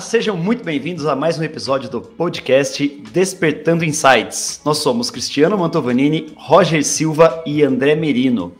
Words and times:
Sejam 0.00 0.36
muito 0.36 0.62
bem-vindos 0.62 1.06
a 1.06 1.16
mais 1.16 1.38
um 1.38 1.42
episódio 1.42 1.88
do 1.88 2.00
podcast 2.00 2.86
Despertando 3.12 3.84
Insights. 3.84 4.60
Nós 4.64 4.78
somos 4.78 5.10
Cristiano 5.10 5.56
Mantovanini, 5.56 6.32
Roger 6.36 6.84
Silva 6.84 7.42
e 7.46 7.62
André 7.62 7.94
Merino. 7.94 8.52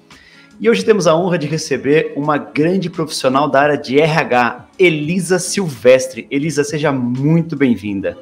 E 0.59 0.71
hoje 0.71 0.85
temos 0.85 1.07
a 1.07 1.15
honra 1.15 1.37
de 1.37 1.47
receber 1.47 2.15
uma 2.17 2.39
grande 2.39 2.89
profissional 2.89 3.51
da 3.51 3.61
área 3.61 3.77
de 3.77 4.01
RH, 4.01 4.69
Elisa 4.79 5.39
Silvestre. 5.39 6.27
Elisa, 6.31 6.65
seja 6.65 6.91
muito 6.91 7.55
bem-vinda. 7.55 8.17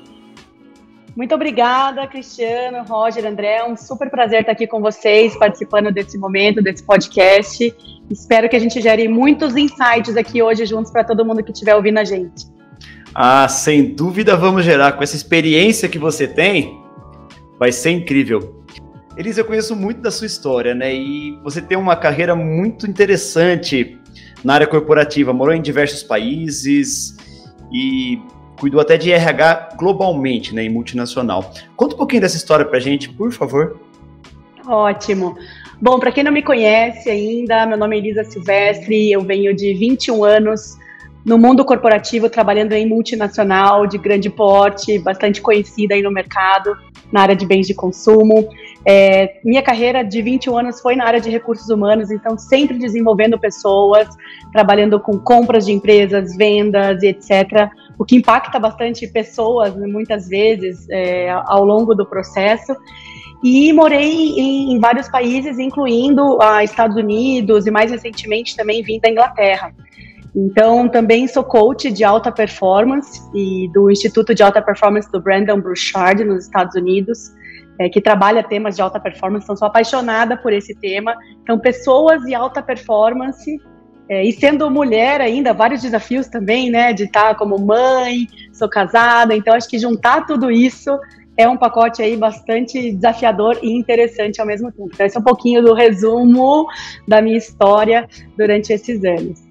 Muito 1.15 1.33
obrigada, 1.33 2.07
Cristiano, 2.09 2.85
Roger, 2.89 3.25
André. 3.25 3.59
É 3.59 3.65
um 3.65 3.77
super 3.77 4.11
prazer 4.11 4.41
estar 4.41 4.53
aqui 4.53 4.67
com 4.67 4.81
vocês, 4.81 5.37
participando 5.37 5.93
desse 5.93 6.19
momento, 6.19 6.61
desse 6.61 6.83
podcast. 6.83 7.73
Espero 8.11 8.49
que 8.49 8.57
a 8.57 8.59
gente 8.59 8.81
gere 8.81 9.07
muitos 9.07 9.57
insights 9.57 10.17
aqui 10.17 10.43
hoje 10.43 10.67
juntos 10.67 10.91
para 10.91 11.05
todo 11.05 11.25
mundo 11.25 11.45
que 11.45 11.53
estiver 11.53 11.77
ouvindo 11.77 11.99
a 11.99 12.05
gente. 12.05 12.54
Ah, 13.15 13.47
sem 13.49 13.95
dúvida 13.95 14.37
vamos 14.37 14.65
gerar. 14.65 14.93
Com 14.93 15.03
essa 15.03 15.15
experiência 15.15 15.89
que 15.89 15.99
você 15.99 16.27
tem, 16.27 16.81
vai 17.59 17.71
ser 17.71 17.91
incrível. 17.91 18.65
Elisa, 19.17 19.43
eu 19.43 19.45
conheço 19.45 19.77
muito 19.77 20.01
da 20.01 20.11
sua 20.11 20.27
história, 20.27 20.75
né? 20.75 20.93
E 20.93 21.39
você 21.45 21.63
tem 21.63 21.79
uma 21.79 21.95
carreira 21.95 22.35
muito 22.35 22.87
interessante 22.89 23.97
na 24.43 24.55
área 24.55 24.67
corporativa, 24.67 25.33
morou 25.33 25.55
em 25.55 25.63
diversos 25.63 26.03
países 26.03 27.17
e 27.73 28.21
cuidou 28.59 28.81
até 28.81 28.97
de 28.97 29.13
RH 29.13 29.77
globalmente, 29.77 30.55
né, 30.55 30.65
em 30.65 30.69
multinacional. 30.69 31.53
Conta 31.77 31.95
um 31.95 31.99
pouquinho 31.99 32.23
dessa 32.23 32.37
história 32.37 32.65
pra 32.65 32.79
gente, 32.79 33.09
por 33.09 33.33
favor. 33.33 33.79
Ótimo. 34.67 35.37
Bom, 35.81 35.99
para 35.99 36.13
quem 36.13 36.25
não 36.25 36.33
me 36.33 36.43
conhece 36.43 37.11
ainda, 37.11 37.67
meu 37.67 37.77
nome 37.77 37.97
é 37.97 37.99
Elisa 37.99 38.25
Silvestre, 38.25 39.13
eu 39.13 39.23
venho 39.23 39.55
de 39.55 39.75
21 39.75 40.25
anos 40.25 40.77
no 41.25 41.39
mundo 41.39 41.65
corporativo, 41.65 42.29
trabalhando 42.29 42.73
em 42.73 42.87
multinacional 42.87 43.87
de 43.87 43.97
grande 43.97 44.29
porte, 44.29 44.99
bastante 44.99 45.41
conhecida 45.41 45.95
aí 45.95 46.03
no 46.03 46.11
mercado, 46.11 46.77
na 47.11 47.23
área 47.23 47.35
de 47.35 47.47
bens 47.47 47.67
de 47.67 47.75
consumo. 47.75 48.49
É, 48.87 49.41
minha 49.43 49.63
carreira 49.63 50.03
de 50.03 50.21
21 50.21 50.59
anos 50.59 50.81
foi 50.81 50.95
na 50.95 51.07
área 51.07 51.21
de 51.21 51.31
recursos 51.31 51.71
humanos, 51.71 52.11
então 52.11 52.37
sempre 52.37 52.79
desenvolvendo 52.79 53.39
pessoas, 53.39 54.07
trabalhando 54.53 55.01
com 55.01 55.19
compras 55.19 55.65
de 55.65 55.73
empresas, 55.73 56.37
vendas 56.37 57.03
e 57.03 57.07
etc. 57.07 57.71
O 57.99 58.05
que 58.05 58.17
impacta 58.17 58.59
bastante 58.59 59.07
pessoas, 59.07 59.75
né, 59.75 59.87
muitas 59.87 60.29
vezes, 60.29 60.87
é, 60.91 61.31
ao 61.31 61.65
longo 61.65 61.95
do 61.95 62.05
processo. 62.05 62.77
E 63.43 63.73
morei 63.73 64.39
em, 64.39 64.73
em 64.73 64.79
vários 64.79 65.09
países, 65.09 65.59
incluindo 65.59 66.41
a 66.43 66.65
Estados 66.65 66.97
Unidos 66.97 67.67
e 67.67 67.71
mais 67.71 67.91
recentemente 67.91 68.57
também 68.57 68.83
vim 68.83 68.99
da 68.99 69.09
Inglaterra. 69.09 69.73
Então, 70.35 70.89
também 70.89 71.29
sou 71.29 71.45
coach 71.45 71.93
de 71.93 72.03
alta 72.03 72.33
performance 72.33 73.21
e 73.33 73.71
do 73.73 73.91
Instituto 73.91 74.35
de 74.35 74.43
Alta 74.43 74.61
Performance 74.61 75.11
do 75.11 75.21
Brandon 75.21 75.61
Burchard, 75.61 76.25
nos 76.25 76.45
Estados 76.45 76.75
Unidos, 76.75 77.33
é, 77.79 77.89
que 77.89 78.01
trabalha 78.01 78.43
temas 78.43 78.75
de 78.75 78.83
alta 78.83 78.99
performance. 78.99 79.45
Então, 79.45 79.57
sou 79.57 79.69
apaixonada 79.69 80.37
por 80.37 80.53
esse 80.53 80.75
tema. 80.75 81.15
Então, 81.43 81.59
pessoas 81.59 82.23
de 82.23 82.35
alta 82.35 82.61
performance 82.61 83.61
é, 84.09 84.25
e 84.25 84.33
sendo 84.33 84.69
mulher 84.71 85.21
ainda, 85.21 85.55
vários 85.55 85.81
desafios 85.81 86.27
também, 86.27 86.69
né? 86.69 86.93
De 86.93 87.05
estar 87.05 87.37
como 87.37 87.59
mãe, 87.59 88.27
sou 88.53 88.69
casada, 88.69 89.35
então 89.35 89.55
acho 89.55 89.69
que 89.69 89.79
juntar 89.79 90.27
tudo 90.27 90.51
isso 90.51 90.99
é 91.37 91.49
um 91.49 91.57
pacote 91.57 92.03
aí 92.03 92.17
bastante 92.17 92.93
desafiador 92.93 93.59
e 93.63 93.73
interessante 93.73 94.41
ao 94.41 94.47
mesmo 94.47 94.71
tempo. 94.71 94.91
Então, 94.93 95.07
esse 95.07 95.17
é 95.17 95.21
um 95.21 95.25
pouquinho 95.25 95.63
do 95.63 95.75
resumo 95.75 96.67
da 97.09 97.21
minha 97.21 97.39
história 97.39 98.09
durante 98.37 98.73
esses 98.73 99.03
anos. 99.05 99.44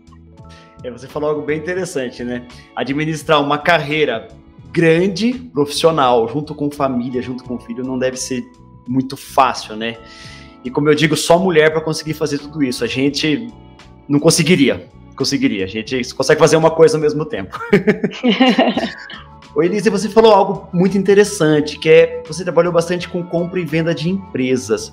É, 0.84 0.92
você 0.92 1.08
falou 1.08 1.30
algo 1.30 1.42
bem 1.42 1.58
interessante, 1.58 2.24
né? 2.26 2.46
Administrar 2.76 3.42
uma 3.42 3.58
carreira 3.58 4.28
grande, 4.70 5.34
profissional, 5.34 6.28
junto 6.28 6.54
com 6.54 6.70
família, 6.70 7.22
junto 7.22 7.44
com 7.46 7.58
filho, 7.58 7.86
não 7.86 7.98
deve 7.98 8.18
ser 8.18 8.44
muito 8.86 9.16
fácil, 9.16 9.78
né? 9.78 9.98
E 10.64 10.70
como 10.70 10.90
eu 10.90 10.96
digo, 10.96 11.16
só 11.16 11.40
mulher 11.40 11.72
para 11.72 11.80
conseguir 11.80 12.14
fazer 12.14 12.40
tudo 12.40 12.62
isso. 12.62 12.84
A 12.84 12.88
gente 12.88 13.48
não 14.10 14.20
conseguiria. 14.20 14.90
Conseguiria. 15.16 15.64
A 15.64 15.68
gente 15.68 16.14
consegue 16.14 16.40
fazer 16.40 16.58
uma 16.58 16.72
coisa 16.72 16.98
ao 16.98 17.02
mesmo 17.02 17.24
tempo. 17.24 17.58
Oi, 19.56 19.68
Elise, 19.68 19.90
você 19.90 20.10
falou 20.10 20.34
algo 20.34 20.68
muito 20.74 20.98
interessante, 20.98 21.78
que 21.78 21.88
é 21.88 22.24
você 22.28 22.44
trabalhou 22.44 22.74
bastante 22.74 23.08
com 23.08 23.24
compra 23.24 23.60
e 23.60 23.66
venda 23.66 23.94
de 23.94 24.10
empresas. 24.10 24.92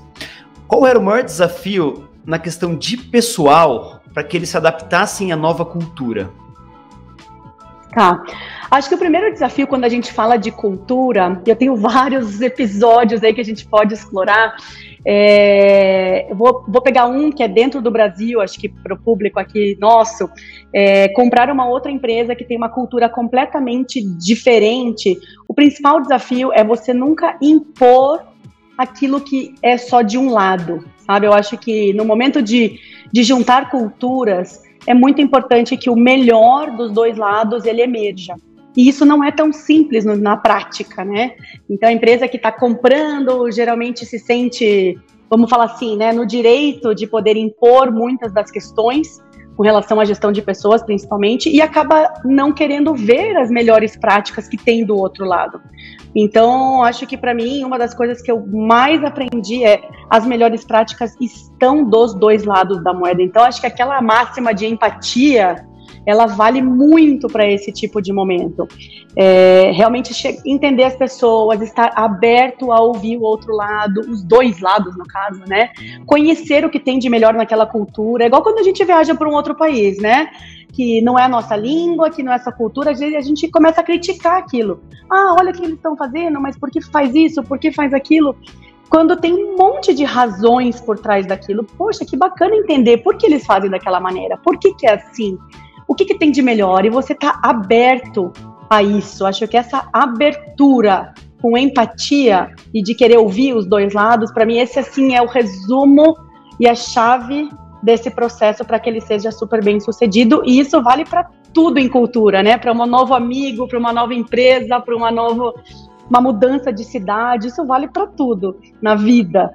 Qual 0.68 0.86
era 0.86 0.98
o 0.98 1.02
maior 1.02 1.24
desafio 1.24 2.08
na 2.24 2.38
questão 2.38 2.76
de 2.76 2.96
pessoal 2.96 3.99
para 4.12 4.24
que 4.24 4.36
eles 4.36 4.48
se 4.48 4.56
adaptassem 4.56 5.32
à 5.32 5.36
nova 5.36 5.64
cultura? 5.64 6.30
Tá. 7.92 8.22
Acho 8.70 8.88
que 8.88 8.94
o 8.94 8.98
primeiro 8.98 9.32
desafio 9.32 9.66
quando 9.66 9.84
a 9.84 9.88
gente 9.88 10.12
fala 10.12 10.36
de 10.36 10.52
cultura, 10.52 11.42
eu 11.44 11.56
tenho 11.56 11.74
vários 11.76 12.40
episódios 12.40 13.22
aí 13.22 13.34
que 13.34 13.40
a 13.40 13.44
gente 13.44 13.66
pode 13.66 13.94
explorar. 13.94 14.54
É, 15.04 16.28
vou, 16.34 16.64
vou, 16.68 16.82
pegar 16.82 17.06
um 17.06 17.32
que 17.32 17.42
é 17.42 17.48
dentro 17.48 17.80
do 17.80 17.90
Brasil, 17.90 18.40
acho 18.40 18.60
que 18.60 18.68
para 18.68 18.94
o 18.94 18.98
público 18.98 19.40
aqui 19.40 19.76
nosso, 19.80 20.28
é, 20.74 21.08
comprar 21.08 21.50
uma 21.50 21.66
outra 21.66 21.90
empresa 21.90 22.34
que 22.36 22.44
tem 22.44 22.56
uma 22.56 22.68
cultura 22.68 23.08
completamente 23.08 24.00
diferente. 24.18 25.18
O 25.48 25.54
principal 25.54 26.00
desafio 26.00 26.52
é 26.52 26.62
você 26.62 26.92
nunca 26.92 27.36
impor 27.40 28.22
aquilo 28.76 29.20
que 29.20 29.54
é 29.62 29.76
só 29.76 30.00
de 30.00 30.16
um 30.16 30.30
lado, 30.30 30.84
sabe? 31.06 31.26
Eu 31.26 31.32
acho 31.32 31.58
que 31.58 31.92
no 31.92 32.04
momento 32.04 32.40
de, 32.40 32.78
de 33.12 33.22
juntar 33.22 33.70
culturas, 33.70 34.62
é 34.86 34.94
muito 34.94 35.20
importante 35.20 35.76
que 35.76 35.90
o 35.90 35.96
melhor 35.96 36.70
dos 36.70 36.92
dois 36.92 37.16
lados 37.16 37.64
ele 37.64 37.82
emerja. 37.82 38.34
E 38.76 38.88
isso 38.88 39.04
não 39.04 39.22
é 39.22 39.30
tão 39.32 39.52
simples 39.52 40.04
na 40.04 40.36
prática, 40.36 41.04
né? 41.04 41.32
Então 41.68 41.88
a 41.88 41.92
empresa 41.92 42.28
que 42.28 42.36
está 42.36 42.52
comprando 42.52 43.50
geralmente 43.50 44.06
se 44.06 44.18
sente, 44.18 44.98
vamos 45.28 45.50
falar 45.50 45.64
assim, 45.64 45.96
né, 45.96 46.12
no 46.12 46.24
direito 46.24 46.94
de 46.94 47.06
poder 47.06 47.36
impor 47.36 47.90
muitas 47.90 48.32
das 48.32 48.50
questões 48.50 49.20
com 49.60 49.64
relação 49.64 50.00
à 50.00 50.06
gestão 50.06 50.32
de 50.32 50.40
pessoas, 50.40 50.82
principalmente, 50.82 51.50
e 51.50 51.60
acaba 51.60 52.14
não 52.24 52.50
querendo 52.50 52.94
ver 52.94 53.36
as 53.36 53.50
melhores 53.50 53.94
práticas 53.94 54.48
que 54.48 54.56
tem 54.56 54.86
do 54.86 54.96
outro 54.96 55.26
lado. 55.26 55.60
Então, 56.16 56.82
acho 56.82 57.06
que 57.06 57.14
para 57.14 57.34
mim, 57.34 57.62
uma 57.62 57.78
das 57.78 57.92
coisas 57.92 58.22
que 58.22 58.32
eu 58.32 58.42
mais 58.46 59.04
aprendi 59.04 59.62
é 59.62 59.82
as 60.08 60.24
melhores 60.24 60.64
práticas 60.64 61.14
estão 61.20 61.84
dos 61.84 62.14
dois 62.14 62.44
lados 62.44 62.82
da 62.82 62.94
moeda. 62.94 63.20
Então, 63.20 63.44
acho 63.44 63.60
que 63.60 63.66
aquela 63.66 64.00
máxima 64.00 64.54
de 64.54 64.64
empatia 64.64 65.56
ela 66.06 66.26
vale 66.26 66.62
muito 66.62 67.28
para 67.28 67.46
esse 67.46 67.70
tipo 67.72 68.00
de 68.00 68.12
momento. 68.12 68.66
É, 69.14 69.70
realmente 69.72 70.12
entender 70.44 70.84
as 70.84 70.96
pessoas, 70.96 71.60
estar 71.60 71.92
aberto 71.94 72.72
a 72.72 72.80
ouvir 72.80 73.16
o 73.16 73.22
outro 73.22 73.54
lado, 73.54 74.00
os 74.00 74.22
dois 74.22 74.60
lados, 74.60 74.96
no 74.96 75.06
caso, 75.06 75.42
né? 75.46 75.70
Conhecer 76.06 76.64
o 76.64 76.70
que 76.70 76.80
tem 76.80 76.98
de 76.98 77.08
melhor 77.08 77.34
naquela 77.34 77.66
cultura. 77.66 78.24
É 78.24 78.26
igual 78.26 78.42
quando 78.42 78.58
a 78.58 78.62
gente 78.62 78.84
viaja 78.84 79.14
para 79.14 79.28
um 79.28 79.34
outro 79.34 79.54
país, 79.54 79.98
né? 79.98 80.30
Que 80.72 81.00
não 81.02 81.18
é 81.18 81.24
a 81.24 81.28
nossa 81.28 81.56
língua, 81.56 82.10
que 82.10 82.22
não 82.22 82.32
é 82.32 82.36
essa 82.36 82.52
cultura, 82.52 82.92
às 82.92 83.00
vezes 83.00 83.16
a 83.16 83.20
gente 83.20 83.48
começa 83.48 83.80
a 83.80 83.84
criticar 83.84 84.38
aquilo. 84.38 84.82
Ah, 85.10 85.36
olha 85.38 85.50
o 85.50 85.54
que 85.54 85.62
eles 85.62 85.76
estão 85.76 85.96
fazendo, 85.96 86.40
mas 86.40 86.56
por 86.56 86.70
que 86.70 86.80
faz 86.80 87.14
isso? 87.14 87.42
Por 87.42 87.58
que 87.58 87.72
faz 87.72 87.92
aquilo? 87.92 88.36
quando 88.88 89.16
tem 89.16 89.32
um 89.32 89.56
monte 89.56 89.94
de 89.94 90.02
razões 90.02 90.80
por 90.80 90.98
trás 90.98 91.24
daquilo. 91.24 91.62
Poxa, 91.62 92.04
que 92.04 92.16
bacana 92.16 92.56
entender 92.56 92.98
por 92.98 93.16
que 93.16 93.24
eles 93.24 93.46
fazem 93.46 93.70
daquela 93.70 94.00
maneira, 94.00 94.36
por 94.38 94.58
que, 94.58 94.74
que 94.74 94.84
é 94.84 94.94
assim 94.94 95.38
o 95.90 95.94
que, 95.96 96.04
que 96.04 96.14
tem 96.14 96.30
de 96.30 96.40
melhor? 96.40 96.86
E 96.86 96.88
você 96.88 97.14
está 97.14 97.40
aberto 97.42 98.32
a 98.70 98.80
isso. 98.80 99.26
Acho 99.26 99.48
que 99.48 99.56
essa 99.56 99.88
abertura 99.92 101.12
com 101.42 101.58
empatia 101.58 102.54
e 102.72 102.80
de 102.80 102.94
querer 102.94 103.18
ouvir 103.18 103.54
os 103.54 103.66
dois 103.66 103.92
lados, 103.92 104.30
para 104.30 104.46
mim 104.46 104.58
esse 104.58 104.78
assim 104.78 105.16
é 105.16 105.20
o 105.20 105.26
resumo 105.26 106.16
e 106.60 106.68
a 106.68 106.76
chave 106.76 107.50
desse 107.82 108.08
processo 108.08 108.64
para 108.64 108.78
que 108.78 108.88
ele 108.88 109.00
seja 109.00 109.32
super 109.32 109.64
bem 109.64 109.80
sucedido. 109.80 110.42
E 110.46 110.60
isso 110.60 110.80
vale 110.80 111.04
para 111.04 111.28
tudo 111.52 111.80
em 111.80 111.88
cultura, 111.88 112.40
né? 112.40 112.56
Para 112.56 112.72
um 112.72 112.86
novo 112.86 113.12
amigo, 113.12 113.66
para 113.66 113.78
uma 113.78 113.92
nova 113.92 114.14
empresa, 114.14 114.78
para 114.78 114.94
uma 114.94 115.10
nova 115.10 115.54
uma 116.08 116.20
mudança 116.20 116.72
de 116.72 116.84
cidade, 116.84 117.48
isso 117.48 117.64
vale 117.66 117.88
para 117.88 118.06
tudo 118.06 118.60
na 118.80 118.94
vida. 118.94 119.52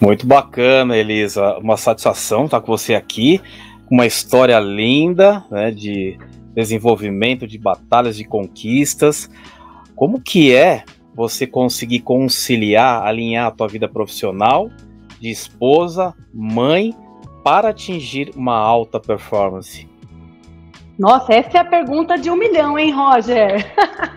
Muito 0.00 0.24
bacana, 0.24 0.96
Elisa. 0.96 1.58
Uma 1.58 1.76
satisfação 1.76 2.44
estar 2.44 2.60
com 2.60 2.76
você 2.76 2.94
aqui 2.94 3.40
uma 3.90 4.06
história 4.06 4.58
linda, 4.58 5.44
né, 5.50 5.70
de 5.70 6.18
desenvolvimento, 6.54 7.46
de 7.46 7.58
batalhas, 7.58 8.16
de 8.16 8.24
conquistas. 8.24 9.30
Como 9.94 10.20
que 10.20 10.54
é 10.54 10.84
você 11.14 11.46
conseguir 11.46 12.00
conciliar, 12.00 13.06
alinhar 13.06 13.46
a 13.46 13.50
tua 13.50 13.68
vida 13.68 13.88
profissional, 13.88 14.70
de 15.20 15.30
esposa, 15.30 16.14
mãe, 16.32 16.94
para 17.44 17.68
atingir 17.68 18.32
uma 18.34 18.56
alta 18.56 18.98
performance? 18.98 19.88
Nossa, 20.98 21.34
essa 21.34 21.58
é 21.58 21.60
a 21.60 21.64
pergunta 21.64 22.16
de 22.16 22.30
um 22.30 22.36
milhão, 22.36 22.78
hein, 22.78 22.92
Roger? 22.92 23.64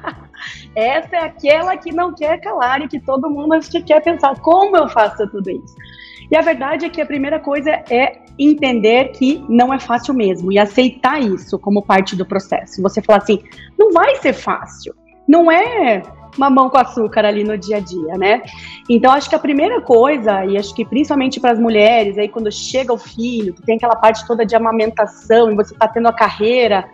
essa 0.75 1.15
é 1.15 1.23
aquela 1.25 1.75
que 1.75 1.91
não 1.91 2.13
quer 2.13 2.39
calar 2.39 2.81
e 2.81 2.87
que 2.87 2.99
todo 2.99 3.29
mundo 3.29 3.53
acho 3.53 3.69
que 3.69 3.81
quer 3.81 4.01
pensar 4.01 4.39
como 4.39 4.77
eu 4.77 4.87
faço 4.87 5.27
tudo 5.29 5.49
isso. 5.49 5.75
E 6.29 6.35
a 6.35 6.41
verdade 6.41 6.85
é 6.85 6.89
que 6.89 7.01
a 7.01 7.05
primeira 7.05 7.39
coisa 7.39 7.71
é 7.89 8.26
entender 8.37 9.11
que 9.11 9.43
não 9.49 9.73
é 9.73 9.79
fácil 9.79 10.13
mesmo 10.13 10.51
e 10.51 10.59
aceitar 10.59 11.21
isso 11.21 11.57
como 11.57 11.81
parte 11.81 12.15
do 12.15 12.25
processo. 12.25 12.81
Você 12.81 13.01
falar 13.01 13.19
assim, 13.19 13.41
não 13.77 13.91
vai 13.91 14.15
ser 14.15 14.33
fácil. 14.33 14.93
Não 15.27 15.51
é 15.51 16.01
mamão 16.37 16.69
com 16.69 16.77
açúcar 16.77 17.25
ali 17.25 17.43
no 17.43 17.57
dia 17.57 17.77
a 17.77 17.79
dia, 17.79 18.13
né? 18.17 18.43
Então 18.89 19.11
acho 19.11 19.29
que 19.29 19.35
a 19.35 19.39
primeira 19.39 19.81
coisa, 19.81 20.45
e 20.45 20.57
acho 20.57 20.73
que 20.73 20.85
principalmente 20.85 21.39
para 21.39 21.51
as 21.51 21.59
mulheres, 21.59 22.17
aí 22.17 22.29
quando 22.29 22.51
chega 22.51 22.93
o 22.93 22.97
filho, 22.97 23.53
que 23.53 23.63
tem 23.63 23.75
aquela 23.75 23.95
parte 23.95 24.25
toda 24.25 24.45
de 24.45 24.55
amamentação 24.55 25.51
e 25.51 25.55
você 25.55 25.73
está 25.73 25.87
tendo 25.87 26.07
a 26.07 26.13
carreira 26.13 26.87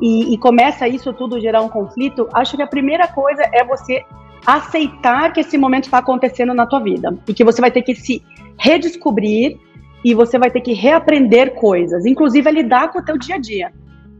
e, 0.00 0.32
e 0.32 0.38
começa 0.38 0.86
isso 0.86 1.12
tudo 1.12 1.40
gerar 1.40 1.62
um 1.62 1.68
conflito, 1.68 2.28
acho 2.32 2.56
que 2.56 2.62
a 2.62 2.66
primeira 2.66 3.08
coisa 3.08 3.42
é 3.52 3.64
você 3.64 4.04
aceitar 4.46 5.32
que 5.32 5.40
esse 5.40 5.56
momento 5.56 5.84
está 5.84 5.98
acontecendo 5.98 6.52
na 6.52 6.66
tua 6.66 6.80
vida 6.80 7.16
e 7.26 7.32
que 7.32 7.44
você 7.44 7.60
vai 7.60 7.70
ter 7.70 7.82
que 7.82 7.94
se 7.94 8.22
redescobrir 8.58 9.58
e 10.04 10.14
você 10.14 10.38
vai 10.38 10.50
ter 10.50 10.60
que 10.60 10.72
reaprender 10.72 11.54
coisas, 11.54 12.04
inclusive 12.04 12.48
a 12.48 12.52
lidar 12.52 12.92
com 12.92 12.98
o 12.98 13.04
teu 13.04 13.16
dia 13.16 13.36
a 13.36 13.38
dia. 13.38 13.72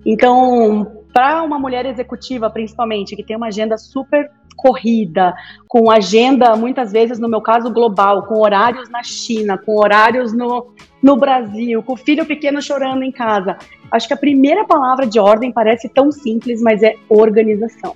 Então, 0.06 1.04
para 1.12 1.42
uma 1.42 1.58
mulher 1.58 1.86
executiva, 1.86 2.50
principalmente, 2.50 3.14
que 3.14 3.22
tem 3.22 3.36
uma 3.36 3.48
agenda 3.48 3.76
super 3.76 4.31
corrida, 4.56 5.34
com 5.69 5.90
agenda, 5.90 6.56
muitas 6.56 6.92
vezes, 6.92 7.19
no 7.19 7.28
meu 7.28 7.40
caso, 7.40 7.72
global, 7.72 8.22
com 8.26 8.40
horários 8.40 8.88
na 8.88 9.02
China, 9.02 9.58
com 9.58 9.78
horários 9.78 10.32
no, 10.32 10.72
no 11.02 11.16
Brasil, 11.16 11.82
com 11.82 11.92
o 11.92 11.96
filho 11.96 12.25
pequeno 12.25 12.62
chorando 12.62 13.02
em 13.02 13.12
casa. 13.12 13.56
Acho 13.90 14.08
que 14.08 14.14
a 14.14 14.19
primeira 14.19 14.64
palavra 14.64 15.06
de 15.06 15.19
ordem 15.19 15.52
parece 15.52 15.88
tão 15.88 16.10
simples, 16.10 16.62
mas 16.62 16.82
é 16.82 16.94
organização. 17.08 17.94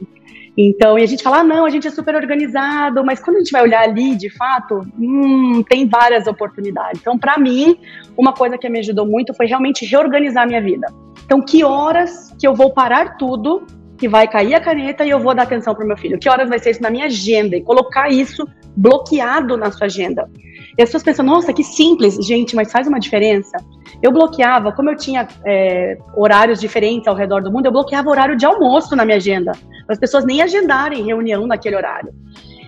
Então, 0.60 0.98
e 0.98 1.04
a 1.04 1.06
gente 1.06 1.22
fala, 1.22 1.38
ah, 1.38 1.44
não, 1.44 1.64
a 1.64 1.70
gente 1.70 1.86
é 1.86 1.90
super 1.90 2.16
organizado, 2.16 3.04
mas 3.04 3.20
quando 3.20 3.36
a 3.36 3.38
gente 3.38 3.52
vai 3.52 3.62
olhar 3.62 3.82
ali, 3.82 4.16
de 4.16 4.28
fato, 4.28 4.84
hum, 4.98 5.62
tem 5.62 5.86
várias 5.86 6.26
oportunidades. 6.26 7.00
Então, 7.00 7.16
para 7.16 7.38
mim, 7.38 7.78
uma 8.16 8.32
coisa 8.32 8.58
que 8.58 8.68
me 8.68 8.80
ajudou 8.80 9.06
muito 9.06 9.32
foi 9.34 9.46
realmente 9.46 9.86
reorganizar 9.86 10.42
a 10.42 10.46
minha 10.46 10.60
vida. 10.60 10.88
Então, 11.24 11.40
que 11.40 11.62
horas 11.62 12.34
que 12.40 12.44
eu 12.44 12.56
vou 12.56 12.72
parar 12.72 13.16
tudo, 13.16 13.64
que 13.98 14.08
vai 14.08 14.28
cair 14.28 14.54
a 14.54 14.60
caneta 14.60 15.04
e 15.04 15.10
eu 15.10 15.18
vou 15.18 15.34
dar 15.34 15.42
atenção 15.42 15.74
para 15.74 15.84
o 15.84 15.88
meu 15.88 15.96
filho? 15.96 16.18
Que 16.18 16.28
horas 16.28 16.48
vai 16.48 16.58
ser 16.58 16.70
isso 16.70 16.82
na 16.82 16.90
minha 16.90 17.06
agenda? 17.06 17.56
E 17.56 17.62
colocar 17.62 18.08
isso 18.08 18.46
bloqueado 18.76 19.56
na 19.56 19.70
sua 19.70 19.86
agenda. 19.86 20.30
E 20.78 20.82
as 20.82 20.88
pessoas 20.88 21.02
pensam, 21.02 21.24
nossa, 21.24 21.52
que 21.52 21.64
simples, 21.64 22.14
gente, 22.24 22.54
mas 22.54 22.70
faz 22.70 22.86
uma 22.86 23.00
diferença. 23.00 23.56
Eu 24.00 24.12
bloqueava, 24.12 24.70
como 24.70 24.88
eu 24.90 24.96
tinha 24.96 25.26
é, 25.44 25.98
horários 26.16 26.60
diferentes 26.60 27.08
ao 27.08 27.16
redor 27.16 27.42
do 27.42 27.50
mundo, 27.50 27.66
eu 27.66 27.72
bloqueava 27.72 28.08
horário 28.08 28.36
de 28.36 28.46
almoço 28.46 28.94
na 28.94 29.04
minha 29.04 29.16
agenda, 29.16 29.50
para 29.52 29.94
as 29.94 29.98
pessoas 29.98 30.24
nem 30.24 30.40
agendarem 30.40 31.04
reunião 31.04 31.46
naquele 31.46 31.74
horário. 31.74 32.12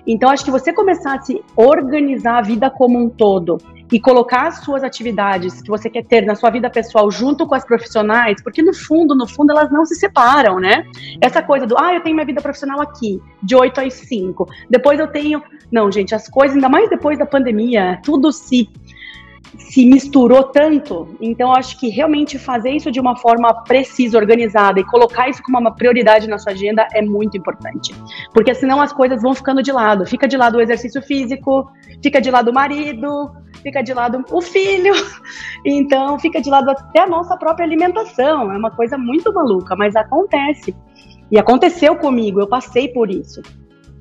Então, 0.06 0.28
acho 0.28 0.44
que 0.44 0.50
você 0.50 0.72
começar 0.72 1.14
a 1.14 1.20
se 1.20 1.40
organizar 1.54 2.38
a 2.38 2.42
vida 2.42 2.68
como 2.68 2.98
um 2.98 3.08
todo 3.08 3.58
e 3.90 4.00
colocar 4.00 4.48
as 4.48 4.58
suas 4.58 4.84
atividades 4.84 5.60
que 5.60 5.68
você 5.68 5.90
quer 5.90 6.04
ter 6.04 6.24
na 6.24 6.34
sua 6.34 6.50
vida 6.50 6.70
pessoal 6.70 7.10
junto 7.10 7.46
com 7.46 7.54
as 7.54 7.64
profissionais, 7.64 8.42
porque 8.42 8.62
no 8.62 8.74
fundo, 8.74 9.14
no 9.14 9.26
fundo, 9.26 9.50
elas 9.50 9.70
não 9.70 9.84
se 9.84 9.94
separam, 9.94 10.58
né? 10.58 10.84
Essa 11.20 11.42
coisa 11.42 11.66
do, 11.66 11.78
ah, 11.78 11.94
eu 11.94 12.00
tenho 12.00 12.14
minha 12.14 12.26
vida 12.26 12.40
profissional 12.40 12.80
aqui, 12.80 13.20
de 13.42 13.56
8 13.56 13.80
às 13.80 13.94
5. 13.94 14.46
Depois 14.68 14.98
eu 14.98 15.08
tenho. 15.08 15.42
Não, 15.70 15.90
gente, 15.90 16.14
as 16.14 16.28
coisas, 16.28 16.56
ainda 16.56 16.68
mais 16.68 16.90
depois 16.90 17.18
da 17.18 17.26
pandemia, 17.26 18.00
tudo 18.02 18.32
se 18.32 18.68
se 19.58 19.84
misturou 19.84 20.44
tanto. 20.44 21.16
Então, 21.20 21.52
acho 21.52 21.78
que 21.78 21.88
realmente 21.88 22.38
fazer 22.38 22.70
isso 22.70 22.90
de 22.90 23.00
uma 23.00 23.16
forma 23.16 23.52
precisa, 23.64 24.16
organizada 24.16 24.80
e 24.80 24.84
colocar 24.84 25.28
isso 25.28 25.42
como 25.42 25.58
uma 25.58 25.74
prioridade 25.74 26.28
na 26.28 26.38
sua 26.38 26.52
agenda 26.52 26.86
é 26.92 27.02
muito 27.02 27.36
importante. 27.36 27.94
Porque 28.32 28.54
senão 28.54 28.80
as 28.80 28.92
coisas 28.92 29.22
vão 29.22 29.34
ficando 29.34 29.62
de 29.62 29.72
lado. 29.72 30.06
Fica 30.06 30.28
de 30.28 30.36
lado 30.36 30.58
o 30.58 30.60
exercício 30.60 31.02
físico, 31.02 31.70
fica 32.02 32.20
de 32.20 32.30
lado 32.30 32.50
o 32.50 32.54
marido, 32.54 33.30
fica 33.62 33.82
de 33.82 33.92
lado 33.92 34.24
o 34.30 34.40
filho. 34.40 34.94
Então, 35.62 36.18
fica 36.18 36.40
de 36.40 36.48
lado 36.48 36.70
até 36.70 37.00
a 37.00 37.06
nossa 37.06 37.36
própria 37.36 37.66
alimentação. 37.66 38.50
É 38.50 38.56
uma 38.56 38.70
coisa 38.70 38.96
muito 38.96 39.30
maluca, 39.30 39.76
mas 39.76 39.94
acontece. 39.94 40.74
E 41.30 41.38
aconteceu 41.38 41.96
comigo, 41.96 42.40
eu 42.40 42.48
passei 42.48 42.88
por 42.88 43.10
isso. 43.10 43.42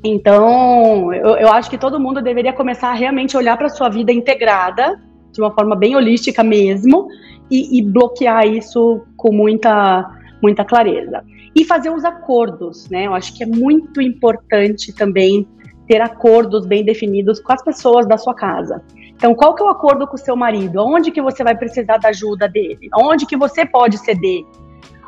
Então, 0.02 1.14
eu, 1.14 1.36
eu 1.36 1.50
acho 1.50 1.70
que 1.70 1.78
todo 1.78 2.00
mundo 2.00 2.22
deveria 2.22 2.54
começar 2.54 2.92
a 2.92 2.94
realmente 2.94 3.36
olhar 3.36 3.58
para 3.58 3.68
sua 3.68 3.90
vida 3.90 4.14
integrada 4.14 4.98
de 5.32 5.42
uma 5.42 5.52
forma 5.52 5.76
bem 5.76 5.96
holística 5.96 6.44
mesmo, 6.44 7.08
e, 7.50 7.80
e 7.80 7.82
bloquear 7.82 8.48
isso 8.48 9.02
com 9.18 9.32
muita, 9.32 10.10
muita 10.42 10.64
clareza. 10.64 11.24
E 11.56 11.66
fazer 11.66 11.90
os 11.90 12.06
acordos, 12.06 12.90
né? 12.90 13.08
Eu 13.08 13.14
acho 13.14 13.36
que 13.36 13.44
é 13.44 13.48
muito 13.48 14.02
importante 14.02 14.94
também 14.94 15.48
ter 15.88 16.02
acordos 16.02 16.68
bem 16.68 16.86
definidos 16.86 17.40
com 17.40 17.52
as 17.52 17.64
pessoas 17.64 18.08
da 18.08 18.18
sua 18.18 18.36
casa. 18.36 18.84
Então, 19.16 19.34
qual 19.34 19.56
que 19.56 19.64
é 19.64 19.66
o 19.66 19.70
acordo 19.70 20.08
com 20.08 20.16
o 20.16 20.20
seu 20.20 20.36
marido? 20.36 20.80
Onde 20.80 21.12
que 21.12 21.22
você 21.22 21.44
vai 21.44 21.56
precisar 21.56 21.98
da 21.98 22.10
ajuda 22.10 22.48
dele? 22.48 22.88
Onde 22.96 23.26
que 23.26 23.36
você 23.36 23.66
pode 23.66 23.98
ceder? 23.98 24.46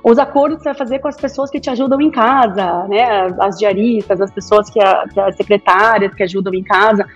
Os 0.04 0.18
acordos 0.18 0.58
que 0.58 0.64
você 0.64 0.70
vai 0.70 0.78
fazer 0.78 1.00
com 1.00 1.08
as 1.08 1.16
pessoas 1.16 1.52
que 1.52 1.60
te 1.60 1.70
ajudam 1.70 2.02
em 2.02 2.10
casa, 2.10 2.88
né? 2.88 3.32
As 3.40 3.58
diaristas, 3.58 4.20
as 4.20 4.32
pessoas 4.32 4.70
que, 4.72 4.82
a, 4.82 5.08
que 5.08 5.20
as 5.20 5.36
secretárias 5.36 6.14
que 6.16 6.24
ajudam 6.24 6.54
em 6.56 6.64
casa 6.64 7.08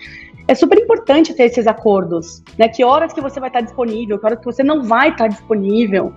é 0.48 0.54
super 0.56 0.78
importante 0.78 1.34
ter 1.34 1.44
esses 1.44 1.66
acordos, 1.68 2.44
né? 2.58 2.68
Que 2.68 2.84
horas 2.84 3.14
que 3.14 3.22
você 3.22 3.40
vai 3.40 3.50
estar 3.50 3.62
disponível, 3.62 4.20
que 4.20 4.26
horas 4.26 4.40
que 4.40 4.46
você 4.46 4.64
não 4.64 4.84
vai 4.84 5.10
estar 5.10 5.28
disponível, 5.28 6.14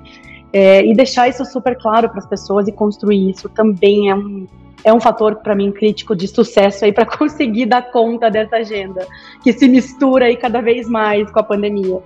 é, 0.52 0.84
e 0.84 0.94
deixar 0.94 1.28
isso 1.28 1.44
super 1.44 1.76
claro 1.76 2.08
para 2.08 2.18
as 2.18 2.26
pessoas 2.26 2.68
e 2.68 2.72
construir 2.72 3.30
isso 3.30 3.48
também 3.48 4.10
é 4.10 4.14
um, 4.14 4.46
é 4.84 4.92
um 4.92 5.00
fator 5.00 5.36
para 5.36 5.54
mim 5.54 5.70
crítico 5.70 6.16
de 6.16 6.26
sucesso 6.26 6.84
aí 6.84 6.92
para 6.92 7.04
conseguir 7.16 7.66
dar 7.66 7.90
conta 7.90 8.30
dessa 8.30 8.56
agenda 8.56 9.06
que 9.42 9.52
se 9.52 9.68
mistura 9.68 10.26
aí 10.26 10.36
cada 10.36 10.60
vez 10.60 10.88
mais 10.88 11.30
com 11.30 11.38
a 11.38 11.42
pandemia. 11.42 12.00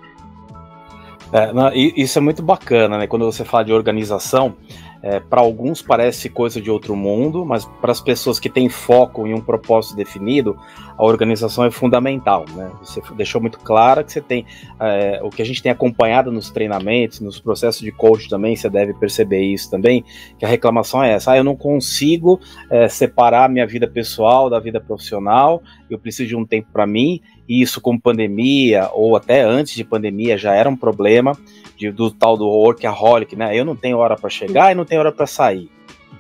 É, 1.33 1.53
não, 1.53 1.73
isso 1.73 2.19
é 2.19 2.21
muito 2.21 2.43
bacana, 2.43 2.99
né? 2.99 3.07
Quando 3.07 3.25
você 3.25 3.43
fala 3.43 3.65
de 3.65 3.73
organização, 3.73 4.55
é, 5.03 5.19
para 5.19 5.41
alguns 5.41 5.83
parece 5.83 6.29
coisa 6.29 6.61
de 6.61 6.71
outro 6.71 6.95
mundo, 6.95 7.45
mas 7.45 7.65
para 7.81 7.91
as 7.91 8.01
pessoas 8.01 8.39
que 8.39 8.49
têm 8.49 8.69
foco 8.69 9.27
em 9.27 9.35
um 9.35 9.41
propósito 9.41 9.97
definido, 9.97 10.57
a 10.97 11.05
organização 11.05 11.65
é 11.65 11.71
fundamental. 11.71 12.45
Né? 12.55 12.71
Você 12.81 13.03
deixou 13.17 13.41
muito 13.41 13.59
claro 13.59 14.05
que 14.05 14.13
você 14.13 14.21
tem 14.21 14.47
é, 14.79 15.21
o 15.23 15.31
que 15.31 15.43
a 15.43 15.45
gente 15.45 15.63
tem 15.63 15.73
acompanhado 15.73 16.31
nos 16.31 16.51
treinamentos, 16.51 17.21
nos 17.21 17.41
processos 17.41 17.83
de 17.83 17.91
coach 17.91 18.29
também, 18.29 18.55
você 18.55 18.71
deve 18.71 18.95
perceber 18.95 19.43
isso 19.43 19.69
também, 19.69 20.05
que 20.39 20.45
a 20.45 20.49
reclamação 20.49 21.03
é 21.03 21.13
essa: 21.13 21.33
ah, 21.33 21.37
eu 21.37 21.45
não 21.45 21.57
consigo 21.57 22.41
é, 22.71 22.89
separar 22.89 23.49
minha 23.49 23.67
vida 23.67 23.89
pessoal 23.89 24.49
da 24.49 24.61
vida 24.61 24.81
profissional, 24.81 25.63
eu 25.91 25.99
preciso 25.99 26.29
de 26.29 26.37
um 26.37 26.45
tempo 26.45 26.69
para 26.73 26.87
mim, 26.87 27.21
isso 27.61 27.81
com 27.81 27.99
pandemia 27.99 28.89
ou 28.93 29.17
até 29.17 29.43
antes 29.43 29.75
de 29.75 29.85
pandemia 29.85 30.39
já 30.39 30.55
era 30.55 30.69
um 30.69 30.77
problema 30.77 31.37
de, 31.77 31.91
do 31.91 32.11
tal 32.11 32.37
do 32.37 32.47
workaholic, 32.47 33.37
né? 33.37 33.57
Eu 33.57 33.65
não 33.65 33.77
tenho 33.77 33.99
hora 33.99 34.17
para 34.17 34.31
chegar 34.31 34.73
e 34.73 34.75
não 34.75 34.85
tenho 34.85 35.01
hora 35.01 35.13
para 35.13 35.27
sair. 35.27 35.69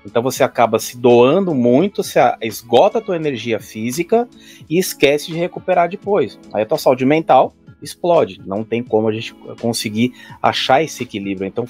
Então 0.04 0.22
você 0.22 0.42
acaba 0.42 0.78
se 0.78 0.98
doando 0.98 1.54
muito, 1.54 2.02
se 2.02 2.18
esgota 2.40 2.98
a 2.98 3.00
tua 3.00 3.16
energia 3.16 3.60
física 3.60 4.28
e 4.68 4.78
esquece 4.78 5.28
de 5.28 5.38
recuperar 5.38 5.88
depois. 5.88 6.38
Aí 6.52 6.62
a 6.62 6.66
tua 6.66 6.78
saúde 6.78 7.06
mental 7.06 7.54
explode. 7.80 8.40
Não 8.46 8.64
tem 8.64 8.82
como 8.82 9.08
a 9.08 9.12
gente 9.12 9.34
conseguir 9.60 10.12
achar 10.40 10.82
esse 10.82 11.02
equilíbrio. 11.02 11.46
Então 11.46 11.64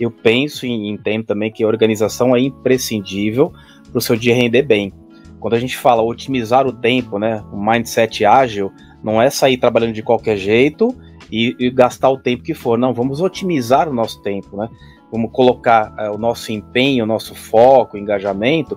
eu 0.00 0.10
penso 0.10 0.66
e 0.66 0.88
entendo 0.88 1.24
também 1.24 1.50
que 1.50 1.62
a 1.62 1.66
organização 1.66 2.34
é 2.34 2.40
imprescindível 2.40 3.52
para 3.90 3.98
o 3.98 4.02
seu 4.02 4.16
dia 4.16 4.34
render 4.34 4.62
bem. 4.62 4.92
Quando 5.44 5.52
a 5.52 5.60
gente 5.60 5.76
fala 5.76 6.00
otimizar 6.00 6.66
o 6.66 6.72
tempo, 6.72 7.18
né, 7.18 7.44
o 7.52 7.62
mindset 7.62 8.24
ágil, 8.24 8.72
não 9.02 9.20
é 9.20 9.28
sair 9.28 9.58
trabalhando 9.58 9.92
de 9.92 10.02
qualquer 10.02 10.38
jeito 10.38 10.96
e, 11.30 11.54
e, 11.58 11.70
gastar 11.70 12.08
o 12.08 12.16
tempo 12.16 12.42
que 12.42 12.54
for. 12.54 12.78
Não, 12.78 12.94
vamos 12.94 13.20
otimizar 13.20 13.86
o 13.86 13.92
nosso 13.92 14.22
tempo, 14.22 14.56
né? 14.56 14.70
Vamos 15.12 15.30
colocar 15.32 15.94
é, 15.98 16.08
o 16.08 16.16
nosso 16.16 16.50
empenho, 16.50 17.04
o 17.04 17.06
nosso 17.06 17.34
foco, 17.34 17.94
o 17.94 18.00
engajamento 18.00 18.74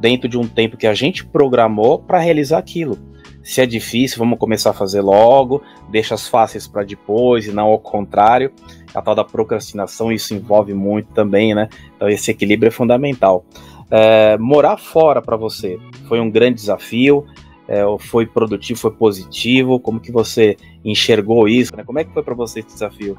dentro 0.00 0.28
de 0.28 0.36
um 0.36 0.44
tempo 0.44 0.76
que 0.76 0.88
a 0.88 0.92
gente 0.92 1.24
programou 1.24 2.00
para 2.00 2.18
realizar 2.18 2.58
aquilo. 2.58 2.98
Se 3.40 3.60
é 3.60 3.66
difícil, 3.66 4.18
vamos 4.18 4.40
começar 4.40 4.70
a 4.70 4.74
fazer 4.74 5.02
logo, 5.02 5.62
deixa 5.88 6.16
as 6.16 6.26
fáceis 6.26 6.66
para 6.66 6.82
depois 6.82 7.46
e 7.46 7.52
não 7.52 7.68
ao 7.68 7.78
contrário. 7.78 8.50
A 8.92 9.00
tal 9.00 9.14
da 9.14 9.22
procrastinação, 9.22 10.10
isso 10.10 10.34
envolve 10.34 10.74
muito 10.74 11.12
também, 11.12 11.54
né? 11.54 11.68
Então 11.94 12.08
esse 12.08 12.28
equilíbrio 12.32 12.66
é 12.66 12.72
fundamental. 12.72 13.44
É, 13.88 14.36
morar 14.36 14.76
fora 14.78 15.22
para 15.22 15.36
você 15.36 15.78
foi 16.08 16.20
um 16.20 16.30
grande 16.30 16.56
desafio 16.56 17.24
é, 17.68 17.82
foi 17.98 18.24
produtivo, 18.24 18.80
foi 18.80 18.90
positivo? 18.90 19.78
Como 19.78 20.00
que 20.00 20.10
você 20.10 20.56
enxergou 20.82 21.46
isso? 21.46 21.76
Né? 21.76 21.84
Como 21.84 21.98
é 21.98 22.04
que 22.04 22.12
foi 22.14 22.22
para 22.22 22.34
você 22.34 22.60
esse 22.60 22.68
desafio? 22.68 23.18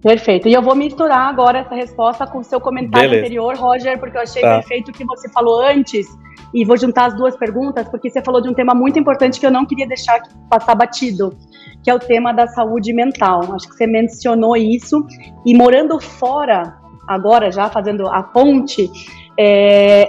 Perfeito. 0.00 0.46
E 0.46 0.54
eu 0.54 0.62
vou 0.62 0.76
misturar 0.76 1.28
agora 1.28 1.58
essa 1.58 1.74
resposta 1.74 2.24
com 2.24 2.38
o 2.38 2.44
seu 2.44 2.60
comentário 2.60 3.10
Beleza. 3.10 3.26
anterior, 3.26 3.56
Roger, 3.56 3.98
porque 3.98 4.16
eu 4.16 4.22
achei 4.22 4.40
tá. 4.40 4.60
perfeito 4.60 4.90
o 4.90 4.94
que 4.94 5.04
você 5.04 5.28
falou 5.30 5.60
antes. 5.60 6.06
E 6.54 6.64
vou 6.64 6.78
juntar 6.78 7.06
as 7.06 7.16
duas 7.16 7.36
perguntas, 7.36 7.88
porque 7.88 8.08
você 8.08 8.22
falou 8.22 8.40
de 8.40 8.48
um 8.48 8.54
tema 8.54 8.72
muito 8.72 8.98
importante 8.98 9.40
que 9.40 9.44
eu 9.44 9.50
não 9.50 9.66
queria 9.66 9.86
deixar 9.86 10.22
passar 10.48 10.76
batido, 10.76 11.36
que 11.82 11.90
é 11.90 11.94
o 11.94 11.98
tema 11.98 12.32
da 12.32 12.46
saúde 12.46 12.92
mental. 12.92 13.40
Acho 13.52 13.68
que 13.68 13.74
você 13.74 13.86
mencionou 13.86 14.56
isso. 14.56 15.04
E 15.44 15.52
morando 15.54 16.00
fora, 16.00 16.78
agora 17.08 17.50
já 17.50 17.68
fazendo 17.68 18.06
a 18.06 18.22
ponte, 18.22 18.88
é, 19.36 20.08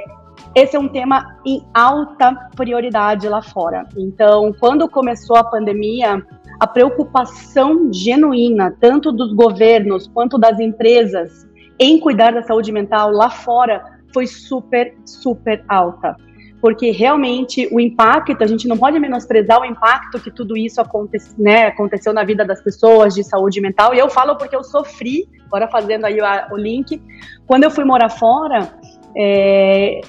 esse 0.60 0.76
é 0.76 0.80
um 0.80 0.88
tema 0.88 1.38
em 1.46 1.66
alta 1.74 2.34
prioridade 2.56 3.28
lá 3.28 3.42
fora. 3.42 3.88
Então, 3.98 4.54
quando 4.60 4.90
começou 4.90 5.38
a 5.38 5.44
pandemia, 5.44 6.26
a 6.60 6.68
preocupação 6.68 7.92
genuína, 7.94 8.76
tanto 8.80 9.12
dos 9.12 9.34
governos 9.34 10.08
quanto 10.08 10.38
das 10.38 10.60
empresas, 10.60 11.48
em 11.80 12.00
cuidar 12.00 12.34
da 12.34 12.44
saúde 12.44 12.72
mental 12.72 13.12
lá 13.12 13.30
fora, 13.30 14.00
foi 14.14 14.28
super, 14.28 14.94
super 15.06 15.64
alta. 15.68 16.16
Porque 16.60 16.92
realmente 16.92 17.70
o 17.72 17.80
impacto, 17.80 18.44
a 18.44 18.48
gente 18.48 18.68
não 18.68 18.78
pode 18.78 19.00
menosprezar 19.00 19.62
o 19.62 19.66
impacto 19.66 20.20
que 20.20 20.30
tudo 20.30 20.58
isso 20.58 20.82
acontece, 20.82 21.34
né, 21.42 21.68
aconteceu 21.68 22.12
na 22.12 22.26
vida 22.26 22.44
das 22.44 22.62
pessoas 22.62 23.16
de 23.16 23.24
saúde 23.24 23.62
mental. 23.62 23.96
E 23.96 24.00
eu 24.00 24.10
falo 24.10 24.36
porque 24.36 24.56
eu 24.56 24.64
sofri, 24.64 25.30
agora 25.46 25.70
fazendo 25.70 26.06
aí 26.06 26.18
o 26.52 26.58
link, 26.58 27.02
quando 27.48 27.64
eu 27.64 27.72
fui 27.72 27.86
morar 27.86 28.10
fora, 28.10 28.74
é, 29.16 30.02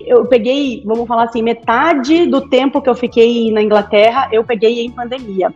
eu 0.00 0.24
peguei, 0.26 0.82
vamos 0.84 1.06
falar 1.06 1.24
assim, 1.24 1.42
metade 1.42 2.26
do 2.26 2.48
tempo 2.48 2.80
que 2.80 2.88
eu 2.88 2.94
fiquei 2.94 3.50
na 3.52 3.62
Inglaterra, 3.62 4.28
eu 4.32 4.44
peguei 4.44 4.84
em 4.84 4.90
pandemia. 4.90 5.54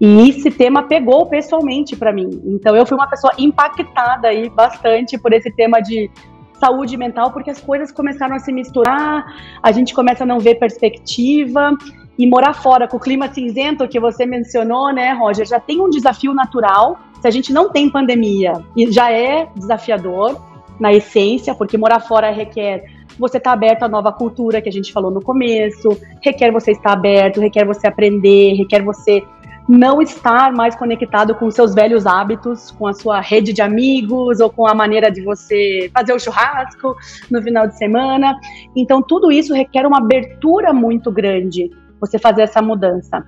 E 0.00 0.30
esse 0.30 0.50
tema 0.50 0.84
pegou 0.84 1.26
pessoalmente 1.26 1.94
para 1.94 2.12
mim. 2.12 2.40
Então 2.46 2.74
eu 2.74 2.86
fui 2.86 2.96
uma 2.96 3.06
pessoa 3.06 3.32
impactada 3.38 4.28
aí 4.28 4.48
bastante 4.48 5.18
por 5.18 5.32
esse 5.32 5.50
tema 5.50 5.80
de 5.80 6.10
saúde 6.58 6.96
mental, 6.96 7.32
porque 7.32 7.50
as 7.50 7.60
coisas 7.60 7.90
começaram 7.90 8.36
a 8.36 8.38
se 8.38 8.52
misturar, 8.52 9.24
a 9.62 9.72
gente 9.72 9.94
começa 9.94 10.24
a 10.24 10.26
não 10.26 10.38
ver 10.38 10.56
perspectiva 10.56 11.72
e 12.18 12.26
morar 12.26 12.52
fora 12.52 12.86
com 12.86 12.98
o 12.98 13.00
clima 13.00 13.32
cinzento 13.32 13.88
que 13.88 13.98
você 13.98 14.26
mencionou, 14.26 14.92
né, 14.92 15.12
Roger, 15.12 15.46
já 15.46 15.58
tem 15.58 15.80
um 15.80 15.88
desafio 15.88 16.34
natural. 16.34 16.98
Se 17.20 17.26
a 17.26 17.30
gente 17.30 17.52
não 17.52 17.70
tem 17.70 17.90
pandemia, 17.90 18.52
e 18.76 18.90
já 18.90 19.10
é 19.10 19.48
desafiador 19.56 20.40
na 20.78 20.92
essência, 20.92 21.54
porque 21.54 21.76
morar 21.76 22.00
fora 22.00 22.30
requer 22.30 22.82
você 23.20 23.36
estar 23.36 23.50
tá 23.50 23.54
aberto 23.54 23.82
à 23.82 23.88
nova 23.88 24.10
cultura 24.12 24.60
que 24.60 24.68
a 24.68 24.72
gente 24.72 24.92
falou 24.92 25.10
no 25.10 25.22
começo, 25.22 25.88
requer 26.22 26.50
você 26.50 26.72
estar 26.72 26.92
aberto, 26.92 27.40
requer 27.40 27.64
você 27.64 27.86
aprender, 27.86 28.54
requer 28.54 28.82
você 28.82 29.22
não 29.68 30.02
estar 30.02 30.52
mais 30.52 30.74
conectado 30.74 31.32
com 31.34 31.48
seus 31.48 31.74
velhos 31.74 32.04
hábitos, 32.04 32.72
com 32.72 32.88
a 32.88 32.92
sua 32.92 33.20
rede 33.20 33.52
de 33.52 33.62
amigos 33.62 34.40
ou 34.40 34.50
com 34.50 34.66
a 34.66 34.74
maneira 34.74 35.12
de 35.12 35.22
você 35.22 35.88
fazer 35.94 36.12
o 36.12 36.18
churrasco 36.18 36.96
no 37.30 37.40
final 37.40 37.68
de 37.68 37.78
semana. 37.78 38.34
Então, 38.74 39.00
tudo 39.00 39.30
isso 39.30 39.54
requer 39.54 39.86
uma 39.86 39.98
abertura 39.98 40.72
muito 40.72 41.12
grande, 41.12 41.70
você 42.00 42.18
fazer 42.18 42.42
essa 42.42 42.60
mudança. 42.60 43.24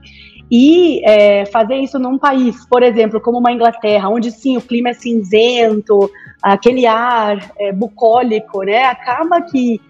E 0.54 1.00
é, 1.08 1.46
fazer 1.46 1.76
isso 1.76 1.98
num 1.98 2.18
país, 2.18 2.66
por 2.66 2.82
exemplo, 2.82 3.18
como 3.22 3.38
uma 3.38 3.50
Inglaterra, 3.50 4.10
onde 4.10 4.30
sim 4.30 4.58
o 4.58 4.60
clima 4.60 4.90
é 4.90 4.92
cinzento, 4.92 6.10
aquele 6.42 6.84
ar 6.84 7.52
é, 7.58 7.72
bucólico, 7.72 8.62
né? 8.62 8.84
Acaba 8.84 9.40
que 9.40 9.80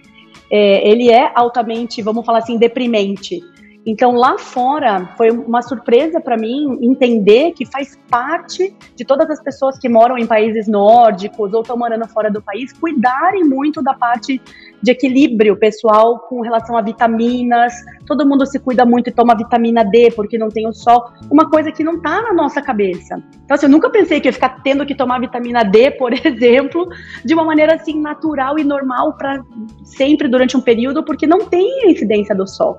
é, 0.49 0.88
ele 0.88 1.11
é 1.11 1.33
altamente, 1.35 2.00
vamos 2.00 2.25
falar 2.25 2.38
assim, 2.38 2.57
deprimente. 2.57 3.42
Então, 3.85 4.12
lá 4.12 4.39
fora, 4.39 5.12
foi 5.17 5.31
uma 5.31 5.61
surpresa 5.61 6.21
para 6.21 6.37
mim 6.37 6.79
entender 6.81 7.53
que 7.53 7.67
faz 7.67 7.99
parte 8.09 8.75
de 8.95 9.05
todas 9.05 9.29
as 9.29 9.43
pessoas 9.43 9.77
que 9.79 9.89
moram 9.89 10.17
em 10.17 10.27
países 10.27 10.69
nórdicos 10.69 11.53
ou 11.53 11.62
estão 11.62 11.77
morando 11.77 12.07
fora 12.07 12.31
do 12.31 12.41
país 12.41 12.73
cuidarem 12.73 13.43
muito 13.43 13.83
da 13.83 13.93
parte 13.93 14.41
de 14.81 14.91
equilíbrio 14.91 15.57
pessoal 15.57 16.21
com 16.21 16.41
relação 16.43 16.77
a 16.77 16.83
vitaminas. 16.83 17.73
Todo 18.07 18.27
mundo 18.27 18.47
se 18.47 18.61
cuida 18.61 18.85
muito 18.85 19.09
e 19.09 19.12
toma 19.12 19.37
vitamina 19.37 19.85
D 19.85 20.12
porque 20.12 20.39
não 20.39 20.49
tem 20.49 20.69
o 20.69 20.73
sol. 20.73 21.11
Uma 21.31 21.51
coisa 21.51 21.73
que 21.73 21.83
não 21.83 21.97
está 21.97 22.23
na 22.23 22.33
nossa 22.33 22.62
cabeça. 22.62 23.21
Então, 23.45 23.57
assim, 23.57 23.67
eu 23.67 23.71
nunca 23.71 23.91
pensei 23.91 24.21
que 24.21 24.29
ia 24.29 24.33
ficar 24.33 24.62
tendo 24.62 24.87
que 24.87 24.95
tomar 24.95 25.19
vitamina 25.19 25.65
D, 25.65 25.91
por 25.93 26.12
exemplo, 26.25 26.89
de 27.25 27.35
uma 27.35 27.45
maneira 27.45 27.75
assim 27.75 28.01
natural 28.01 28.59
e 28.61 28.65
normal 28.65 29.15
para 29.15 29.43
sempre 29.85 30.29
durante 30.29 30.57
um 30.57 30.61
período, 30.61 31.03
porque 31.03 31.27
não 31.27 31.47
tem 31.47 31.85
a 31.85 31.91
incidência 31.91 32.35
do 32.35 32.47
sol. 32.47 32.79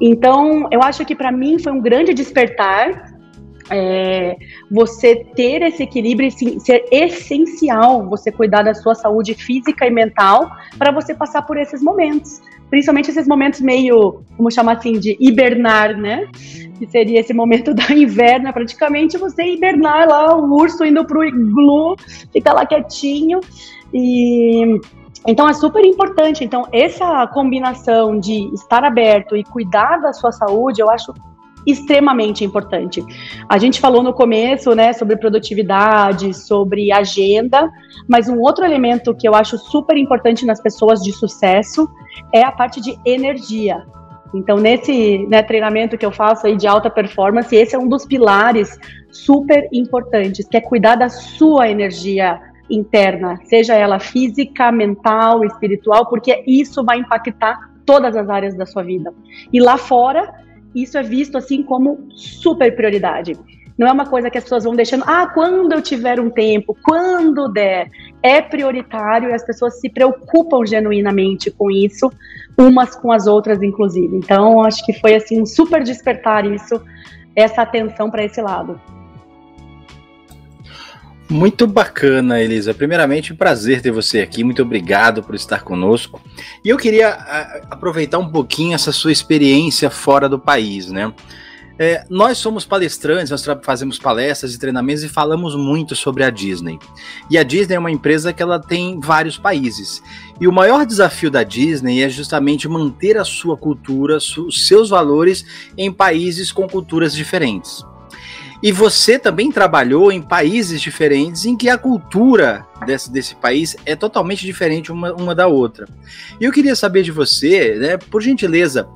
Então, 0.00 0.68
eu 0.70 0.82
acho 0.82 1.04
que 1.04 1.14
para 1.14 1.30
mim 1.30 1.58
foi 1.58 1.72
um 1.72 1.80
grande 1.80 2.12
despertar 2.12 3.12
é, 3.70 4.36
você 4.70 5.24
ter 5.34 5.62
esse 5.62 5.82
equilíbrio 5.82 6.28
e 6.28 6.60
ser 6.60 6.84
essencial 6.90 8.08
você 8.08 8.30
cuidar 8.30 8.62
da 8.62 8.74
sua 8.74 8.94
saúde 8.94 9.34
física 9.34 9.86
e 9.86 9.90
mental 9.90 10.50
para 10.78 10.92
você 10.92 11.14
passar 11.14 11.42
por 11.42 11.56
esses 11.56 11.82
momentos. 11.82 12.40
Principalmente 12.68 13.10
esses 13.10 13.28
momentos 13.28 13.60
meio, 13.60 14.22
vamos 14.36 14.54
chamar 14.54 14.78
assim, 14.78 14.92
de 14.94 15.16
hibernar, 15.20 15.96
né? 15.96 16.26
Que 16.78 16.86
seria 16.86 17.20
esse 17.20 17.34
momento 17.34 17.72
da 17.74 17.92
inverno, 17.92 18.52
praticamente 18.52 19.18
você 19.18 19.42
hibernar 19.42 20.08
lá, 20.08 20.36
o 20.36 20.54
urso 20.54 20.84
indo 20.84 21.04
pro 21.06 21.24
iglu, 21.24 21.96
fica 22.32 22.52
lá 22.52 22.64
quietinho. 22.64 23.40
E 23.92 24.80
então 25.26 25.48
é 25.48 25.52
super 25.52 25.84
importante. 25.84 26.44
Então, 26.44 26.66
essa 26.72 27.26
combinação 27.28 28.18
de 28.18 28.52
estar 28.54 28.84
aberto 28.84 29.36
e 29.36 29.44
cuidar 29.44 29.98
da 29.98 30.12
sua 30.12 30.32
saúde, 30.32 30.80
eu 30.80 30.90
acho 30.90 31.14
extremamente 31.66 32.44
importante. 32.44 33.04
A 33.48 33.56
gente 33.56 33.80
falou 33.80 34.02
no 34.02 34.12
começo, 34.12 34.74
né, 34.74 34.92
sobre 34.92 35.16
produtividade, 35.16 36.34
sobre 36.34 36.90
agenda, 36.92 37.70
mas 38.08 38.28
um 38.28 38.40
outro 38.40 38.64
elemento 38.64 39.14
que 39.14 39.28
eu 39.28 39.34
acho 39.34 39.56
super 39.56 39.96
importante 39.96 40.44
nas 40.44 40.60
pessoas 40.60 41.00
de 41.00 41.12
sucesso 41.12 41.88
é 42.32 42.42
a 42.42 42.50
parte 42.50 42.80
de 42.80 42.98
energia. 43.04 43.84
Então, 44.34 44.56
nesse 44.56 45.26
né, 45.28 45.42
treinamento 45.42 45.96
que 45.96 46.06
eu 46.06 46.10
faço 46.10 46.46
aí 46.46 46.56
de 46.56 46.66
alta 46.66 46.88
performance, 46.90 47.54
esse 47.54 47.76
é 47.76 47.78
um 47.78 47.88
dos 47.88 48.06
pilares 48.06 48.78
super 49.10 49.68
importantes, 49.72 50.48
que 50.48 50.56
é 50.56 50.60
cuidar 50.60 50.96
da 50.96 51.08
sua 51.08 51.68
energia 51.68 52.40
interna, 52.72 53.38
seja 53.44 53.74
ela 53.74 53.98
física, 53.98 54.72
mental, 54.72 55.44
espiritual, 55.44 56.06
porque 56.06 56.42
isso 56.46 56.82
vai 56.84 56.98
impactar 56.98 57.70
todas 57.84 58.16
as 58.16 58.28
áreas 58.28 58.56
da 58.56 58.64
sua 58.64 58.82
vida. 58.82 59.12
E 59.52 59.60
lá 59.60 59.76
fora, 59.76 60.32
isso 60.74 60.96
é 60.96 61.02
visto 61.02 61.36
assim 61.36 61.62
como 61.62 62.08
super 62.10 62.74
prioridade. 62.74 63.36
Não 63.78 63.86
é 63.86 63.92
uma 63.92 64.06
coisa 64.06 64.30
que 64.30 64.38
as 64.38 64.44
pessoas 64.44 64.64
vão 64.64 64.74
deixando, 64.74 65.04
ah, 65.06 65.26
quando 65.26 65.72
eu 65.72 65.82
tiver 65.82 66.20
um 66.20 66.30
tempo, 66.30 66.76
quando 66.82 67.48
der. 67.48 67.90
É 68.22 68.40
prioritário 68.40 69.30
e 69.30 69.32
as 69.32 69.44
pessoas 69.44 69.80
se 69.80 69.90
preocupam 69.90 70.64
genuinamente 70.64 71.50
com 71.50 71.70
isso, 71.70 72.10
umas 72.56 72.94
com 72.94 73.10
as 73.10 73.26
outras, 73.26 73.60
inclusive. 73.62 74.16
Então, 74.16 74.62
acho 74.62 74.84
que 74.86 74.92
foi 74.92 75.16
assim 75.16 75.40
um 75.40 75.46
super 75.46 75.82
despertar 75.82 76.46
isso, 76.46 76.80
essa 77.34 77.62
atenção 77.62 78.10
para 78.10 78.24
esse 78.24 78.40
lado. 78.40 78.80
Muito 81.32 81.66
bacana, 81.66 82.42
Elisa. 82.42 82.74
Primeiramente, 82.74 83.32
um 83.32 83.36
prazer 83.36 83.80
ter 83.80 83.90
você 83.90 84.20
aqui. 84.20 84.44
Muito 84.44 84.60
obrigado 84.60 85.22
por 85.22 85.34
estar 85.34 85.62
conosco. 85.62 86.20
E 86.62 86.68
eu 86.68 86.76
queria 86.76 87.08
a, 87.08 87.40
aproveitar 87.70 88.18
um 88.18 88.28
pouquinho 88.28 88.74
essa 88.74 88.92
sua 88.92 89.10
experiência 89.10 89.88
fora 89.88 90.28
do 90.28 90.38
país, 90.38 90.90
né? 90.90 91.10
É, 91.78 92.04
nós 92.10 92.36
somos 92.36 92.66
palestrantes, 92.66 93.30
nós 93.30 93.42
fazemos 93.62 93.98
palestras 93.98 94.54
e 94.54 94.58
treinamentos 94.58 95.02
e 95.02 95.08
falamos 95.08 95.56
muito 95.56 95.96
sobre 95.96 96.22
a 96.22 96.28
Disney. 96.28 96.78
E 97.30 97.38
a 97.38 97.42
Disney 97.42 97.76
é 97.76 97.78
uma 97.78 97.90
empresa 97.90 98.30
que 98.30 98.42
ela 98.42 98.60
tem 98.60 99.00
vários 99.00 99.38
países. 99.38 100.02
E 100.38 100.46
o 100.46 100.52
maior 100.52 100.84
desafio 100.84 101.30
da 101.30 101.42
Disney 101.42 102.02
é 102.02 102.10
justamente 102.10 102.68
manter 102.68 103.16
a 103.16 103.24
sua 103.24 103.56
cultura, 103.56 104.18
os 104.18 104.68
seus 104.68 104.90
valores 104.90 105.46
em 105.78 105.90
países 105.90 106.52
com 106.52 106.68
culturas 106.68 107.14
diferentes. 107.14 107.82
E 108.62 108.70
você 108.70 109.18
também 109.18 109.50
trabalhou 109.50 110.12
em 110.12 110.22
países 110.22 110.80
diferentes 110.80 111.44
em 111.44 111.56
que 111.56 111.68
a 111.68 111.76
cultura 111.76 112.64
desse, 112.86 113.10
desse 113.10 113.34
país 113.34 113.76
é 113.84 113.96
totalmente 113.96 114.46
diferente 114.46 114.92
uma, 114.92 115.12
uma 115.14 115.34
da 115.34 115.48
outra. 115.48 115.86
E 116.40 116.44
eu 116.44 116.52
queria 116.52 116.76
saber 116.76 117.02
de 117.02 117.10
você, 117.10 117.74
né, 117.74 117.96
por 117.96 118.22
gentileza, 118.22 118.88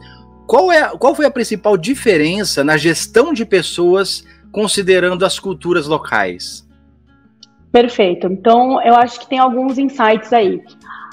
qual, 0.46 0.70
é, 0.70 0.88
qual 0.96 1.16
foi 1.16 1.26
a 1.26 1.30
principal 1.30 1.76
diferença 1.76 2.62
na 2.62 2.76
gestão 2.76 3.32
de 3.32 3.44
pessoas 3.44 4.24
considerando 4.52 5.26
as 5.26 5.40
culturas 5.40 5.88
locais? 5.88 6.64
Perfeito. 7.72 8.28
Então, 8.28 8.80
eu 8.82 8.94
acho 8.94 9.18
que 9.18 9.28
tem 9.28 9.40
alguns 9.40 9.78
insights 9.78 10.32
aí. 10.32 10.62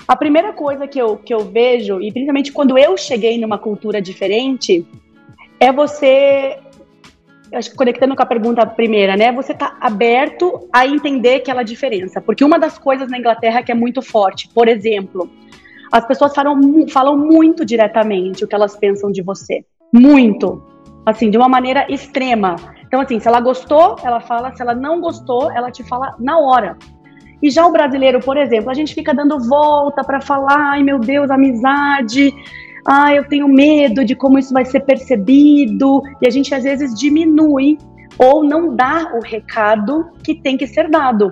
A 0.07 0.15
primeira 0.15 0.53
coisa 0.53 0.87
que 0.87 0.99
eu, 0.99 1.17
que 1.17 1.33
eu 1.33 1.39
vejo, 1.39 1.99
e 1.99 2.11
principalmente 2.11 2.51
quando 2.51 2.77
eu 2.77 2.95
cheguei 2.95 3.39
numa 3.39 3.57
cultura 3.57 3.99
diferente, 3.99 4.85
é 5.59 5.71
você 5.71 6.59
acho 7.53 7.71
que 7.71 7.77
conectando 7.77 8.15
com 8.15 8.23
a 8.23 8.25
pergunta 8.25 8.65
primeira, 8.65 9.15
né? 9.15 9.31
Você 9.31 9.53
tá 9.53 9.77
aberto 9.79 10.67
a 10.71 10.87
entender 10.87 11.35
aquela 11.35 11.63
diferença. 11.63 12.21
Porque 12.21 12.43
uma 12.43 12.57
das 12.57 12.77
coisas 12.77 13.09
na 13.09 13.17
Inglaterra 13.17 13.63
que 13.63 13.71
é 13.71 13.75
muito 13.75 14.01
forte, 14.01 14.49
por 14.49 14.67
exemplo, 14.67 15.29
as 15.91 16.05
pessoas 16.05 16.33
falam, 16.33 16.59
falam 16.89 17.17
muito 17.17 17.63
diretamente 17.63 18.43
o 18.43 18.47
que 18.47 18.55
elas 18.55 18.75
pensam 18.75 19.11
de 19.11 19.21
você. 19.21 19.63
Muito. 19.93 20.63
Assim, 21.05 21.29
de 21.29 21.37
uma 21.37 21.49
maneira 21.49 21.85
extrema. 21.89 22.55
Então, 22.85 23.01
assim, 23.01 23.19
se 23.19 23.27
ela 23.27 23.39
gostou, 23.39 23.95
ela 24.03 24.19
fala. 24.19 24.53
Se 24.55 24.61
ela 24.61 24.73
não 24.73 24.99
gostou, 24.99 25.51
ela 25.51 25.69
te 25.69 25.83
fala 25.83 26.15
na 26.19 26.39
hora. 26.39 26.77
E 27.43 27.49
já 27.49 27.65
o 27.65 27.71
brasileiro, 27.71 28.21
por 28.21 28.37
exemplo, 28.37 28.71
a 28.71 28.73
gente 28.73 28.95
fica 28.95 29.13
dando 29.13 29.37
volta 29.37 30.01
para 30.01 30.21
falar, 30.21 30.71
ai 30.71 30.81
meu 30.81 30.97
Deus, 30.97 31.29
amizade, 31.29 32.33
ah, 32.85 33.13
eu 33.13 33.27
tenho 33.27 33.47
medo 33.47 34.03
de 34.03 34.15
como 34.15 34.37
isso 34.37 34.53
vai 34.53 34.65
ser 34.65 34.81
percebido, 34.81 36.01
e 36.21 36.27
a 36.27 36.29
gente 36.29 36.53
às 36.53 36.63
vezes 36.63 36.97
diminui 36.97 37.77
ou 38.17 38.43
não 38.43 38.75
dá 38.75 39.11
o 39.15 39.21
recado 39.21 40.11
que 40.23 40.35
tem 40.35 40.57
que 40.57 40.67
ser 40.67 40.89
dado. 40.89 41.31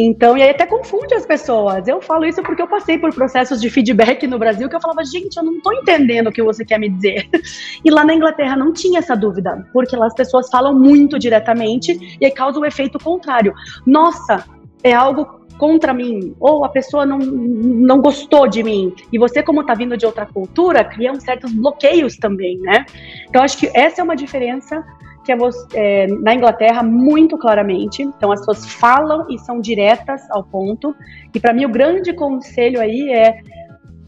Então, 0.00 0.38
e 0.38 0.42
aí 0.42 0.50
até 0.50 0.64
confunde 0.64 1.12
as 1.14 1.26
pessoas. 1.26 1.88
Eu 1.88 2.00
falo 2.00 2.24
isso 2.24 2.40
porque 2.42 2.62
eu 2.62 2.68
passei 2.68 2.96
por 2.96 3.12
processos 3.12 3.60
de 3.60 3.68
feedback 3.68 4.28
no 4.28 4.38
Brasil 4.38 4.68
que 4.68 4.76
eu 4.76 4.80
falava, 4.80 5.04
gente, 5.04 5.36
eu 5.36 5.42
não 5.42 5.56
estou 5.56 5.72
entendendo 5.72 6.28
o 6.28 6.32
que 6.32 6.40
você 6.40 6.64
quer 6.64 6.78
me 6.78 6.88
dizer. 6.88 7.28
E 7.84 7.90
lá 7.90 8.04
na 8.04 8.14
Inglaterra 8.14 8.56
não 8.56 8.72
tinha 8.72 8.98
essa 8.98 9.16
dúvida, 9.16 9.66
porque 9.72 9.96
lá 9.96 10.06
as 10.06 10.14
pessoas 10.14 10.48
falam 10.50 10.78
muito 10.78 11.18
diretamente 11.18 12.16
e 12.20 12.24
aí 12.24 12.30
causa 12.30 12.58
o 12.58 12.64
efeito 12.64 12.98
contrário. 12.98 13.52
Nossa, 13.86 14.44
é 14.82 14.92
algo 14.92 15.38
contra 15.58 15.92
mim, 15.92 16.36
ou 16.38 16.64
a 16.64 16.68
pessoa 16.68 17.04
não, 17.04 17.18
não 17.18 18.00
gostou 18.00 18.46
de 18.48 18.62
mim, 18.62 18.94
e 19.12 19.18
você, 19.18 19.42
como 19.42 19.62
está 19.62 19.74
vindo 19.74 19.96
de 19.96 20.06
outra 20.06 20.24
cultura, 20.24 20.84
cria 20.84 21.10
uns 21.10 21.24
certos 21.24 21.52
bloqueios 21.52 22.16
também, 22.16 22.58
né? 22.58 22.86
Então, 23.28 23.42
acho 23.42 23.58
que 23.58 23.68
essa 23.74 24.00
é 24.00 24.04
uma 24.04 24.14
diferença 24.14 24.84
que 25.28 25.32
é, 25.32 25.36
é, 25.74 26.06
na 26.06 26.34
Inglaterra 26.34 26.82
muito 26.82 27.36
claramente. 27.36 28.02
Então 28.02 28.32
as 28.32 28.40
pessoas 28.40 28.66
falam 28.66 29.26
e 29.28 29.38
são 29.38 29.60
diretas 29.60 30.22
ao 30.30 30.42
ponto. 30.42 30.94
E 31.34 31.38
para 31.38 31.52
mim 31.52 31.66
o 31.66 31.68
grande 31.68 32.14
conselho 32.14 32.80
aí 32.80 33.10
é 33.10 33.38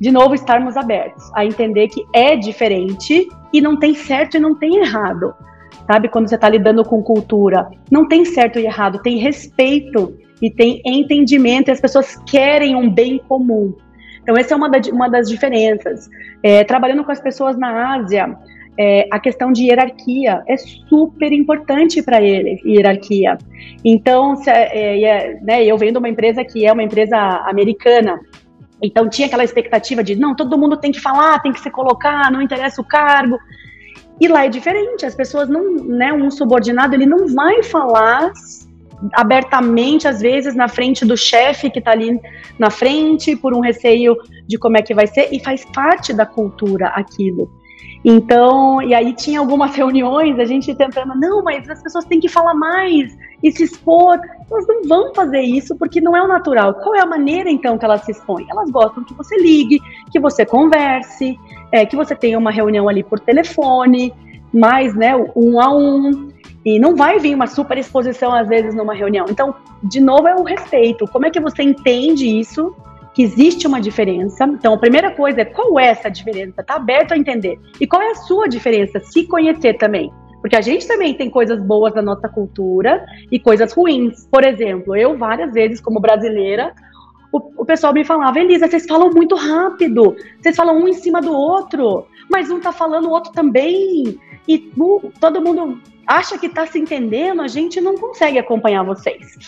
de 0.00 0.10
novo 0.10 0.34
estarmos 0.34 0.78
abertos 0.78 1.30
a 1.34 1.44
entender 1.44 1.88
que 1.88 2.02
é 2.14 2.36
diferente 2.36 3.28
e 3.52 3.60
não 3.60 3.78
tem 3.78 3.94
certo 3.94 4.38
e 4.38 4.40
não 4.40 4.54
tem 4.54 4.76
errado. 4.76 5.34
Sabe 5.86 6.08
quando 6.08 6.28
você 6.28 6.36
está 6.36 6.48
lidando 6.48 6.84
com 6.84 7.02
cultura, 7.02 7.68
não 7.90 8.08
tem 8.08 8.24
certo 8.24 8.58
e 8.58 8.64
errado, 8.64 9.02
tem 9.02 9.18
respeito 9.18 10.16
e 10.40 10.50
tem 10.50 10.80
entendimento. 10.84 11.68
E 11.68 11.72
as 11.72 11.80
pessoas 11.80 12.16
querem 12.26 12.74
um 12.74 12.88
bem 12.88 13.18
comum. 13.18 13.74
Então 14.22 14.36
essa 14.36 14.54
é 14.54 14.56
uma, 14.56 14.68
da, 14.68 14.78
uma 14.90 15.08
das 15.08 15.28
diferenças. 15.28 16.08
É, 16.42 16.64
trabalhando 16.64 17.04
com 17.04 17.12
as 17.12 17.20
pessoas 17.20 17.56
na 17.56 17.94
Ásia, 17.94 18.36
é, 18.78 19.06
a 19.10 19.18
questão 19.18 19.52
de 19.52 19.64
hierarquia 19.64 20.42
é 20.48 20.56
super 20.56 21.32
importante 21.32 22.02
para 22.02 22.22
ele, 22.22 22.60
hierarquia. 22.64 23.36
Então, 23.84 24.36
se, 24.36 24.50
é, 24.50 25.02
é, 25.02 25.40
né, 25.42 25.64
eu 25.64 25.76
venho 25.76 25.92
de 25.92 25.98
uma 25.98 26.08
empresa 26.08 26.44
que 26.44 26.64
é 26.64 26.72
uma 26.72 26.82
empresa 26.82 27.16
americana, 27.46 28.18
então 28.82 29.08
tinha 29.08 29.26
aquela 29.26 29.44
expectativa 29.44 30.02
de, 30.02 30.16
não, 30.16 30.34
todo 30.34 30.56
mundo 30.56 30.76
tem 30.76 30.92
que 30.92 31.00
falar, 31.00 31.40
tem 31.40 31.52
que 31.52 31.60
se 31.60 31.70
colocar, 31.70 32.30
não 32.30 32.40
interessa 32.40 32.80
o 32.80 32.84
cargo. 32.84 33.38
E 34.18 34.28
lá 34.28 34.46
é 34.46 34.48
diferente, 34.48 35.04
as 35.04 35.14
pessoas 35.14 35.48
não, 35.48 35.74
né, 35.84 36.12
um 36.12 36.30
subordinado, 36.30 36.94
ele 36.94 37.06
não 37.06 37.26
vai 37.28 37.62
falar 37.62 38.32
abertamente, 39.14 40.06
às 40.06 40.20
vezes, 40.20 40.54
na 40.54 40.68
frente 40.68 41.04
do 41.04 41.16
chefe 41.16 41.70
que 41.70 41.78
está 41.78 41.92
ali 41.92 42.20
na 42.58 42.70
frente, 42.70 43.36
por 43.36 43.54
um 43.54 43.60
receio 43.60 44.16
de 44.46 44.58
como 44.58 44.76
é 44.76 44.82
que 44.82 44.94
vai 44.94 45.06
ser, 45.06 45.28
e 45.32 45.40
faz 45.40 45.64
parte 45.66 46.12
da 46.12 46.26
cultura 46.26 46.88
aquilo. 46.88 47.50
Então, 48.04 48.80
e 48.80 48.94
aí 48.94 49.12
tinha 49.14 49.40
algumas 49.40 49.74
reuniões, 49.76 50.38
a 50.38 50.44
gente 50.44 50.74
tentando, 50.74 51.14
não, 51.16 51.42
mas 51.42 51.68
as 51.68 51.82
pessoas 51.82 52.04
têm 52.04 52.20
que 52.20 52.28
falar 52.28 52.54
mais 52.54 53.16
e 53.42 53.50
se 53.52 53.64
expor. 53.64 54.18
Elas 54.50 54.66
não 54.66 54.82
vão 54.84 55.14
fazer 55.14 55.40
isso 55.40 55.76
porque 55.76 56.00
não 56.00 56.16
é 56.16 56.22
o 56.22 56.28
natural. 56.28 56.74
Qual 56.74 56.94
é 56.94 57.00
a 57.00 57.06
maneira, 57.06 57.50
então, 57.50 57.78
que 57.78 57.84
elas 57.84 58.02
se 58.02 58.12
expõem? 58.12 58.46
Elas 58.50 58.70
gostam 58.70 59.04
que 59.04 59.14
você 59.14 59.36
ligue, 59.36 59.80
que 60.10 60.18
você 60.18 60.44
converse, 60.44 61.38
é, 61.72 61.86
que 61.86 61.96
você 61.96 62.14
tenha 62.14 62.38
uma 62.38 62.50
reunião 62.50 62.88
ali 62.88 63.02
por 63.02 63.20
telefone, 63.20 64.12
mais, 64.52 64.94
né, 64.94 65.14
um 65.36 65.60
a 65.60 65.72
um. 65.72 66.30
E 66.64 66.78
não 66.78 66.94
vai 66.94 67.18
vir 67.18 67.34
uma 67.34 67.46
super 67.46 67.78
exposição, 67.78 68.34
às 68.34 68.48
vezes, 68.48 68.74
numa 68.74 68.94
reunião. 68.94 69.26
Então, 69.28 69.54
de 69.82 70.00
novo, 70.00 70.28
é 70.28 70.34
o 70.34 70.42
respeito. 70.42 71.06
Como 71.06 71.26
é 71.26 71.30
que 71.30 71.40
você 71.40 71.62
entende 71.62 72.26
isso 72.26 72.74
que 73.14 73.22
existe 73.22 73.66
uma 73.66 73.80
diferença. 73.80 74.44
Então, 74.44 74.74
a 74.74 74.78
primeira 74.78 75.10
coisa 75.10 75.40
é 75.40 75.44
qual 75.44 75.78
é 75.78 75.88
essa 75.88 76.08
diferença? 76.08 76.62
Tá 76.62 76.76
aberto 76.76 77.12
a 77.12 77.18
entender. 77.18 77.58
E 77.80 77.86
qual 77.86 78.00
é 78.00 78.10
a 78.10 78.14
sua 78.14 78.48
diferença? 78.48 79.00
Se 79.00 79.26
conhecer 79.26 79.74
também. 79.74 80.12
Porque 80.40 80.56
a 80.56 80.60
gente 80.60 80.86
também 80.86 81.14
tem 81.14 81.28
coisas 81.28 81.62
boas 81.62 81.92
da 81.92 82.00
nossa 82.00 82.28
cultura 82.28 83.04
e 83.30 83.38
coisas 83.38 83.72
ruins. 83.72 84.26
Por 84.30 84.44
exemplo, 84.44 84.96
eu 84.96 85.18
várias 85.18 85.52
vezes, 85.52 85.80
como 85.80 86.00
brasileira, 86.00 86.72
o, 87.32 87.62
o 87.62 87.64
pessoal 87.64 87.92
me 87.92 88.04
falava, 88.04 88.38
Elisa, 88.38 88.66
vocês 88.66 88.86
falam 88.86 89.10
muito 89.10 89.34
rápido, 89.34 90.16
vocês 90.40 90.56
falam 90.56 90.78
um 90.78 90.88
em 90.88 90.94
cima 90.94 91.20
do 91.20 91.32
outro, 91.32 92.06
mas 92.30 92.50
um 92.50 92.58
tá 92.58 92.72
falando 92.72 93.06
o 93.06 93.10
outro 93.10 93.32
também. 93.32 94.18
E 94.48 94.72
uh, 94.78 95.12
todo 95.20 95.42
mundo 95.42 95.78
acha 96.10 96.36
que 96.36 96.46
está 96.46 96.66
se 96.66 96.76
entendendo, 96.76 97.40
a 97.40 97.46
gente 97.46 97.80
não 97.80 97.96
consegue 97.96 98.36
acompanhar 98.36 98.82
vocês. 98.82 99.38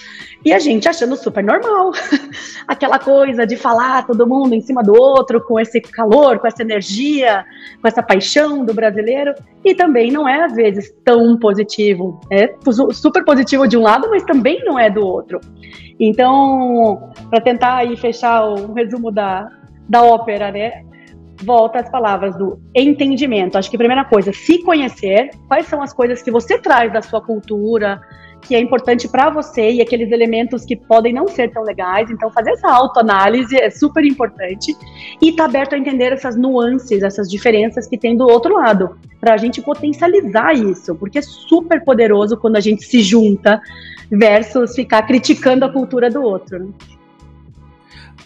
E 0.45 0.53
a 0.53 0.61
gente 0.61 0.89
achando 0.89 1.17
super 1.17 1.43
normal. 1.43 1.93
Aquela 2.67 3.01
coisa 3.01 3.45
de 3.45 3.57
falar 3.57 4.07
todo 4.07 4.27
mundo 4.27 4.55
em 4.55 4.61
cima 4.61 4.83
do 4.83 4.93
outro, 4.93 5.41
com 5.45 5.59
esse 5.59 5.81
calor, 5.81 6.39
com 6.39 6.47
essa 6.47 6.63
energia, 6.63 7.45
com 7.81 7.89
essa 7.89 8.03
paixão 8.03 8.65
do 8.65 8.73
brasileiro. 8.73 9.35
E 9.65 9.75
também 9.75 10.13
não 10.13 10.29
é, 10.29 10.45
às 10.45 10.55
vezes, 10.55 10.95
tão 11.05 11.37
positivo. 11.37 12.21
É 12.31 12.55
super 12.93 13.25
positivo 13.25 13.67
de 13.67 13.77
um 13.77 13.83
lado, 13.83 14.09
mas 14.09 14.23
também 14.23 14.65
não 14.65 14.79
é 14.79 14.89
do 14.89 15.05
outro. 15.05 15.41
Então, 15.99 17.11
para 17.29 17.41
tentar 17.41 17.79
aí 17.79 17.97
fechar 17.97 18.45
o 18.45 18.73
resumo 18.73 19.11
da, 19.11 19.49
da 19.89 20.03
ópera, 20.03 20.53
né? 20.53 20.85
Volta 21.43 21.81
às 21.81 21.91
palavras 21.91 22.37
do 22.37 22.59
entendimento. 22.75 23.57
Acho 23.57 23.69
que 23.71 23.77
a 23.77 23.79
primeira 23.79 24.05
coisa, 24.05 24.33
se 24.33 24.63
conhecer, 24.63 25.31
quais 25.49 25.67
são 25.67 25.83
as 25.83 25.93
coisas 25.93 26.23
que 26.23 26.31
você 26.31 26.59
traz 26.59 26.93
da 26.93 27.03
sua 27.03 27.21
cultura, 27.21 28.01
que 28.43 28.55
é 28.55 28.61
importante 28.61 29.09
para 29.09 29.31
você 29.31 29.71
e 29.71 29.81
aqueles 29.81 30.11
elementos 30.11 30.65
que 30.65 30.77
podem 30.77 31.13
não 31.13 31.29
ser 31.29 31.51
tão 31.53 31.63
legais. 31.63 32.11
Então, 32.11 32.31
fazer 32.31 32.51
essa 32.51 32.69
autoanálise 32.69 33.57
é 33.57 33.71
super 33.71 34.05
importante 34.05 34.77
e 35.21 35.31
estar 35.31 35.45
tá 35.45 35.49
aberto 35.49 35.75
a 35.75 35.79
entender 35.79 36.13
essas 36.13 36.37
nuances, 36.37 37.03
essas 37.03 37.29
diferenças 37.29 37.87
que 37.87 37.97
tem 37.97 38.17
do 38.17 38.25
outro 38.25 38.55
lado, 38.55 38.97
para 39.21 39.35
a 39.35 39.37
gente 39.37 39.63
potencializar 39.63 40.53
isso, 40.53 40.95
porque 40.97 41.19
é 41.19 41.23
super 41.23 41.85
poderoso 41.85 42.37
quando 42.37 42.57
a 42.57 42.61
gente 42.61 42.85
se 42.85 43.03
junta 43.03 43.61
versus 44.11 44.75
ficar 44.75 45.03
criticando 45.03 45.65
a 45.65 45.73
cultura 45.73 46.11
do 46.11 46.23
outro. 46.23 46.59
Né? 46.59 46.73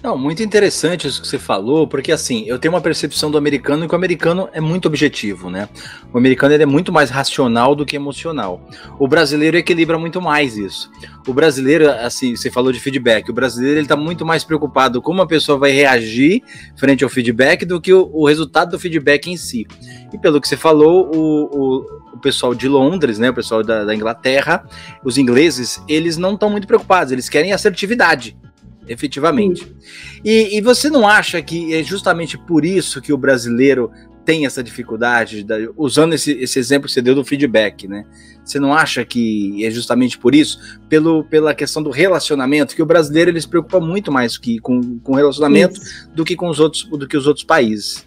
Não, 0.07 0.17
muito 0.17 0.41
interessante 0.41 1.09
isso 1.09 1.21
que 1.21 1.27
você 1.27 1.37
falou, 1.37 1.85
porque 1.85 2.13
assim, 2.13 2.45
eu 2.47 2.61
tenho 2.61 2.73
uma 2.73 2.81
percepção 2.81 3.29
do 3.29 3.37
americano 3.37 3.89
que 3.89 3.93
o 3.93 3.97
americano 3.97 4.49
é 4.53 4.61
muito 4.61 4.87
objetivo, 4.87 5.51
né? 5.51 5.69
O 6.15 6.17
americano 6.17 6.55
ele 6.55 6.63
é 6.63 6.67
muito 6.67 6.93
mais 6.93 7.11
racional 7.11 7.75
do 7.75 7.85
que 7.85 7.97
emocional. 7.97 8.65
O 9.01 9.09
brasileiro 9.09 9.57
equilibra 9.57 9.99
muito 9.99 10.23
mais 10.23 10.57
isso. 10.57 10.89
O 11.27 11.35
brasileiro, 11.35 11.91
assim, 11.91 12.37
você 12.37 12.53
falou 12.53 12.71
de 12.71 12.79
feedback, 12.79 13.29
o 13.29 13.33
brasileiro 13.33 13.81
ele 13.81 13.89
tá 13.89 13.97
muito 13.97 14.25
mais 14.25 14.45
preocupado 14.45 15.03
como 15.03 15.23
a 15.23 15.27
pessoa 15.27 15.59
vai 15.59 15.73
reagir 15.73 16.41
frente 16.77 17.03
ao 17.03 17.11
feedback 17.11 17.65
do 17.65 17.81
que 17.81 17.93
o, 17.93 18.09
o 18.13 18.29
resultado 18.29 18.71
do 18.71 18.79
feedback 18.79 19.29
em 19.29 19.37
si. 19.37 19.67
E 20.13 20.19
pelo 20.19 20.41
que 20.41 20.47
você 20.47 20.57
falou, 20.57 21.11
o, 21.13 21.47
o, 21.47 21.87
o 22.15 22.19
pessoal 22.21 22.55
de 22.55 22.69
Londres, 22.69 23.19
né, 23.19 23.31
o 23.31 23.35
pessoal 23.35 23.65
da, 23.65 23.85
da 23.85 23.93
Inglaterra, 23.93 24.65
os 25.03 25.19
ingleses, 25.19 25.83
eles 25.89 26.17
não 26.17 26.35
estão 26.35 26.49
muito 26.49 26.69
preocupados, 26.69 27.11
eles 27.13 27.29
querem 27.29 27.53
assertividade 27.53 28.37
efetivamente. 28.89 29.75
E, 30.25 30.57
e, 30.57 30.61
você 30.61 30.89
não 30.89 31.09
acha 31.09 31.41
que 31.43 31.75
é 31.75 31.83
justamente 31.83 32.39
por 32.39 32.65
isso 32.65 33.01
que 33.01 33.13
o 33.13 33.19
brasileiro 33.19 33.91
tem 34.25 34.45
essa 34.45 34.63
dificuldade, 34.63 35.45
da, 35.45 35.57
usando 35.77 36.13
esse, 36.15 36.33
esse 36.33 36.59
exemplo 36.59 36.89
que 36.89 36.93
você 36.93 37.01
deu 37.01 37.15
do 37.15 37.25
feedback, 37.25 37.87
né? 37.87 38.05
Você 38.45 38.59
não 38.59 38.75
acha 38.75 39.05
que 39.05 39.65
é 39.65 39.71
justamente 39.71 40.19
por 40.19 40.35
isso, 40.35 40.59
pelo, 40.89 41.25
pela 41.25 41.55
questão 41.55 41.83
do 41.83 41.91
relacionamento, 41.91 42.75
que 42.75 42.83
o 42.83 42.87
brasileiro 42.87 43.31
ele 43.31 43.41
se 43.41 43.49
preocupa 43.49 43.79
muito 43.79 44.11
mais 44.11 44.37
que, 44.37 44.59
com, 44.59 44.99
com 44.99 45.15
relacionamento 45.15 45.81
isso. 45.81 46.11
do 46.13 46.25
que 46.25 46.35
com 46.35 46.49
os 46.49 46.59
outros, 46.59 46.85
do 46.85 47.07
que 47.07 47.17
os 47.17 47.27
outros 47.27 47.45
países? 47.45 48.07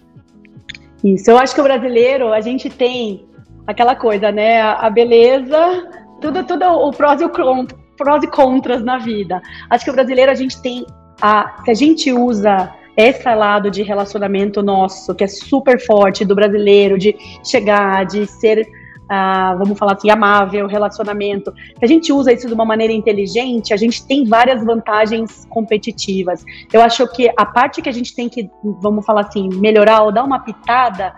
Isso, 1.04 1.32
eu 1.32 1.38
acho 1.38 1.56
que 1.56 1.62
o 1.62 1.64
brasileiro, 1.64 2.34
a 2.34 2.42
gente 2.42 2.70
tem 2.70 3.26
aquela 3.66 3.96
coisa, 3.96 4.32
né? 4.32 4.62
A 4.62 4.90
beleza, 4.90 5.88
tudo, 6.20 6.44
tudo 6.44 6.66
o 6.66 6.92
prós 6.92 7.22
e 7.22 7.26
o 7.26 7.30
contra, 7.30 7.78
prós 8.00 8.24
e 8.24 8.28
contras 8.28 8.82
na 8.82 8.98
vida. 8.98 9.42
Acho 9.70 9.84
que 9.84 9.92
o 9.92 9.94
brasileiro 9.94 10.32
a 10.32 10.36
gente 10.36 10.60
tem 10.62 10.86
a 11.22 11.62
se 11.66 11.72
a 11.72 11.74
gente 11.74 12.14
usa 12.14 12.74
esse 12.96 13.34
lado 13.34 13.70
de 13.70 13.82
relacionamento 13.82 14.62
nosso, 14.62 15.14
que 15.14 15.24
é 15.24 15.28
super 15.28 15.80
forte 15.86 16.26
do 16.26 16.36
brasileiro, 16.36 16.98
de 16.98 17.16
chegar, 17.46 18.06
de 18.06 18.26
ser, 18.26 18.60
uh, 18.60 19.58
vamos 19.58 19.78
falar 19.78 19.94
assim, 19.94 20.10
amável, 20.10 20.68
relacionamento. 20.68 21.54
Se 21.78 21.86
a 21.86 21.88
gente 21.88 22.12
usa 22.12 22.34
isso 22.34 22.48
de 22.48 22.54
uma 22.54 22.66
maneira 22.66 22.92
inteligente, 22.92 23.74
a 23.74 23.78
gente 23.78 24.06
tem 24.06 24.26
várias 24.26 24.66
vantagens 24.66 25.46
competitivas. 25.50 26.44
Eu 26.74 26.82
acho 26.82 27.08
que 27.08 27.32
a 27.38 27.46
parte 27.46 27.82
que 27.82 27.88
a 27.88 27.94
gente 27.94 28.14
tem 28.14 28.28
que, 28.28 28.50
vamos 28.82 29.06
falar 29.06 29.22
assim, 29.22 29.48
melhorar 29.48 30.04
ou 30.04 30.12
dar 30.12 30.26
uma 30.26 30.40
pitada 30.40 31.14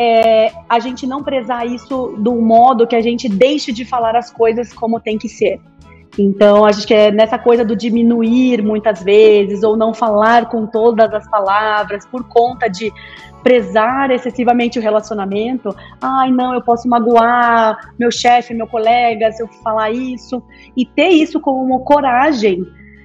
é 0.00 0.50
a 0.66 0.78
gente 0.78 1.06
não 1.06 1.22
prezar 1.22 1.66
isso 1.66 2.14
do 2.18 2.34
modo 2.36 2.86
que 2.86 2.96
a 2.96 3.02
gente 3.02 3.28
deixe 3.28 3.70
de 3.70 3.84
falar 3.84 4.16
as 4.16 4.30
coisas 4.30 4.72
como 4.72 4.98
tem 4.98 5.18
que 5.18 5.28
ser. 5.28 5.60
Então, 6.18 6.64
acho 6.64 6.86
que 6.86 6.92
é 6.92 7.10
nessa 7.10 7.38
coisa 7.38 7.64
do 7.64 7.74
diminuir 7.74 8.62
muitas 8.62 9.02
vezes, 9.02 9.62
ou 9.62 9.76
não 9.76 9.94
falar 9.94 10.48
com 10.48 10.66
todas 10.66 11.12
as 11.12 11.28
palavras, 11.28 12.04
por 12.04 12.24
conta 12.24 12.68
de 12.68 12.92
prezar 13.42 14.10
excessivamente 14.10 14.78
o 14.78 14.82
relacionamento. 14.82 15.74
Ai, 16.00 16.30
não, 16.30 16.54
eu 16.54 16.62
posso 16.62 16.88
magoar 16.88 17.92
meu 17.98 18.10
chefe, 18.10 18.54
meu 18.54 18.66
colega, 18.66 19.32
se 19.32 19.42
eu 19.42 19.48
falar 19.64 19.90
isso. 19.90 20.42
E 20.76 20.84
ter 20.84 21.08
isso 21.08 21.40
como 21.40 21.80
coragem 21.80 22.64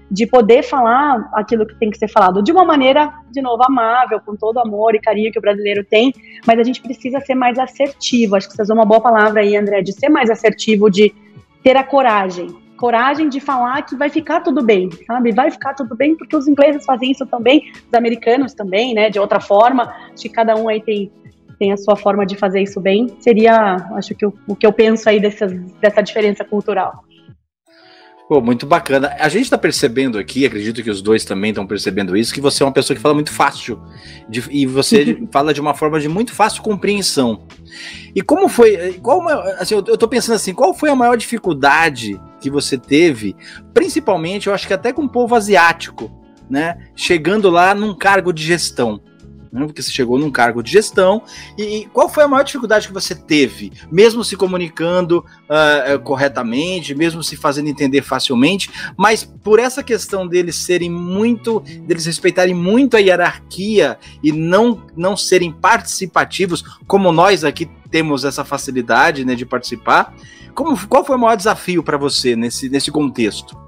de 0.09 0.25
poder 0.25 0.63
falar 0.63 1.29
aquilo 1.33 1.65
que 1.65 1.75
tem 1.75 1.89
que 1.89 1.97
ser 1.97 2.07
falado 2.07 2.41
de 2.41 2.51
uma 2.51 2.63
maneira, 2.63 3.11
de 3.29 3.41
novo, 3.41 3.63
amável, 3.67 4.21
com 4.25 4.35
todo 4.35 4.59
amor 4.59 4.95
e 4.95 5.01
carinho 5.01 5.31
que 5.31 5.39
o 5.39 5.41
brasileiro 5.41 5.83
tem, 5.83 6.13
mas 6.45 6.59
a 6.59 6.63
gente 6.63 6.81
precisa 6.81 7.19
ser 7.21 7.35
mais 7.35 7.57
assertivo. 7.57 8.35
Acho 8.35 8.47
que 8.47 8.55
você 8.55 8.61
usou 8.61 8.75
uma 8.75 8.85
boa 8.85 9.01
palavra 9.01 9.41
aí, 9.41 9.55
André, 9.55 9.81
de 9.81 9.91
ser 9.91 10.09
mais 10.09 10.29
assertivo, 10.29 10.89
de 10.89 11.13
ter 11.61 11.75
a 11.75 11.83
coragem 11.83 12.66
coragem 12.77 13.27
de 13.27 13.39
falar 13.39 13.81
que 13.81 13.95
vai 13.95 14.09
ficar 14.09 14.41
tudo 14.41 14.63
bem, 14.63 14.89
sabe? 15.05 15.31
Vai 15.33 15.51
ficar 15.51 15.73
tudo 15.73 15.95
bem 15.95 16.15
porque 16.15 16.35
os 16.35 16.47
ingleses 16.47 16.85
fazem 16.85 17.11
isso 17.11 17.25
também, 17.25 17.71
os 17.87 17.93
americanos 17.93 18.53
também, 18.53 18.93
né? 18.93 19.09
De 19.09 19.19
outra 19.19 19.39
forma, 19.41 19.93
acho 20.13 20.23
que 20.23 20.29
cada 20.29 20.55
um 20.55 20.69
aí 20.69 20.81
tem, 20.81 21.11
tem 21.59 21.73
a 21.73 21.77
sua 21.77 21.95
forma 21.95 22.25
de 22.25 22.37
fazer 22.37 22.61
isso 22.61 22.79
bem. 22.79 23.07
Seria, 23.19 23.75
acho 23.95 24.15
que 24.15 24.25
o, 24.25 24.33
o 24.47 24.55
que 24.55 24.65
eu 24.65 24.71
penso 24.71 25.09
aí 25.09 25.19
dessas, 25.19 25.51
dessa 25.81 26.01
diferença 26.01 26.45
cultural. 26.45 27.03
Pô, 28.27 28.41
muito 28.41 28.65
bacana. 28.65 29.15
A 29.19 29.29
gente 29.29 29.43
está 29.43 29.57
percebendo 29.57 30.19
aqui, 30.19 30.45
acredito 30.45 30.83
que 30.83 30.89
os 30.89 31.01
dois 31.01 31.23
também 31.23 31.51
estão 31.51 31.65
percebendo 31.65 32.15
isso, 32.15 32.33
que 32.33 32.41
você 32.41 32.61
é 32.61 32.65
uma 32.65 32.73
pessoa 32.73 32.93
que 32.93 33.01
fala 33.01 33.13
muito 33.13 33.31
fácil. 33.31 33.81
De, 34.27 34.43
e 34.51 34.65
você 34.65 35.17
fala 35.31 35.53
de 35.53 35.61
uma 35.61 35.73
forma 35.73 35.97
de 35.97 36.09
muito 36.09 36.33
fácil 36.33 36.61
compreensão. 36.61 37.47
E 38.13 38.21
como 38.21 38.49
foi. 38.49 38.99
Qual, 39.01 39.25
assim, 39.57 39.75
eu, 39.75 39.83
eu 39.87 39.97
tô 39.97 40.09
pensando 40.09 40.35
assim, 40.35 40.53
qual 40.53 40.73
foi 40.73 40.89
a 40.89 40.95
maior 40.95 41.15
dificuldade 41.15 42.19
que 42.39 42.49
você 42.49 42.77
teve, 42.77 43.35
principalmente, 43.73 44.47
eu 44.47 44.53
acho 44.53 44.67
que 44.67 44.73
até 44.73 44.93
com 44.93 45.03
o 45.03 45.09
povo 45.09 45.35
asiático, 45.35 46.11
né? 46.49 46.77
Chegando 46.95 47.49
lá 47.49 47.75
num 47.75 47.95
cargo 47.95 48.31
de 48.31 48.43
gestão 48.43 49.01
né? 49.51 49.65
porque 49.65 49.81
você 49.81 49.91
chegou 49.91 50.17
num 50.17 50.31
cargo 50.31 50.61
de 50.61 50.71
gestão. 50.71 51.21
E, 51.57 51.63
e, 51.63 51.85
qual 51.87 52.09
foi 52.09 52.23
a 52.23 52.27
maior 52.27 52.43
dificuldade 52.43 52.87
que 52.87 52.93
você 52.93 53.15
teve, 53.15 53.71
mesmo 53.91 54.23
se 54.23 54.35
comunicando 54.35 55.19
uh, 55.19 55.99
corretamente, 56.03 56.95
mesmo 56.95 57.23
se 57.23 57.35
fazendo 57.35 57.69
entender 57.69 58.01
facilmente, 58.01 58.69
mas 58.95 59.23
por 59.23 59.59
essa 59.59 59.83
questão 59.83 60.27
deles 60.27 60.55
serem 60.55 60.89
muito, 60.89 61.59
deles 61.59 62.05
respeitarem 62.05 62.53
muito 62.53 62.95
a 62.95 62.99
hierarquia 62.99 63.97
e 64.23 64.31
não, 64.31 64.85
não 64.95 65.17
serem 65.17 65.51
participativos, 65.51 66.63
como 66.85 67.11
nós 67.11 67.43
aqui 67.43 67.69
temos 67.89 68.23
essa 68.23 68.43
facilidade 68.43 69.25
né, 69.25 69.35
de 69.35 69.45
participar. 69.45 70.13
Como, 70.53 70.87
qual 70.87 71.05
foi 71.05 71.15
o 71.15 71.19
maior 71.19 71.35
desafio 71.35 71.83
para 71.83 71.97
você 71.97 72.35
nesse, 72.35 72.69
nesse 72.69 72.91
contexto? 72.91 73.67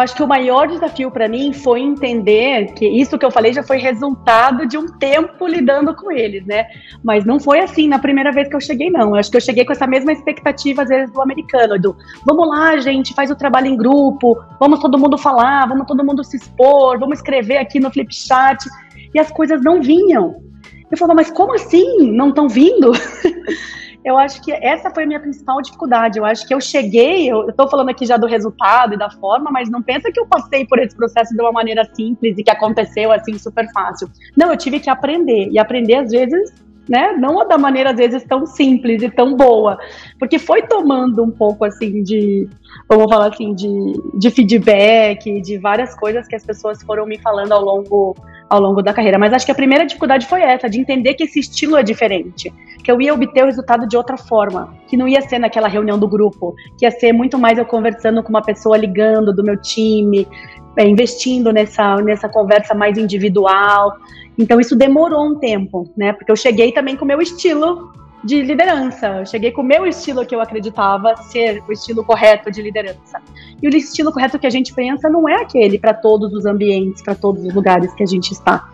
acho 0.00 0.14
que 0.14 0.22
o 0.22 0.28
maior 0.28 0.66
desafio 0.66 1.10
para 1.10 1.28
mim 1.28 1.52
foi 1.52 1.80
entender 1.80 2.72
que 2.72 2.86
isso 2.86 3.18
que 3.18 3.26
eu 3.26 3.30
falei 3.30 3.52
já 3.52 3.62
foi 3.62 3.76
resultado 3.76 4.66
de 4.66 4.78
um 4.78 4.86
tempo 4.86 5.46
lidando 5.46 5.94
com 5.94 6.10
eles, 6.10 6.46
né? 6.46 6.66
Mas 7.04 7.24
não 7.24 7.38
foi 7.38 7.60
assim 7.60 7.88
na 7.88 7.98
primeira 7.98 8.32
vez 8.32 8.48
que 8.48 8.56
eu 8.56 8.60
cheguei, 8.60 8.90
não. 8.90 9.10
Eu 9.10 9.16
acho 9.16 9.30
que 9.30 9.36
eu 9.36 9.40
cheguei 9.40 9.64
com 9.64 9.72
essa 9.72 9.86
mesma 9.86 10.12
expectativa, 10.12 10.82
às 10.82 10.88
vezes, 10.88 11.12
do 11.12 11.20
americano, 11.20 11.78
do 11.78 11.96
vamos 12.26 12.48
lá, 12.48 12.78
gente, 12.78 13.14
faz 13.14 13.30
o 13.30 13.36
trabalho 13.36 13.66
em 13.66 13.76
grupo, 13.76 14.42
vamos 14.58 14.80
todo 14.80 14.98
mundo 14.98 15.18
falar, 15.18 15.66
vamos 15.68 15.86
todo 15.86 16.04
mundo 16.04 16.24
se 16.24 16.36
expor, 16.36 16.98
vamos 16.98 17.18
escrever 17.18 17.58
aqui 17.58 17.78
no 17.78 17.90
Flipchat. 17.90 18.64
E 19.14 19.18
as 19.18 19.30
coisas 19.30 19.62
não 19.62 19.82
vinham. 19.82 20.51
Eu 20.92 20.98
falava, 20.98 21.16
mas 21.16 21.30
como 21.30 21.54
assim? 21.54 22.12
Não 22.12 22.28
estão 22.28 22.50
vindo? 22.50 22.92
eu 24.04 24.18
acho 24.18 24.42
que 24.42 24.52
essa 24.52 24.90
foi 24.90 25.04
a 25.04 25.06
minha 25.06 25.18
principal 25.18 25.62
dificuldade. 25.62 26.18
Eu 26.18 26.24
acho 26.26 26.46
que 26.46 26.52
eu 26.52 26.60
cheguei, 26.60 27.32
eu 27.32 27.48
estou 27.48 27.66
falando 27.66 27.88
aqui 27.88 28.04
já 28.04 28.18
do 28.18 28.26
resultado 28.26 28.92
e 28.92 28.98
da 28.98 29.10
forma, 29.10 29.50
mas 29.50 29.70
não 29.70 29.80
pensa 29.80 30.12
que 30.12 30.20
eu 30.20 30.26
passei 30.26 30.66
por 30.66 30.78
esse 30.78 30.94
processo 30.94 31.34
de 31.34 31.40
uma 31.40 31.50
maneira 31.50 31.88
simples 31.94 32.36
e 32.36 32.44
que 32.44 32.50
aconteceu 32.50 33.10
assim 33.10 33.38
super 33.38 33.66
fácil. 33.72 34.06
Não, 34.36 34.50
eu 34.50 34.56
tive 34.56 34.80
que 34.80 34.90
aprender. 34.90 35.48
E 35.50 35.58
aprender, 35.58 35.94
às 35.94 36.10
vezes, 36.10 36.52
né? 36.92 37.14
Não 37.14 37.48
da 37.48 37.56
maneira, 37.56 37.92
às 37.92 37.96
vezes, 37.96 38.22
tão 38.22 38.44
simples 38.44 39.02
e 39.02 39.10
tão 39.10 39.34
boa. 39.34 39.78
Porque 40.18 40.38
foi 40.38 40.60
tomando 40.60 41.24
um 41.24 41.30
pouco 41.30 41.64
assim 41.64 42.02
de, 42.02 42.46
vamos 42.86 43.10
falar 43.10 43.28
assim, 43.28 43.54
de, 43.54 43.70
de 44.12 44.30
feedback, 44.30 45.40
de 45.40 45.56
várias 45.56 45.94
coisas 45.94 46.28
que 46.28 46.36
as 46.36 46.44
pessoas 46.44 46.82
foram 46.82 47.06
me 47.06 47.18
falando 47.18 47.52
ao 47.52 47.64
longo 47.64 48.14
ao 48.50 48.60
longo 48.60 48.82
da 48.82 48.92
carreira. 48.92 49.18
Mas 49.18 49.32
acho 49.32 49.46
que 49.46 49.52
a 49.52 49.54
primeira 49.54 49.86
dificuldade 49.86 50.26
foi 50.26 50.42
essa, 50.42 50.68
de 50.68 50.78
entender 50.78 51.14
que 51.14 51.24
esse 51.24 51.40
estilo 51.40 51.74
é 51.78 51.82
diferente, 51.82 52.52
que 52.84 52.92
eu 52.92 53.00
ia 53.00 53.14
obter 53.14 53.42
o 53.42 53.46
resultado 53.46 53.88
de 53.88 53.96
outra 53.96 54.18
forma, 54.18 54.74
que 54.86 54.94
não 54.94 55.08
ia 55.08 55.22
ser 55.22 55.38
naquela 55.38 55.68
reunião 55.68 55.98
do 55.98 56.06
grupo, 56.06 56.54
que 56.76 56.84
ia 56.84 56.90
ser 56.90 57.14
muito 57.14 57.38
mais 57.38 57.56
eu 57.56 57.64
conversando 57.64 58.22
com 58.22 58.28
uma 58.28 58.42
pessoa 58.42 58.76
ligando 58.76 59.32
do 59.32 59.42
meu 59.42 59.56
time, 59.56 60.28
é, 60.76 60.86
investindo 60.86 61.50
nessa, 61.50 61.96
nessa 61.96 62.28
conversa 62.28 62.74
mais 62.74 62.98
individual. 62.98 63.96
Então 64.38 64.60
isso 64.60 64.74
demorou 64.76 65.26
um 65.26 65.38
tempo, 65.38 65.90
né? 65.96 66.12
Porque 66.12 66.30
eu 66.32 66.36
cheguei 66.36 66.72
também 66.72 66.96
com 66.96 67.04
o 67.04 67.08
meu 67.08 67.20
estilo 67.20 67.92
de 68.24 68.42
liderança. 68.42 69.18
Eu 69.18 69.26
cheguei 69.26 69.50
com 69.50 69.62
o 69.62 69.64
meu 69.64 69.86
estilo 69.86 70.24
que 70.24 70.34
eu 70.34 70.40
acreditava 70.40 71.16
ser 71.16 71.62
o 71.68 71.72
estilo 71.72 72.04
correto 72.04 72.50
de 72.50 72.62
liderança. 72.62 73.20
E 73.60 73.68
o 73.68 73.76
estilo 73.76 74.12
correto 74.12 74.38
que 74.38 74.46
a 74.46 74.50
gente 74.50 74.72
pensa 74.72 75.08
não 75.08 75.28
é 75.28 75.42
aquele 75.42 75.78
para 75.78 75.92
todos 75.92 76.32
os 76.32 76.46
ambientes, 76.46 77.02
para 77.02 77.14
todos 77.14 77.44
os 77.44 77.54
lugares 77.54 77.92
que 77.94 78.02
a 78.02 78.06
gente 78.06 78.32
está. 78.32 78.68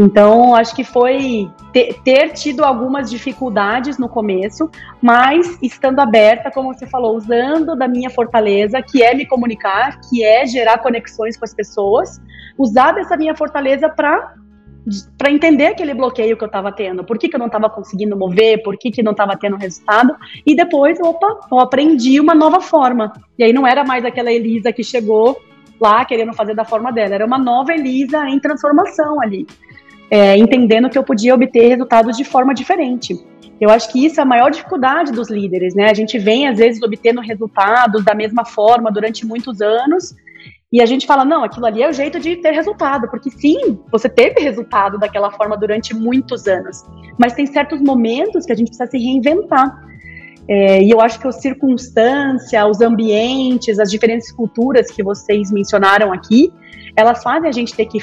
Então, 0.00 0.54
acho 0.54 0.76
que 0.76 0.84
foi 0.84 1.50
ter, 1.72 2.32
tido 2.32 2.64
algumas 2.64 3.10
dificuldades 3.10 3.98
no 3.98 4.08
começo, 4.08 4.70
mas 5.02 5.58
estando 5.60 5.98
aberta, 5.98 6.52
como 6.52 6.72
você 6.72 6.86
falou, 6.86 7.16
usando 7.16 7.74
da 7.74 7.88
minha 7.88 8.08
fortaleza, 8.08 8.80
que 8.80 9.02
é 9.02 9.12
me 9.12 9.26
comunicar, 9.26 9.98
que 10.08 10.22
é 10.22 10.46
gerar 10.46 10.78
conexões 10.78 11.36
com 11.36 11.44
as 11.44 11.52
pessoas, 11.52 12.20
usar 12.56 12.92
dessa 12.92 13.16
minha 13.16 13.34
fortaleza 13.34 13.88
para 13.88 14.34
para 15.16 15.30
entender 15.30 15.66
aquele 15.66 15.94
bloqueio 15.94 16.36
que 16.36 16.44
eu 16.44 16.46
estava 16.46 16.72
tendo, 16.72 17.04
por 17.04 17.18
que, 17.18 17.28
que 17.28 17.36
eu 17.36 17.38
não 17.38 17.46
estava 17.46 17.68
conseguindo 17.68 18.16
mover, 18.16 18.62
por 18.62 18.76
que, 18.76 18.90
que 18.90 19.02
não 19.02 19.12
estava 19.12 19.36
tendo 19.36 19.56
resultado, 19.56 20.14
e 20.46 20.54
depois, 20.54 20.98
opa, 21.00 21.40
eu 21.50 21.60
aprendi 21.60 22.20
uma 22.20 22.34
nova 22.34 22.60
forma. 22.60 23.12
E 23.38 23.44
aí 23.44 23.52
não 23.52 23.66
era 23.66 23.84
mais 23.84 24.04
aquela 24.04 24.32
Elisa 24.32 24.72
que 24.72 24.84
chegou 24.84 25.40
lá 25.80 26.04
querendo 26.04 26.32
fazer 26.32 26.54
da 26.54 26.64
forma 26.64 26.92
dela, 26.92 27.14
era 27.14 27.26
uma 27.26 27.38
nova 27.38 27.72
Elisa 27.72 28.28
em 28.28 28.38
transformação 28.40 29.20
ali, 29.20 29.46
é, 30.10 30.36
entendendo 30.36 30.90
que 30.90 30.98
eu 30.98 31.04
podia 31.04 31.34
obter 31.34 31.68
resultados 31.68 32.16
de 32.16 32.24
forma 32.24 32.54
diferente. 32.54 33.16
Eu 33.60 33.70
acho 33.70 33.90
que 33.90 34.04
isso 34.04 34.20
é 34.20 34.22
a 34.22 34.26
maior 34.26 34.50
dificuldade 34.50 35.10
dos 35.10 35.28
líderes, 35.28 35.74
né? 35.74 35.90
A 35.90 35.94
gente 35.94 36.16
vem, 36.16 36.46
às 36.46 36.58
vezes, 36.58 36.80
obtendo 36.80 37.20
resultados 37.20 38.04
da 38.04 38.14
mesma 38.14 38.44
forma 38.44 38.90
durante 38.90 39.26
muitos 39.26 39.60
anos, 39.60 40.14
e 40.70 40.82
a 40.82 40.86
gente 40.86 41.06
fala, 41.06 41.24
não, 41.24 41.42
aquilo 41.42 41.64
ali 41.64 41.82
é 41.82 41.88
o 41.88 41.92
jeito 41.92 42.20
de 42.20 42.36
ter 42.36 42.50
resultado, 42.50 43.08
porque 43.08 43.30
sim, 43.30 43.80
você 43.90 44.08
teve 44.08 44.40
resultado 44.40 44.98
daquela 44.98 45.30
forma 45.30 45.56
durante 45.56 45.94
muitos 45.94 46.46
anos, 46.46 46.84
mas 47.18 47.32
tem 47.32 47.46
certos 47.46 47.80
momentos 47.80 48.44
que 48.44 48.52
a 48.52 48.54
gente 48.54 48.68
precisa 48.68 48.90
se 48.90 48.98
reinventar. 48.98 49.88
É, 50.46 50.82
e 50.82 50.90
eu 50.90 51.00
acho 51.00 51.18
que 51.20 51.26
a 51.26 51.32
circunstância, 51.32 52.66
os 52.66 52.80
ambientes, 52.80 53.78
as 53.78 53.90
diferentes 53.90 54.30
culturas 54.32 54.90
que 54.90 55.02
vocês 55.02 55.50
mencionaram 55.50 56.12
aqui, 56.12 56.52
elas 56.96 57.22
fazem 57.22 57.48
a 57.48 57.52
gente 57.52 57.74
ter 57.74 57.86
que 57.86 57.98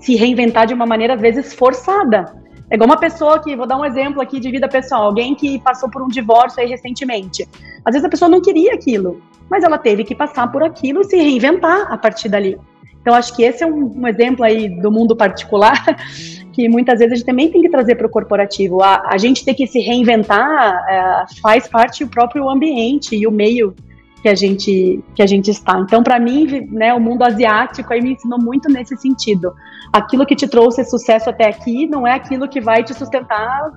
se 0.00 0.14
reinventar 0.16 0.66
de 0.66 0.72
uma 0.72 0.86
maneira, 0.86 1.14
às 1.14 1.20
vezes, 1.20 1.52
forçada. 1.52 2.39
É 2.70 2.76
igual 2.76 2.88
uma 2.88 2.96
pessoa 2.96 3.42
que, 3.42 3.56
vou 3.56 3.66
dar 3.66 3.76
um 3.76 3.84
exemplo 3.84 4.22
aqui 4.22 4.38
de 4.38 4.48
vida 4.50 4.68
pessoal, 4.68 5.02
alguém 5.02 5.34
que 5.34 5.58
passou 5.58 5.90
por 5.90 6.02
um 6.02 6.08
divórcio 6.08 6.62
aí 6.62 6.68
recentemente. 6.68 7.46
Às 7.84 7.94
vezes 7.94 8.04
a 8.04 8.08
pessoa 8.08 8.28
não 8.28 8.40
queria 8.40 8.74
aquilo, 8.74 9.20
mas 9.50 9.64
ela 9.64 9.76
teve 9.76 10.04
que 10.04 10.14
passar 10.14 10.50
por 10.52 10.62
aquilo 10.62 11.00
e 11.00 11.04
se 11.04 11.16
reinventar 11.16 11.92
a 11.92 11.98
partir 11.98 12.28
dali. 12.28 12.56
Então, 13.00 13.14
acho 13.14 13.34
que 13.34 13.42
esse 13.42 13.64
é 13.64 13.66
um, 13.66 14.02
um 14.02 14.06
exemplo 14.06 14.44
aí 14.44 14.68
do 14.68 14.92
mundo 14.92 15.16
particular 15.16 15.82
que 16.52 16.68
muitas 16.68 16.98
vezes 16.98 17.12
a 17.12 17.16
gente 17.16 17.26
também 17.26 17.50
tem 17.50 17.62
que 17.62 17.68
trazer 17.68 17.96
para 17.96 18.06
o 18.06 18.10
corporativo. 18.10 18.82
A, 18.82 19.02
a, 19.06 19.18
gente 19.18 19.44
tem 19.44 19.54
que 19.54 19.66
se 19.66 19.80
reinventar 19.80 20.84
é, 20.88 21.24
faz 21.40 21.66
parte 21.66 22.04
do 22.04 22.10
próprio 22.10 22.48
ambiente 22.48 23.16
e 23.16 23.26
o 23.26 23.30
meio 23.30 23.74
que 24.22 24.28
a 24.28 24.34
gente 24.34 25.02
que 25.14 25.22
a 25.22 25.26
gente 25.26 25.50
está. 25.50 25.78
Então, 25.80 26.02
para 26.02 26.18
mim, 26.18 26.66
né, 26.70 26.92
o 26.94 27.00
mundo 27.00 27.22
asiático 27.22 27.92
aí 27.92 28.00
me 28.00 28.12
ensinou 28.12 28.38
muito 28.40 28.68
nesse 28.68 28.96
sentido. 28.96 29.52
Aquilo 29.92 30.26
que 30.26 30.36
te 30.36 30.46
trouxe 30.46 30.84
sucesso 30.84 31.30
até 31.30 31.48
aqui 31.48 31.86
não 31.86 32.06
é 32.06 32.14
aquilo 32.14 32.48
que 32.48 32.60
vai 32.60 32.84
te 32.84 32.94
sustentar 32.94 33.70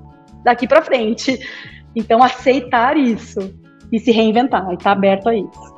daqui 0.43 0.67
para 0.67 0.81
frente. 0.81 1.39
Então, 1.95 2.23
aceitar 2.23 2.97
isso 2.97 3.53
e 3.91 3.99
se 3.99 4.11
reinventar, 4.11 4.67
e 4.71 4.73
estar 4.73 4.83
tá 4.83 4.91
aberto 4.91 5.29
a 5.29 5.35
isso. 5.35 5.73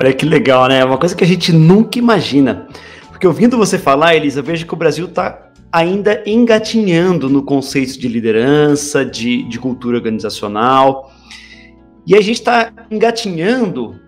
Olha 0.00 0.12
que 0.12 0.26
legal, 0.26 0.68
né? 0.68 0.80
É 0.80 0.84
uma 0.84 0.98
coisa 0.98 1.14
que 1.14 1.24
a 1.24 1.26
gente 1.26 1.52
nunca 1.52 1.98
imagina. 1.98 2.68
Porque 3.10 3.26
ouvindo 3.26 3.56
você 3.56 3.78
falar, 3.78 4.14
Elisa, 4.14 4.40
eu 4.40 4.44
vejo 4.44 4.66
que 4.66 4.74
o 4.74 4.76
Brasil 4.76 5.06
está 5.06 5.50
ainda 5.72 6.22
engatinhando 6.26 7.28
no 7.28 7.42
conceito 7.42 7.98
de 7.98 8.08
liderança, 8.08 9.04
de, 9.04 9.42
de 9.44 9.58
cultura 9.58 9.96
organizacional. 9.96 11.12
E 12.10 12.16
a 12.16 12.20
gente 12.20 12.40
está 12.40 12.72
engatinhando, 12.90 14.00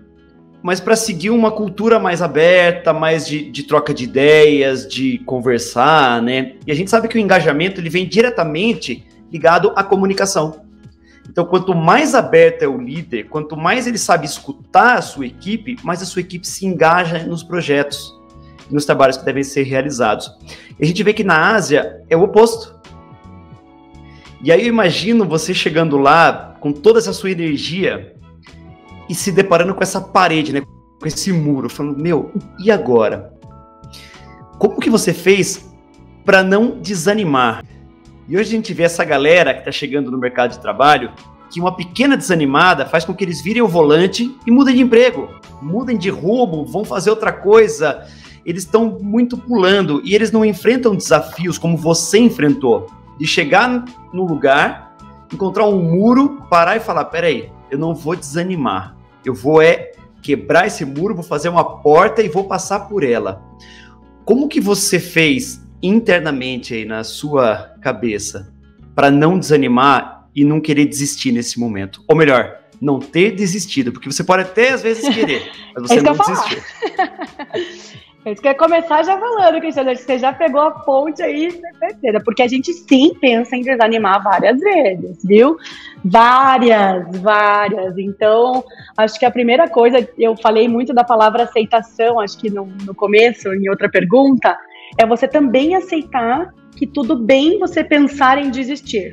mas 0.61 0.81
para 0.81 0.97
seguir 0.97 1.31
uma 1.31 1.53
cultura 1.53 2.01
mais 2.01 2.21
aberta, 2.21 2.93
mais 2.93 3.25
de, 3.25 3.49
de, 3.49 3.63
troca 3.63 3.95
de 3.95 4.03
ideias, 4.03 4.89
de 4.89 5.19
conversar, 5.19 6.21
né? 6.21 6.55
E 6.67 6.73
a 6.73 6.75
gente 6.75 6.91
sabe 6.91 7.07
que 7.07 7.17
o 7.17 7.21
engajamento 7.21 7.81
ele 7.81 7.89
vem 7.89 8.05
diretamente 8.05 9.07
ligado 9.31 9.73
à 9.77 9.85
comunicação. 9.85 10.65
Então, 11.31 11.45
quanto 11.45 11.77
mais 11.77 12.13
aberto 12.13 12.65
é 12.65 12.67
o 12.67 12.77
líder, 12.77 13.29
quanto 13.29 13.57
mais 13.57 13.87
ele 13.87 13.99
sabe 13.99 14.27
escutar 14.27 14.99
a 14.99 15.03
sua 15.03 15.27
equipe, 15.27 15.77
mais 15.85 16.03
a 16.03 16.05
sua 16.05 16.23
equipe 16.23 16.45
se 16.45 16.67
engaja 16.67 17.21
nos 17.21 17.45
projetos, 17.45 18.13
nos 18.69 18.85
trabalhos 18.85 19.17
que 19.17 19.25
devem 19.25 19.45
ser 19.45 19.63
realizados. 19.63 20.29
E 20.77 20.83
a 20.83 20.87
gente 20.89 21.01
vê 21.05 21.13
que 21.13 21.23
na 21.23 21.55
Ásia 21.55 22.03
é 22.11 22.17
o 22.17 22.25
oposto. 22.25 22.75
E 24.43 24.51
aí 24.51 24.63
eu 24.63 24.67
imagino 24.67 25.25
você 25.25 25.55
chegando 25.55 25.97
lá 25.97 26.52
com 26.63 26.73
toda 26.73 27.01
essa 27.01 27.13
sua 27.13 27.33
energia 27.33 28.15
e 29.09 29.15
se 29.17 29.33
deparando 29.33 29.75
com 29.75 29.83
essa 29.83 30.01
parede, 30.01 30.53
né? 30.53 30.63
Com 31.01 31.07
esse 31.09 31.33
muro, 31.33 31.69
falando, 31.69 32.01
meu, 32.01 32.31
e 32.57 32.71
agora? 32.71 33.35
Como 34.61 34.79
que 34.79 34.89
você 34.89 35.13
fez 35.13 35.69
para 36.25 36.45
não 36.45 36.81
desanimar? 36.81 37.65
E 38.29 38.37
hoje 38.37 38.51
a 38.51 38.53
gente 38.53 38.73
vê 38.73 38.85
essa 38.85 39.05
galera 39.05 39.53
que 39.53 39.59
está 39.59 39.73
chegando 39.73 40.09
no 40.09 40.17
mercado 40.17 40.53
de 40.53 40.61
trabalho 40.61 41.11
que 41.51 41.61
uma 41.61 41.75
pequena 41.75 42.17
desanimada 42.17 42.87
faz 42.87 43.05
com 43.05 43.13
que 43.13 43.25
eles 43.25 43.43
virem 43.43 43.61
o 43.61 43.67
volante 43.67 44.33
e 44.47 44.51
mudem 44.51 44.77
de 44.77 44.83
emprego, 44.83 45.29
mudem 45.61 45.99
de 45.99 46.11
rumo, 46.11 46.65
vão 46.65 46.85
fazer 46.85 47.11
outra 47.11 47.33
coisa. 47.33 48.07
Eles 48.47 48.63
estão 48.63 49.01
muito 49.03 49.37
pulando 49.37 50.01
e 50.05 50.15
eles 50.15 50.31
não 50.31 50.45
enfrentam 50.45 50.95
desafios 50.95 51.59
como 51.59 51.77
você 51.77 52.21
enfrentou, 52.21 52.87
de 53.19 53.27
chegar 53.27 53.85
no 54.15 54.25
lugar, 54.25 54.92
encontrar 55.33 55.67
um 55.67 55.83
muro, 55.83 56.47
parar 56.51 56.77
e 56.77 56.81
falar: 56.81 57.07
peraí, 57.07 57.51
eu 57.71 57.79
não 57.79 57.95
vou 57.95 58.15
desanimar, 58.17 58.97
eu 59.25 59.35
vou 59.35 59.63
é 59.63 59.93
quebrar 60.23 60.67
esse 60.67 60.85
muro, 60.85 61.15
vou 61.15 61.25
fazer 61.25 61.49
uma 61.49 61.65
porta 61.81 62.23
e 62.23 62.29
vou 62.29 62.45
passar 62.45 62.81
por 62.81 63.03
ela. 63.03 63.43
Como 64.25 64.49
que 64.49 64.61
você 64.61 65.01
fez 65.01 65.61
internamente 65.83 66.75
aí 66.75 66.85
na 66.85 67.03
sua 67.03 67.75
cabeça 67.81 68.53
para 68.95 69.11
não 69.11 69.39
desanimar 69.39 70.29
e 70.35 70.45
não 70.45 70.61
querer 70.61 70.87
desistir 70.87 71.33
nesse 71.33 71.59
momento? 71.59 72.05
Ou 72.07 72.17
melhor, 72.17 72.61
não 72.81 73.01
ter 73.01 73.33
desistido, 73.33 73.91
porque 73.91 74.11
você 74.11 74.23
pode 74.23 74.43
até 74.43 74.71
às 74.71 74.83
vezes 74.83 75.09
querer, 75.13 75.51
mas 75.75 75.89
você 75.89 75.99
é 75.99 76.03
não 76.03 76.17
desistiu. 76.17 76.63
A 78.25 78.29
gente 78.29 78.41
quer 78.41 78.55
começar 78.55 79.03
já 79.03 79.19
falando, 79.19 79.59
Cristiano, 79.59 79.97
você 79.97 80.17
já 80.17 80.33
pegou 80.33 80.61
a 80.61 80.71
ponte 80.71 81.21
aí, 81.21 81.51
certeza, 81.81 82.21
porque 82.25 82.43
a 82.43 82.47
gente 82.47 82.73
sim 82.73 83.13
pensa 83.21 83.57
em 83.57 83.63
desanimar 83.63 84.23
várias 84.23 84.61
vezes, 84.61 85.19
viu? 85.25 85.57
Várias, 86.05 87.05
várias. 87.19 87.99
Então, 87.99 88.63
acho 88.97 89.19
que 89.19 89.27
a 89.27 89.31
primeira 89.31 89.69
coisa, 89.69 90.09
eu 90.17 90.37
falei 90.37 90.69
muito 90.69 90.95
da 90.95 91.03
palavra 91.03 91.43
aceitação, 91.43 92.21
acho 92.21 92.39
que 92.39 92.49
no, 92.49 92.67
no 92.85 92.95
começo, 92.95 93.53
em 93.53 93.69
outra 93.69 93.91
pergunta, 93.91 94.57
é 94.97 95.05
você 95.05 95.27
também 95.27 95.75
aceitar 95.75 96.55
que 96.77 96.87
tudo 96.87 97.17
bem 97.17 97.59
você 97.59 97.83
pensar 97.83 98.39
em 98.39 98.51
desistir. 98.51 99.13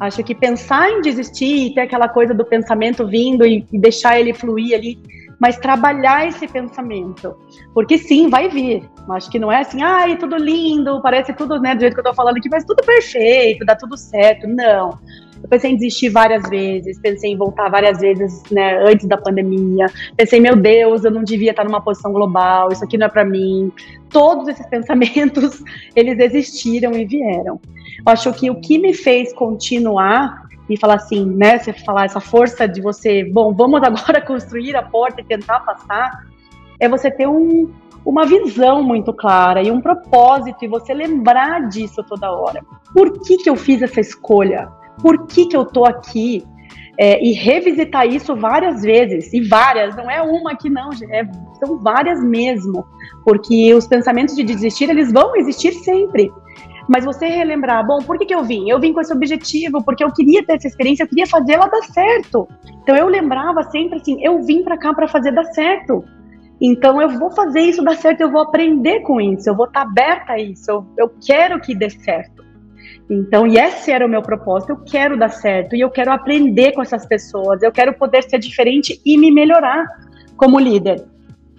Acho 0.00 0.24
que 0.24 0.34
pensar 0.34 0.88
em 0.90 1.02
desistir 1.02 1.66
e 1.66 1.74
ter 1.74 1.82
aquela 1.82 2.08
coisa 2.08 2.32
do 2.32 2.46
pensamento 2.46 3.06
vindo 3.06 3.44
e, 3.44 3.66
e 3.70 3.78
deixar 3.78 4.18
ele 4.18 4.32
fluir 4.32 4.74
ali 4.74 4.98
mas 5.38 5.56
trabalhar 5.56 6.26
esse 6.26 6.46
pensamento. 6.48 7.36
Porque 7.72 7.96
sim, 7.96 8.28
vai 8.28 8.48
vir. 8.48 8.88
Acho 9.10 9.30
que 9.30 9.38
não 9.38 9.50
é 9.50 9.60
assim, 9.60 9.82
ai, 9.82 10.16
tudo 10.16 10.36
lindo, 10.36 11.00
parece 11.00 11.32
tudo, 11.32 11.60
né, 11.60 11.74
do 11.74 11.80
jeito 11.80 11.94
que 11.94 12.00
eu 12.00 12.04
tô 12.04 12.14
falando 12.14 12.36
aqui, 12.36 12.48
mas 12.50 12.64
tudo 12.64 12.84
perfeito, 12.84 13.64
dá 13.64 13.74
tudo 13.74 13.96
certo. 13.96 14.46
Não. 14.46 14.98
Eu 15.42 15.48
pensei 15.48 15.70
em 15.70 15.76
desistir 15.76 16.08
várias 16.08 16.48
vezes, 16.50 16.98
pensei 17.00 17.30
em 17.30 17.36
voltar 17.36 17.68
várias 17.70 18.00
vezes, 18.00 18.42
né, 18.50 18.82
antes 18.84 19.06
da 19.06 19.16
pandemia. 19.16 19.86
Pensei, 20.16 20.40
meu 20.40 20.56
Deus, 20.56 21.04
eu 21.04 21.10
não 21.10 21.22
devia 21.22 21.52
estar 21.52 21.64
numa 21.64 21.80
posição 21.80 22.12
global, 22.12 22.70
isso 22.72 22.84
aqui 22.84 22.98
não 22.98 23.06
é 23.06 23.08
para 23.08 23.24
mim. 23.24 23.72
Todos 24.10 24.48
esses 24.48 24.66
pensamentos, 24.68 25.62
eles 25.94 26.18
existiram 26.18 26.92
e 26.92 27.04
vieram. 27.04 27.60
Eu 27.98 28.12
acho 28.12 28.32
que 28.32 28.50
o 28.50 28.60
que 28.60 28.78
me 28.78 28.92
fez 28.92 29.32
continuar 29.32 30.47
e 30.68 30.76
falar 30.76 30.94
assim, 30.94 31.24
né? 31.24 31.58
Você 31.58 31.72
falar 31.72 32.04
essa 32.04 32.20
força 32.20 32.68
de 32.68 32.80
você, 32.80 33.24
bom, 33.24 33.54
vamos 33.54 33.82
agora 33.82 34.20
construir 34.26 34.76
a 34.76 34.82
porta 34.82 35.20
e 35.20 35.24
tentar 35.24 35.60
passar, 35.60 36.24
é 36.80 36.88
você 36.88 37.10
ter 37.10 37.26
um, 37.26 37.70
uma 38.04 38.24
visão 38.26 38.82
muito 38.82 39.12
clara 39.12 39.62
e 39.62 39.70
um 39.70 39.80
propósito 39.80 40.64
e 40.64 40.68
você 40.68 40.94
lembrar 40.94 41.68
disso 41.68 42.02
toda 42.02 42.32
hora. 42.32 42.64
Por 42.92 43.20
que, 43.20 43.38
que 43.38 43.50
eu 43.50 43.56
fiz 43.56 43.82
essa 43.82 44.00
escolha? 44.00 44.68
Por 45.00 45.26
que, 45.26 45.46
que 45.46 45.56
eu 45.56 45.64
tô 45.64 45.84
aqui? 45.84 46.44
É, 47.00 47.24
e 47.24 47.32
revisitar 47.32 48.08
isso 48.08 48.34
várias 48.34 48.82
vezes, 48.82 49.32
e 49.32 49.40
várias, 49.40 49.94
não 49.94 50.10
é 50.10 50.20
uma 50.20 50.56
que 50.56 50.68
não, 50.68 50.90
é, 51.12 51.22
são 51.64 51.78
várias 51.78 52.20
mesmo, 52.20 52.84
porque 53.24 53.72
os 53.72 53.86
pensamentos 53.86 54.34
de 54.34 54.42
desistir, 54.42 54.90
eles 54.90 55.12
vão 55.12 55.36
existir 55.36 55.72
sempre. 55.74 56.32
Mas 56.88 57.04
você 57.04 57.26
relembrar, 57.26 57.86
bom, 57.86 57.98
por 57.98 58.18
que, 58.18 58.24
que 58.24 58.34
eu 58.34 58.42
vim? 58.42 58.68
Eu 58.70 58.80
vim 58.80 58.92
com 58.92 59.00
esse 59.00 59.12
objetivo, 59.12 59.84
porque 59.84 60.02
eu 60.02 60.10
queria 60.10 60.44
ter 60.44 60.54
essa 60.54 60.66
experiência, 60.66 61.02
eu 61.02 61.08
queria 61.08 61.26
fazer 61.26 61.52
ela 61.52 61.66
dar 61.66 61.82
certo. 61.82 62.48
Então 62.82 62.96
eu 62.96 63.06
lembrava 63.06 63.62
sempre 63.64 63.98
assim, 63.98 64.24
eu 64.24 64.42
vim 64.42 64.64
para 64.64 64.78
cá 64.78 64.94
para 64.94 65.06
fazer 65.06 65.32
dar 65.32 65.44
certo. 65.44 66.02
Então 66.60 67.00
eu 67.00 67.10
vou 67.10 67.30
fazer 67.30 67.60
isso 67.60 67.84
dar 67.84 67.94
certo, 67.96 68.22
eu 68.22 68.32
vou 68.32 68.40
aprender 68.40 69.00
com 69.00 69.20
isso, 69.20 69.48
eu 69.48 69.54
vou 69.54 69.66
estar 69.66 69.84
tá 69.84 69.86
aberta 69.86 70.32
a 70.32 70.38
isso, 70.38 70.70
eu, 70.70 70.86
eu 70.96 71.12
quero 71.24 71.60
que 71.60 71.74
dê 71.74 71.90
certo. 71.90 72.42
Então, 73.10 73.46
e 73.46 73.56
esse 73.56 73.90
era 73.90 74.04
o 74.04 74.08
meu 74.08 74.20
propósito, 74.20 74.70
eu 74.70 74.76
quero 74.84 75.18
dar 75.18 75.30
certo 75.30 75.74
e 75.74 75.80
eu 75.80 75.90
quero 75.90 76.12
aprender 76.12 76.72
com 76.72 76.82
essas 76.82 77.06
pessoas, 77.06 77.62
eu 77.62 77.72
quero 77.72 77.94
poder 77.94 78.22
ser 78.24 78.38
diferente 78.38 79.00
e 79.04 79.16
me 79.16 79.30
melhorar 79.30 79.86
como 80.36 80.58
líder. 80.58 81.04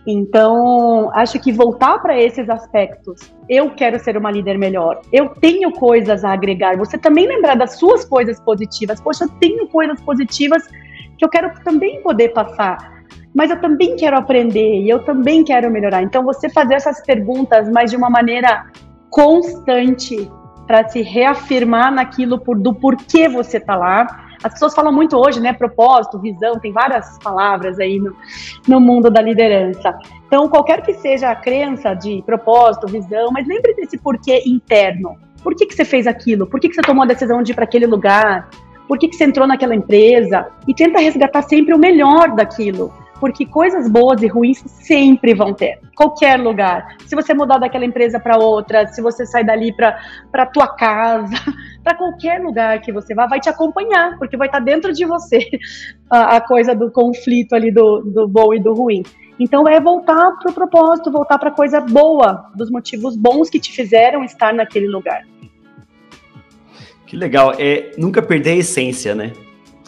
Então, 0.07 1.11
acho 1.13 1.39
que 1.39 1.51
voltar 1.51 1.99
para 1.99 2.19
esses 2.19 2.49
aspectos. 2.49 3.33
Eu 3.47 3.71
quero 3.71 3.99
ser 3.99 4.17
uma 4.17 4.31
líder 4.31 4.57
melhor. 4.57 5.01
Eu 5.11 5.29
tenho 5.29 5.71
coisas 5.71 6.23
a 6.23 6.31
agregar. 6.31 6.77
Você 6.77 6.97
também 6.97 7.27
lembrar 7.27 7.55
das 7.55 7.77
suas 7.77 8.05
coisas 8.05 8.39
positivas. 8.39 9.01
Poxa, 9.01 9.25
eu 9.25 9.29
tenho 9.39 9.67
coisas 9.67 9.99
positivas 10.01 10.67
que 11.17 11.25
eu 11.25 11.29
quero 11.29 11.51
também 11.63 12.01
poder 12.01 12.29
passar. 12.29 13.03
Mas 13.35 13.51
eu 13.51 13.59
também 13.59 13.95
quero 13.95 14.17
aprender 14.17 14.81
e 14.81 14.89
eu 14.89 15.03
também 15.03 15.43
quero 15.43 15.69
melhorar. 15.69 16.01
Então, 16.01 16.23
você 16.23 16.49
fazer 16.49 16.75
essas 16.75 17.01
perguntas, 17.05 17.69
mas 17.69 17.91
de 17.91 17.97
uma 17.97 18.09
maneira 18.09 18.65
constante, 19.09 20.29
para 20.65 20.87
se 20.87 21.01
reafirmar 21.01 21.91
naquilo 21.91 22.39
por, 22.39 22.55
do 22.55 22.73
porquê 22.75 23.27
você 23.27 23.57
está 23.57 23.75
lá 23.75 24.28
as 24.43 24.53
pessoas 24.53 24.73
falam 24.73 24.91
muito 24.91 25.17
hoje, 25.17 25.39
né? 25.39 25.53
Propósito, 25.53 26.19
visão, 26.19 26.59
tem 26.59 26.71
várias 26.71 27.17
palavras 27.19 27.79
aí 27.79 27.99
no, 27.99 28.15
no 28.67 28.79
mundo 28.79 29.09
da 29.09 29.21
liderança. 29.21 29.97
Então, 30.27 30.47
qualquer 30.47 30.81
que 30.81 30.93
seja 30.93 31.31
a 31.31 31.35
crença 31.35 31.93
de 31.93 32.21
propósito, 32.25 32.87
visão, 32.87 33.29
mas 33.31 33.47
lembre 33.47 33.73
desse 33.73 33.97
porquê 33.97 34.43
interno. 34.45 35.17
Por 35.43 35.55
que, 35.55 35.65
que 35.65 35.73
você 35.73 35.85
fez 35.85 36.07
aquilo? 36.07 36.47
Por 36.47 36.59
que, 36.59 36.69
que 36.69 36.75
você 36.75 36.81
tomou 36.81 37.03
a 37.03 37.07
decisão 37.07 37.41
de 37.41 37.51
ir 37.51 37.55
para 37.55 37.63
aquele 37.63 37.85
lugar? 37.85 38.49
Por 38.87 38.97
que, 38.97 39.07
que 39.07 39.15
você 39.15 39.25
entrou 39.25 39.47
naquela 39.47 39.75
empresa? 39.75 40.47
E 40.67 40.73
tenta 40.73 40.99
resgatar 40.99 41.43
sempre 41.43 41.73
o 41.73 41.79
melhor 41.79 42.35
daquilo 42.35 42.93
porque 43.19 43.45
coisas 43.45 43.89
boas 43.89 44.21
e 44.21 44.27
ruins 44.27 44.63
sempre 44.65 45.33
vão 45.33 45.53
ter, 45.53 45.79
qualquer 45.95 46.39
lugar. 46.39 46.97
Se 47.05 47.15
você 47.15 47.33
mudar 47.33 47.57
daquela 47.57 47.85
empresa 47.85 48.19
para 48.19 48.37
outra, 48.37 48.87
se 48.87 49.01
você 49.01 49.25
sair 49.25 49.45
dali 49.45 49.73
para 49.73 50.45
tua 50.47 50.67
casa, 50.67 51.35
para 51.83 51.95
qualquer 51.95 52.41
lugar 52.41 52.81
que 52.81 52.91
você 52.91 53.13
vá, 53.13 53.27
vai 53.27 53.39
te 53.39 53.49
acompanhar, 53.49 54.17
porque 54.17 54.37
vai 54.37 54.47
estar 54.47 54.59
tá 54.59 54.63
dentro 54.63 54.93
de 54.93 55.05
você 55.05 55.39
a, 56.09 56.37
a 56.37 56.41
coisa 56.41 56.73
do 56.73 56.91
conflito 56.91 57.53
ali 57.53 57.71
do, 57.71 58.01
do 58.01 58.27
bom 58.27 58.53
e 58.53 58.59
do 58.59 58.73
ruim. 58.73 59.03
Então 59.39 59.67
é 59.67 59.79
voltar 59.79 60.31
para 60.37 60.51
o 60.51 60.53
propósito, 60.53 61.11
voltar 61.11 61.37
para 61.37 61.51
coisa 61.51 61.79
boa, 61.79 62.51
dos 62.55 62.69
motivos 62.69 63.15
bons 63.15 63.49
que 63.49 63.59
te 63.59 63.71
fizeram 63.71 64.23
estar 64.23 64.53
naquele 64.53 64.87
lugar. 64.87 65.25
Que 67.05 67.15
legal, 67.15 67.53
é 67.57 67.91
nunca 67.97 68.21
perder 68.21 68.51
a 68.51 68.55
essência, 68.57 69.15
né? 69.15 69.31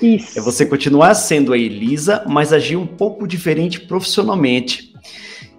Isso. 0.02 0.38
É 0.38 0.42
você 0.42 0.66
continuar 0.66 1.14
sendo 1.14 1.54
a 1.54 1.58
Elisa, 1.58 2.24
mas 2.28 2.52
agir 2.52 2.76
um 2.76 2.88
pouco 2.88 3.28
diferente 3.28 3.80
profissionalmente. 3.80 4.92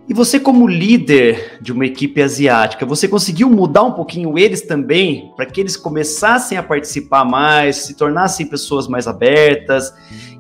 E 0.09 0.15
você, 0.15 0.41
como 0.41 0.67
líder 0.67 1.59
de 1.61 1.73
uma 1.73 1.87
equipe 1.87 2.21
asiática, 2.21 2.85
você 2.85 3.07
conseguiu 3.07 3.49
mudar 3.49 3.85
um 3.85 3.93
pouquinho 3.93 4.37
eles 4.37 4.61
também, 4.61 5.33
para 5.37 5.47
que 5.47 5.61
eles 5.61 5.77
começassem 5.77 6.59
a 6.59 6.63
participar 6.63 7.25
mais, 7.25 7.77
se 7.77 7.95
tornassem 7.95 8.47
pessoas 8.47 8.89
mais 8.89 9.07
abertas 9.07 9.95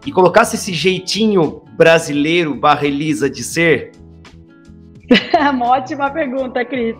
e 0.05 0.11
colocassem 0.11 0.59
esse 0.59 0.73
jeitinho 0.73 1.62
brasileiro 1.77 2.57
barra 2.57 2.87
Elisa 2.87 3.31
de 3.31 3.45
ser? 3.45 3.93
uma 5.53 5.67
ótima 5.69 6.11
pergunta, 6.11 6.65
Cris 6.65 6.97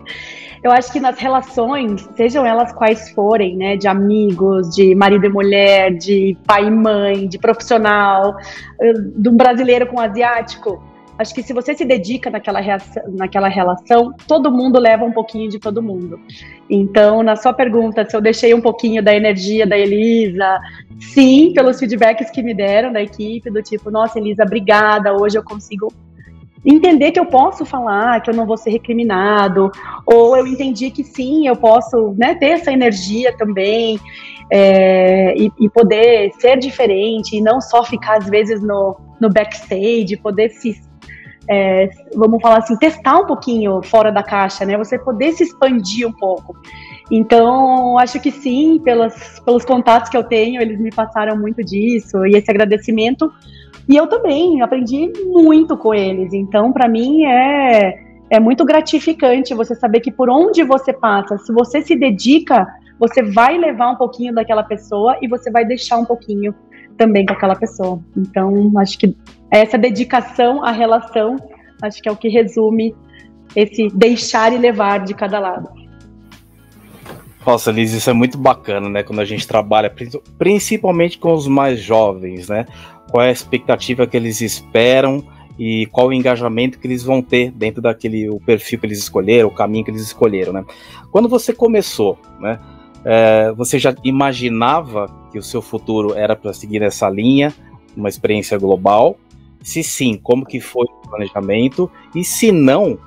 eu 0.63 0.71
acho 0.71 0.91
que 0.93 0.99
nas 0.99 1.19
relações, 1.19 2.09
sejam 2.15 2.45
elas 2.45 2.71
quais 2.71 3.09
forem, 3.11 3.57
né, 3.57 3.75
de 3.75 3.87
amigos, 3.87 4.73
de 4.73 4.95
marido 4.95 5.25
e 5.25 5.29
mulher, 5.29 5.93
de 5.93 6.37
pai 6.47 6.65
e 6.67 6.71
mãe, 6.71 7.27
de 7.27 7.37
profissional, 7.37 8.35
eh, 8.79 8.93
de 8.93 9.29
um 9.29 9.35
brasileiro 9.35 9.85
com 9.87 9.97
um 9.97 9.99
asiático, 9.99 10.81
acho 11.17 11.33
que 11.33 11.43
se 11.43 11.53
você 11.53 11.75
se 11.75 11.83
dedica 11.83 12.29
naquela, 12.29 12.61
reação, 12.61 13.03
naquela 13.09 13.49
relação, 13.49 14.13
todo 14.25 14.51
mundo 14.51 14.79
leva 14.79 15.03
um 15.03 15.11
pouquinho 15.11 15.49
de 15.49 15.59
todo 15.59 15.83
mundo. 15.83 16.17
Então, 16.69 17.21
na 17.21 17.35
sua 17.35 17.53
pergunta, 17.53 18.07
se 18.09 18.15
eu 18.15 18.21
deixei 18.21 18.53
um 18.53 18.61
pouquinho 18.61 19.03
da 19.03 19.13
energia 19.13 19.67
da 19.67 19.77
Elisa, 19.77 20.59
sim, 20.99 21.51
pelos 21.53 21.77
feedbacks 21.77 22.31
que 22.31 22.41
me 22.41 22.53
deram 22.53 22.91
da 22.91 23.01
equipe, 23.01 23.49
do 23.51 23.61
tipo, 23.61 23.91
nossa, 23.91 24.17
Elisa, 24.17 24.43
obrigada, 24.43 25.13
hoje 25.13 25.37
eu 25.37 25.43
consigo 25.43 25.91
entender 26.65 27.11
que 27.11 27.19
eu 27.19 27.25
posso 27.25 27.65
falar, 27.65 28.21
que 28.21 28.29
eu 28.29 28.33
não 28.33 28.45
vou 28.45 28.57
ser 28.57 28.71
recriminado, 28.71 29.71
ou 30.05 30.37
eu 30.37 30.47
entendi 30.47 30.91
que 30.91 31.03
sim, 31.03 31.47
eu 31.47 31.55
posso 31.55 32.15
né, 32.17 32.35
ter 32.35 32.51
essa 32.51 32.71
energia 32.71 33.35
também 33.37 33.99
é, 34.49 35.35
e, 35.35 35.51
e, 35.59 35.69
poder 35.69 36.31
ser 36.39 36.57
diferente 36.57 37.35
e 37.35 37.41
não 37.41 37.59
só 37.59 37.83
ficar 37.83 38.17
às 38.17 38.29
vezes 38.29 38.61
no, 38.61 38.97
no 39.19 39.29
backstage, 39.29 40.15
poder 40.17 40.49
se 40.49 40.79
é, 41.49 41.89
vamos 42.15 42.41
falar 42.41 42.59
assim, 42.59 42.77
testar 42.77 43.19
um 43.19 43.25
pouquinho 43.25 43.81
fora 43.83 44.11
da 44.11 44.23
caixa, 44.23 44.65
né? 44.65 44.77
Você 44.77 44.97
poder 44.97 45.33
se 45.33 45.43
expandir 45.43 46.07
um 46.07 46.13
pouco. 46.13 46.55
Então, 47.11 47.97
acho 47.97 48.19
que 48.21 48.31
sim, 48.31 48.79
pelos, 48.83 49.13
pelos 49.43 49.65
contatos 49.65 50.09
que 50.09 50.15
eu 50.15 50.23
tenho, 50.23 50.61
eles 50.61 50.79
me 50.79 50.89
passaram 50.89 51.37
muito 51.37 51.61
disso, 51.63 52.25
e 52.25 52.37
esse 52.37 52.49
agradecimento 52.49 53.29
e 53.87 53.95
eu 53.95 54.07
também 54.07 54.61
aprendi 54.61 55.11
muito 55.25 55.77
com 55.77 55.93
eles. 55.93 56.33
Então, 56.33 56.71
para 56.71 56.87
mim 56.87 57.25
é 57.25 58.03
é 58.29 58.39
muito 58.39 58.65
gratificante 58.65 59.53
você 59.53 59.75
saber 59.75 59.99
que 59.99 60.11
por 60.11 60.27
onde 60.27 60.63
você 60.63 60.91
passa, 60.91 61.37
se 61.37 61.53
você 61.53 61.83
se 61.83 61.95
dedica, 61.95 62.65
você 62.97 63.21
vai 63.21 63.59
levar 63.59 63.91
um 63.91 63.95
pouquinho 63.95 64.33
daquela 64.33 64.63
pessoa 64.63 65.15
e 65.21 65.27
você 65.27 65.51
vai 65.51 65.63
deixar 65.63 65.97
um 65.97 66.05
pouquinho 66.05 66.55
também 66.97 67.27
com 67.27 67.33
aquela 67.33 67.55
pessoa. 67.55 67.99
Então, 68.17 68.71
acho 68.77 68.97
que 68.97 69.15
essa 69.51 69.77
dedicação 69.77 70.63
à 70.63 70.71
relação, 70.71 71.35
acho 71.79 72.01
que 72.01 72.09
é 72.09 72.11
o 72.11 72.15
que 72.15 72.27
resume 72.27 72.95
esse 73.55 73.89
deixar 73.89 74.51
e 74.51 74.57
levar 74.57 75.03
de 75.03 75.13
cada 75.13 75.39
lado. 75.39 75.69
Nossa, 77.45 77.71
Liz, 77.71 77.91
isso 77.91 78.09
é 78.09 78.13
muito 78.13 78.37
bacana, 78.37 78.89
né? 78.89 79.03
Quando 79.03 79.19
a 79.19 79.25
gente 79.25 79.47
trabalha, 79.47 79.93
principalmente 80.39 81.19
com 81.19 81.33
os 81.33 81.45
mais 81.45 81.79
jovens, 81.79 82.47
né? 82.47 82.65
Qual 83.13 83.23
é 83.23 83.29
a 83.29 83.31
expectativa 83.31 84.07
que 84.07 84.17
eles 84.17 84.41
esperam 84.41 85.23
e 85.59 85.85
qual 85.91 86.07
o 86.07 86.13
engajamento 86.13 86.79
que 86.79 86.87
eles 86.87 87.03
vão 87.03 87.21
ter 87.21 87.51
dentro 87.51 87.79
daquele 87.79 88.27
o 88.27 88.39
perfil 88.39 88.79
que 88.79 88.87
eles 88.87 88.97
escolheram, 88.97 89.49
o 89.49 89.53
caminho 89.53 89.85
que 89.85 89.91
eles 89.91 90.01
escolheram, 90.01 90.51
né? 90.51 90.65
Quando 91.11 91.29
você 91.29 91.53
começou, 91.53 92.17
né? 92.39 92.59
É, 93.05 93.53
você 93.55 93.77
já 93.77 93.93
imaginava 94.03 95.05
que 95.31 95.37
o 95.37 95.43
seu 95.43 95.61
futuro 95.61 96.15
era 96.15 96.35
para 96.35 96.53
seguir 96.53 96.81
essa 96.81 97.07
linha, 97.07 97.53
uma 97.95 98.09
experiência 98.09 98.57
global? 98.57 99.15
Se 99.61 99.83
sim, 99.83 100.17
como 100.17 100.43
que 100.43 100.59
foi 100.59 100.87
o 100.87 101.07
planejamento? 101.07 101.91
E 102.15 102.23
se 102.23 102.51
não, 102.51 102.97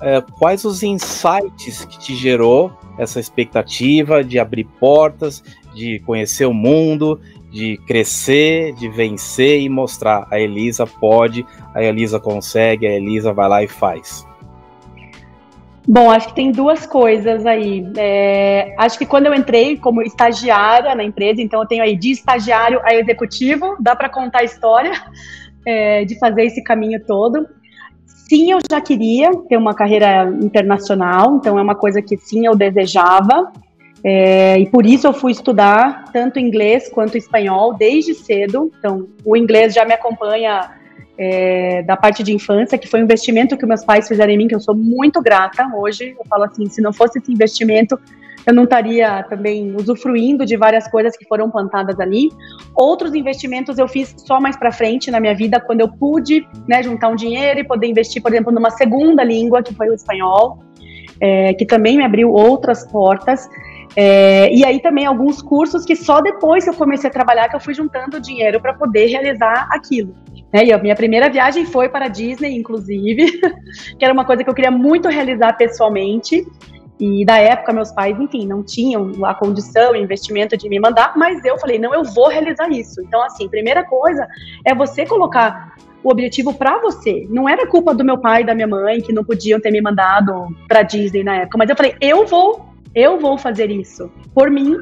é, 0.00 0.20
quais 0.38 0.64
os 0.64 0.84
insights 0.84 1.84
que 1.84 1.98
te 1.98 2.14
gerou 2.14 2.70
essa 2.96 3.18
expectativa 3.18 4.22
de 4.22 4.38
abrir 4.38 4.68
portas, 4.78 5.42
de 5.74 5.98
conhecer 6.06 6.46
o 6.46 6.54
mundo, 6.54 7.20
de 7.50 7.78
crescer, 7.86 8.72
de 8.74 8.88
vencer 8.88 9.60
e 9.60 9.68
mostrar 9.68 10.26
a 10.30 10.38
Elisa 10.38 10.86
pode, 10.86 11.44
a 11.74 11.82
Elisa 11.82 12.20
consegue, 12.20 12.86
a 12.86 12.92
Elisa 12.92 13.32
vai 13.32 13.48
lá 13.48 13.62
e 13.62 13.68
faz. 13.68 14.26
Bom, 15.90 16.10
acho 16.10 16.28
que 16.28 16.34
tem 16.34 16.52
duas 16.52 16.86
coisas 16.86 17.46
aí. 17.46 17.90
É, 17.96 18.74
acho 18.76 18.98
que 18.98 19.06
quando 19.06 19.24
eu 19.24 19.34
entrei 19.34 19.78
como 19.78 20.02
estagiária 20.02 20.94
na 20.94 21.02
empresa, 21.02 21.40
então 21.40 21.62
eu 21.62 21.66
tenho 21.66 21.82
aí 21.82 21.96
de 21.96 22.10
estagiário 22.10 22.78
a 22.84 22.94
executivo, 22.94 23.74
dá 23.80 23.96
para 23.96 24.10
contar 24.10 24.40
a 24.40 24.44
história 24.44 24.92
é, 25.66 26.04
de 26.04 26.18
fazer 26.18 26.44
esse 26.44 26.62
caminho 26.62 27.02
todo. 27.06 27.48
Sim, 28.04 28.52
eu 28.52 28.58
já 28.70 28.82
queria 28.82 29.30
ter 29.48 29.56
uma 29.56 29.74
carreira 29.74 30.30
internacional, 30.42 31.36
então 31.36 31.58
é 31.58 31.62
uma 31.62 31.74
coisa 31.74 32.02
que 32.02 32.18
sim 32.18 32.44
eu 32.44 32.54
desejava. 32.54 33.50
É, 34.04 34.58
e 34.58 34.66
por 34.66 34.86
isso 34.86 35.06
eu 35.06 35.12
fui 35.12 35.32
estudar 35.32 36.04
tanto 36.12 36.38
inglês 36.38 36.88
quanto 36.88 37.18
espanhol 37.18 37.74
desde 37.74 38.14
cedo. 38.14 38.70
Então, 38.78 39.08
o 39.24 39.36
inglês 39.36 39.74
já 39.74 39.84
me 39.84 39.92
acompanha 39.92 40.70
é, 41.18 41.82
da 41.82 41.96
parte 41.96 42.22
de 42.22 42.32
infância, 42.32 42.78
que 42.78 42.86
foi 42.86 43.00
um 43.00 43.04
investimento 43.04 43.56
que 43.56 43.66
meus 43.66 43.84
pais 43.84 44.06
fizeram 44.06 44.32
em 44.32 44.38
mim, 44.38 44.48
que 44.48 44.54
eu 44.54 44.60
sou 44.60 44.74
muito 44.74 45.20
grata 45.20 45.68
hoje. 45.74 46.14
Eu 46.18 46.24
falo 46.28 46.44
assim, 46.44 46.66
se 46.66 46.80
não 46.80 46.92
fosse 46.92 47.18
esse 47.18 47.32
investimento, 47.32 47.98
eu 48.46 48.54
não 48.54 48.64
estaria 48.64 49.24
também 49.24 49.74
usufruindo 49.76 50.46
de 50.46 50.56
várias 50.56 50.88
coisas 50.88 51.16
que 51.16 51.26
foram 51.26 51.50
plantadas 51.50 51.98
ali. 51.98 52.30
Outros 52.74 53.14
investimentos 53.14 53.78
eu 53.78 53.88
fiz 53.88 54.14
só 54.18 54.40
mais 54.40 54.56
para 54.56 54.70
frente 54.70 55.10
na 55.10 55.18
minha 55.18 55.34
vida, 55.34 55.60
quando 55.60 55.80
eu 55.80 55.88
pude 55.88 56.46
né, 56.68 56.82
juntar 56.82 57.08
um 57.08 57.16
dinheiro 57.16 57.60
e 57.60 57.64
poder 57.64 57.88
investir, 57.88 58.22
por 58.22 58.32
exemplo, 58.32 58.52
numa 58.52 58.70
segunda 58.70 59.24
língua, 59.24 59.62
que 59.62 59.74
foi 59.74 59.90
o 59.90 59.94
espanhol, 59.94 60.60
é, 61.20 61.52
que 61.54 61.66
também 61.66 61.96
me 61.96 62.04
abriu 62.04 62.30
outras 62.30 62.86
portas. 62.86 63.48
É, 63.96 64.52
e 64.54 64.64
aí 64.64 64.80
também 64.80 65.06
alguns 65.06 65.42
cursos 65.42 65.84
que 65.84 65.96
só 65.96 66.20
depois 66.20 66.64
que 66.64 66.70
eu 66.70 66.74
comecei 66.74 67.08
a 67.08 67.12
trabalhar 67.12 67.48
que 67.48 67.56
eu 67.56 67.60
fui 67.60 67.74
juntando 67.74 68.20
dinheiro 68.20 68.60
para 68.60 68.74
poder 68.74 69.06
realizar 69.06 69.68
aquilo. 69.72 70.14
Né? 70.52 70.66
E 70.66 70.72
a 70.72 70.78
minha 70.78 70.94
primeira 70.94 71.30
viagem 71.30 71.66
foi 71.66 71.88
para 71.88 72.06
a 72.06 72.08
Disney, 72.08 72.56
inclusive, 72.56 73.40
que 73.98 74.04
era 74.04 74.12
uma 74.12 74.24
coisa 74.24 74.44
que 74.44 74.50
eu 74.50 74.54
queria 74.54 74.70
muito 74.70 75.08
realizar 75.08 75.52
pessoalmente. 75.54 76.46
E 77.00 77.24
da 77.24 77.38
época, 77.38 77.72
meus 77.72 77.92
pais, 77.92 78.18
enfim, 78.18 78.44
não 78.44 78.62
tinham 78.62 79.24
a 79.24 79.32
condição, 79.32 79.92
o 79.92 79.96
investimento 79.96 80.56
de 80.56 80.68
me 80.68 80.80
mandar, 80.80 81.12
mas 81.16 81.44
eu 81.44 81.56
falei, 81.56 81.78
não, 81.78 81.94
eu 81.94 82.02
vou 82.02 82.28
realizar 82.28 82.68
isso. 82.70 83.00
Então, 83.02 83.22
assim, 83.22 83.48
primeira 83.48 83.84
coisa 83.84 84.26
é 84.66 84.74
você 84.74 85.06
colocar 85.06 85.76
o 86.02 86.10
objetivo 86.10 86.52
para 86.54 86.78
você. 86.80 87.26
Não 87.30 87.48
era 87.48 87.68
culpa 87.68 87.94
do 87.94 88.04
meu 88.04 88.18
pai 88.18 88.42
e 88.42 88.46
da 88.46 88.54
minha 88.54 88.66
mãe 88.66 89.00
que 89.00 89.12
não 89.12 89.24
podiam 89.24 89.60
ter 89.60 89.70
me 89.70 89.80
mandado 89.80 90.48
para 90.66 90.82
Disney 90.82 91.22
na 91.22 91.36
época, 91.36 91.58
mas 91.58 91.70
eu 91.70 91.76
falei, 91.76 91.94
eu 92.00 92.26
vou, 92.26 92.66
eu 92.98 93.18
vou 93.18 93.38
fazer 93.38 93.70
isso 93.70 94.10
por 94.34 94.50
mim. 94.50 94.76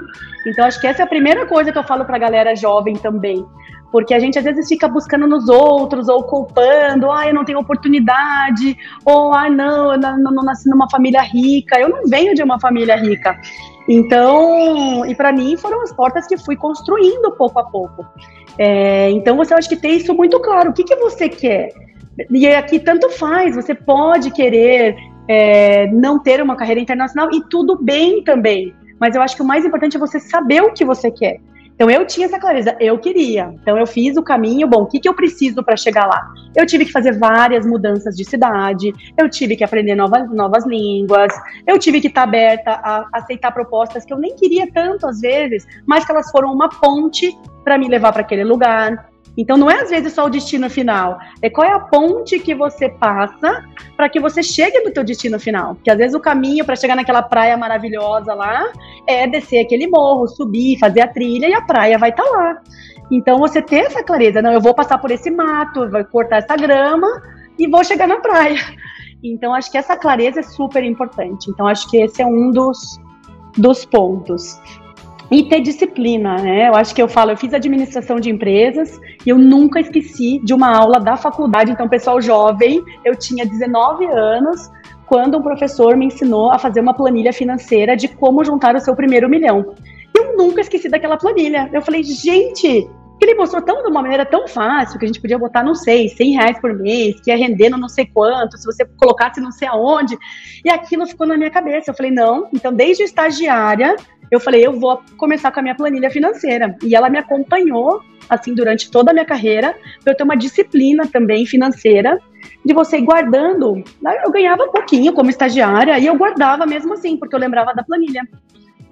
Então, 0.47 0.65
acho 0.65 0.81
que 0.81 0.87
essa 0.87 1.03
é 1.03 1.05
a 1.05 1.09
primeira 1.09 1.47
coisa 1.47 1.71
que 1.71 1.79
eu 1.79 1.85
falo 1.85 2.05
para 2.05 2.17
a 2.17 2.21
galera 2.21 2.57
jovem 2.57 2.95
também. 2.97 3.45
Porque 3.93 4.15
a 4.15 4.19
gente 4.19 4.39
às 4.39 4.45
vezes 4.45 4.69
fica 4.69 4.89
buscando 4.89 5.27
nos 5.27 5.49
outros, 5.49 6.09
ou 6.09 6.23
culpando, 6.25 7.11
ah, 7.11 7.27
eu 7.27 7.35
não 7.35 7.45
tenho 7.45 7.59
oportunidade, 7.59 8.77
ou 9.05 9.33
ah, 9.33 9.49
não, 9.49 9.93
eu 9.93 9.99
não, 9.99 10.19
não 10.19 10.45
nasci 10.45 10.69
numa 10.69 10.89
família 10.91 11.23
rica, 11.23 11.79
eu 11.79 11.89
não 11.89 12.03
venho 12.07 12.35
de 12.35 12.43
uma 12.43 12.59
família 12.59 12.97
rica. 12.97 13.39
Então, 13.89 15.07
e 15.07 15.15
para 15.15 15.33
mim 15.33 15.57
foram 15.57 15.83
as 15.83 15.93
portas 15.93 16.27
que 16.27 16.37
fui 16.37 16.57
construindo 16.57 17.31
pouco 17.33 17.59
a 17.59 17.65
pouco. 17.65 18.05
É, 18.59 19.11
então 19.11 19.37
você 19.37 19.55
acha 19.55 19.69
que 19.69 19.77
tem 19.77 19.97
isso 19.97 20.15
muito 20.15 20.41
claro. 20.41 20.71
O 20.71 20.73
que, 20.73 20.85
que 20.85 20.97
você 20.97 21.29
quer? 21.29 21.69
E 22.31 22.47
aqui 22.49 22.81
tanto 22.81 23.11
faz, 23.11 23.55
você 23.55 23.75
pode 23.75 24.31
querer 24.31 24.97
é, 25.29 25.87
não 25.89 26.19
ter 26.19 26.43
uma 26.43 26.57
carreira 26.57 26.81
internacional 26.81 27.29
e 27.33 27.43
tudo 27.49 27.79
bem 27.83 28.23
também. 28.23 28.75
Mas 29.01 29.15
eu 29.15 29.23
acho 29.23 29.37
que 29.37 29.43
o 29.43 29.47
mais 29.47 29.65
importante 29.65 29.97
é 29.97 30.01
você 30.01 30.19
saber 30.19 30.63
o 30.63 30.73
que 30.73 30.85
você 30.85 31.11
quer. 31.11 31.41
Então 31.77 31.91
eu 31.91 32.07
tinha 32.07 32.27
essa 32.27 32.39
clareza, 32.39 32.75
eu 32.81 32.99
queria. 32.99 33.55
Então 33.61 33.77
eu 33.77 33.87
fiz 33.87 34.17
o 34.17 34.23
caminho, 34.23 34.67
bom, 34.67 34.83
o 34.83 34.87
que, 34.87 34.99
que 34.99 35.07
eu 35.07 35.13
preciso 35.13 35.63
para 35.63 35.77
chegar 35.77 36.07
lá? 36.07 36.27
Eu 36.55 36.65
tive 36.65 36.87
que 36.87 36.93
fazer 36.93 37.19
várias 37.19 37.67
mudanças 37.67 38.17
de 38.17 38.25
cidade, 38.25 38.95
eu 39.17 39.29
tive 39.29 39.57
que 39.57 39.63
aprender 39.63 39.95
novas, 39.95 40.29
novas 40.31 40.67
línguas, 40.67 41.31
eu 41.67 41.79
tive 41.79 42.01
que 42.01 42.07
estar 42.07 42.23
tá 42.23 42.29
aberta 42.29 42.71
a 42.71 43.07
aceitar 43.13 43.53
propostas 43.53 44.07
que 44.07 44.13
eu 44.13 44.19
nem 44.19 44.35
queria 44.35 44.67
tanto 44.73 45.07
às 45.07 45.21
vezes, 45.21 45.67
mas 45.87 46.07
que 46.07 46.11
elas 46.11 46.31
foram 46.31 46.51
uma 46.51 46.71
ponte 46.71 47.37
para 47.63 47.77
me 47.77 47.89
levar 47.89 48.11
para 48.11 48.23
aquele 48.23 48.45
lugar. 48.45 49.11
Então 49.37 49.57
não 49.57 49.71
é 49.71 49.83
às 49.83 49.91
vezes 49.91 50.13
só 50.13 50.25
o 50.25 50.31
destino 50.31 50.71
final, 50.71 51.19
é 51.43 51.51
qual 51.51 51.67
é 51.67 51.73
a 51.73 51.81
ponte 51.81 52.39
que 52.39 52.55
você 52.55 52.89
passa 52.89 53.65
para 53.97 54.09
que 54.09 54.19
você 54.19 54.43
chegue 54.43 54.81
no 54.81 54.91
teu 54.91 55.05
destino 55.05 55.39
final. 55.39 55.75
Porque 55.75 55.91
às 55.91 55.99
vezes 55.99 56.15
o 56.15 56.21
caminho 56.21 56.65
para 56.65 56.77
chegar 56.77 56.97
naquela 56.97 57.23
praia 57.23 57.57
maravilhosa 57.57 58.33
lá 58.35 58.73
é 59.07 59.27
descer 59.27 59.61
aquele 59.61 59.87
morro, 59.87 60.27
subir, 60.27 60.79
fazer 60.79 61.03
a 61.03 61.09
trilha 61.09 61.49
e 61.49 61.55
a 61.55 61.63
praia 61.63 61.99
vai 61.99 62.11
estar 62.11 62.25
tá 62.25 62.31
lá. 62.31 62.63
Então 63.11 63.39
você 63.39 63.61
ter 63.63 63.87
essa 63.87 64.03
clareza, 64.03 64.43
não, 64.43 64.53
eu 64.53 64.61
vou 64.61 64.75
passar 64.75 64.99
por 64.99 65.11
esse 65.11 65.31
mato, 65.31 65.89
vou 65.91 66.05
cortar 66.07 66.39
essa 66.39 66.57
grama 66.57 67.07
e 67.59 67.69
vou 67.69 67.85
chegar 67.85 68.09
na 68.09 68.21
praia. 68.21 68.59
Então 69.23 69.55
acho 69.55 69.71
que 69.71 69.79
essa 69.79 69.97
clareza 69.97 70.41
é 70.41 70.43
super 70.43 70.83
importante. 70.85 71.51
Então 71.51 71.67
acho 71.67 71.89
que 71.91 71.99
esse 71.99 72.23
é 72.23 72.27
um 72.27 72.51
dos 72.51 72.99
dos 73.57 73.85
pontos. 73.85 74.61
E 75.31 75.43
ter 75.49 75.61
disciplina, 75.61 76.37
né? 76.37 76.69
Eu 76.69 76.75
acho 76.77 76.95
que 76.95 77.03
eu 77.03 77.09
falo, 77.09 77.33
eu 77.33 77.37
fiz 77.37 77.53
administração 77.53 78.21
de 78.21 78.31
empresas 78.31 79.01
e 79.25 79.31
eu 79.31 79.37
nunca 79.37 79.81
esqueci 79.81 80.41
de 80.45 80.55
uma 80.55 80.77
aula 80.77 81.01
da 81.01 81.17
faculdade. 81.17 81.73
Então, 81.73 81.89
pessoal 81.89 82.21
jovem, 82.21 82.81
eu 83.05 83.17
tinha 83.17 83.45
19 83.45 84.07
anos 84.07 84.71
quando 85.07 85.37
um 85.37 85.43
professor 85.43 85.97
me 85.97 86.07
ensinou 86.07 86.53
a 86.53 86.59
fazer 86.59 86.81
uma 86.81 86.95
planilha 86.95 87.33
financeira 87.33 87.97
de 87.97 88.09
como 88.09 88.45
juntar 88.45 88.77
o 88.77 88.81
seu 88.81 88.95
primeiro 88.95 89.29
milhão. 89.29 89.75
Eu 90.15 90.37
nunca 90.37 90.61
esqueci 90.61 90.89
daquela 90.89 91.17
planilha. 91.17 91.69
Eu 91.73 91.83
falei, 91.83 92.03
gente, 92.05 92.89
ele 93.21 93.35
mostrou 93.35 93.63
tão, 93.63 93.83
de 93.83 93.89
uma 93.89 94.03
maneira 94.03 94.27
tão 94.27 94.47
fácil 94.47 94.99
que 94.99 95.05
a 95.05 95.09
gente 95.09 95.21
podia 95.21 95.39
botar, 95.39 95.63
não 95.63 95.75
sei, 95.75 96.09
100 96.09 96.31
reais 96.33 96.61
por 96.61 96.75
mês, 96.75 97.19
que 97.21 97.31
ia 97.31 97.37
rendendo 97.37 97.79
não 97.79 97.89
sei 97.89 98.07
quanto, 98.07 98.59
se 98.59 98.65
você 98.65 98.85
colocasse 98.85 99.41
não 99.41 99.51
sei 99.51 99.69
aonde. 99.69 100.19
E 100.65 100.71
aquilo 100.71 101.07
ficou 101.07 101.27
na 101.27 101.37
minha 101.37 101.51
cabeça. 101.51 101.91
Eu 101.91 101.95
falei, 101.95 102.13
não, 102.13 102.49
então 102.53 102.73
desde 102.73 103.03
estagiária 103.03 103.97
eu 104.31 104.41
falei, 104.41 104.67
eu 104.67 104.79
vou 104.79 105.01
começar 105.17 105.51
com 105.51 105.61
a 105.61 105.63
minha 105.63 105.75
planilha 105.75 106.11
financeira. 106.11 106.77
E 106.83 106.95
ela 106.95 107.09
me 107.09 107.19
acompanhou, 107.19 108.01
assim, 108.29 108.55
durante 108.55 108.91
toda 108.91 109.11
a 109.11 109.15
minha 109.15 109.25
carreira, 109.25 109.77
para 110.03 110.13
eu 110.13 110.17
ter 110.17 110.25
uma 110.25 110.37
disciplina 110.37 111.07
também 111.07 111.47
financeira, 111.47 112.19
de 112.65 112.75
você 112.75 112.99
ir 112.99 113.03
guardando. 113.03 113.83
Eu 114.25 114.31
ganhava 114.31 114.65
um 114.65 114.71
pouquinho 114.71 115.13
como 115.13 115.31
estagiária, 115.31 115.99
e 115.99 116.07
eu 116.07 116.17
guardava 116.17 116.67
mesmo 116.67 116.95
assim, 116.95 117.17
porque 117.17 117.35
eu 117.35 117.41
lembrava 117.41 117.75
da 117.75 117.85
planilha. 117.85 118.23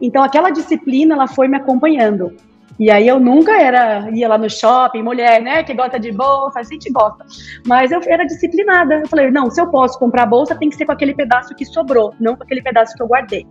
Então, 0.01 0.23
aquela 0.23 0.51
disciplina, 0.51 1.15
ela 1.15 1.27
foi 1.27 1.49
me 1.49 1.57
acompanhando. 1.57 2.37
E 2.79 2.91
aí 2.91 3.07
eu 3.07 3.21
nunca 3.21 3.57
era, 3.61 4.11
ia 4.11 4.29
lá 4.29 4.37
no 4.37 4.51
shopping, 4.51 5.03
mulher, 5.03 5.41
né, 5.41 5.63
que 5.63 5.73
gosta 5.73 5.99
de 5.99 6.11
bolsa, 6.11 6.59
a 6.59 6.63
gente 6.63 6.91
gosta. 6.91 7.25
Mas 7.67 7.93
eu 7.93 8.01
era 8.05 8.25
disciplinada. 8.25 8.97
Eu 8.97 9.09
falei, 9.09 9.31
não, 9.31 9.51
se 9.51 9.61
eu 9.61 9.69
posso 9.69 9.99
comprar 9.99 10.27
bolsa, 10.27 10.57
tem 10.57 10.69
que 10.69 10.77
ser 10.77 10.85
com 10.85 10.93
aquele 10.93 11.15
pedaço 11.15 11.55
que 11.55 11.65
sobrou, 11.65 12.13
não 12.19 12.37
com 12.37 12.43
aquele 12.43 12.63
pedaço 12.63 12.95
que 12.97 13.03
eu 13.03 13.07
guardei. 13.07 13.47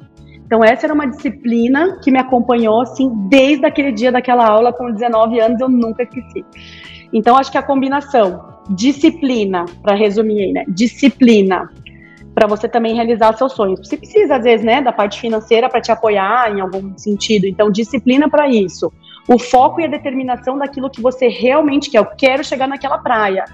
Então, 0.46 0.64
essa 0.64 0.86
era 0.86 0.94
uma 0.94 1.08
disciplina 1.08 2.00
que 2.04 2.12
me 2.12 2.20
acompanhou, 2.20 2.82
assim, 2.82 3.10
desde 3.30 3.66
aquele 3.66 3.92
dia 3.92 4.12
daquela 4.12 4.46
aula, 4.46 4.74
com 4.74 4.92
19 4.92 5.40
anos, 5.40 5.60
eu 5.60 5.70
nunca 5.70 6.04
esqueci. 6.04 6.46
Então, 7.12 7.38
acho 7.38 7.52
que 7.52 7.58
a 7.58 7.64
combinação, 7.64 8.54
disciplina, 8.70 9.66
para 9.82 9.96
resumir 9.96 10.44
aí, 10.44 10.52
né? 10.52 10.66
Disciplina, 10.68 11.70
para 12.36 12.48
você 12.48 12.68
também 12.68 12.96
realizar 12.96 13.34
seus 13.38 13.54
sonhos. 13.54 13.80
Você 13.88 13.96
precisa, 13.96 14.36
às 14.36 14.44
vezes, 14.44 14.66
né, 14.66 14.82
da 14.82 14.92
parte 14.92 15.20
financeira 15.20 15.70
para 15.70 15.82
te 15.82 15.92
apoiar 15.92 16.52
em 16.52 16.60
algum 16.60 16.98
sentido. 16.98 17.46
Então, 17.46 17.72
disciplina 17.72 18.30
para 18.30 18.48
isso. 18.48 18.92
O 19.28 19.40
foco 19.40 19.80
e 19.80 19.86
a 19.86 19.88
determinação 19.88 20.58
daquilo 20.58 20.90
que 20.90 21.02
você 21.02 21.28
realmente 21.28 21.90
quer. 21.90 22.00
Eu 22.00 22.06
quero 22.06 22.44
chegar 22.44 22.68
naquela 22.68 22.98
praia. 22.98 23.46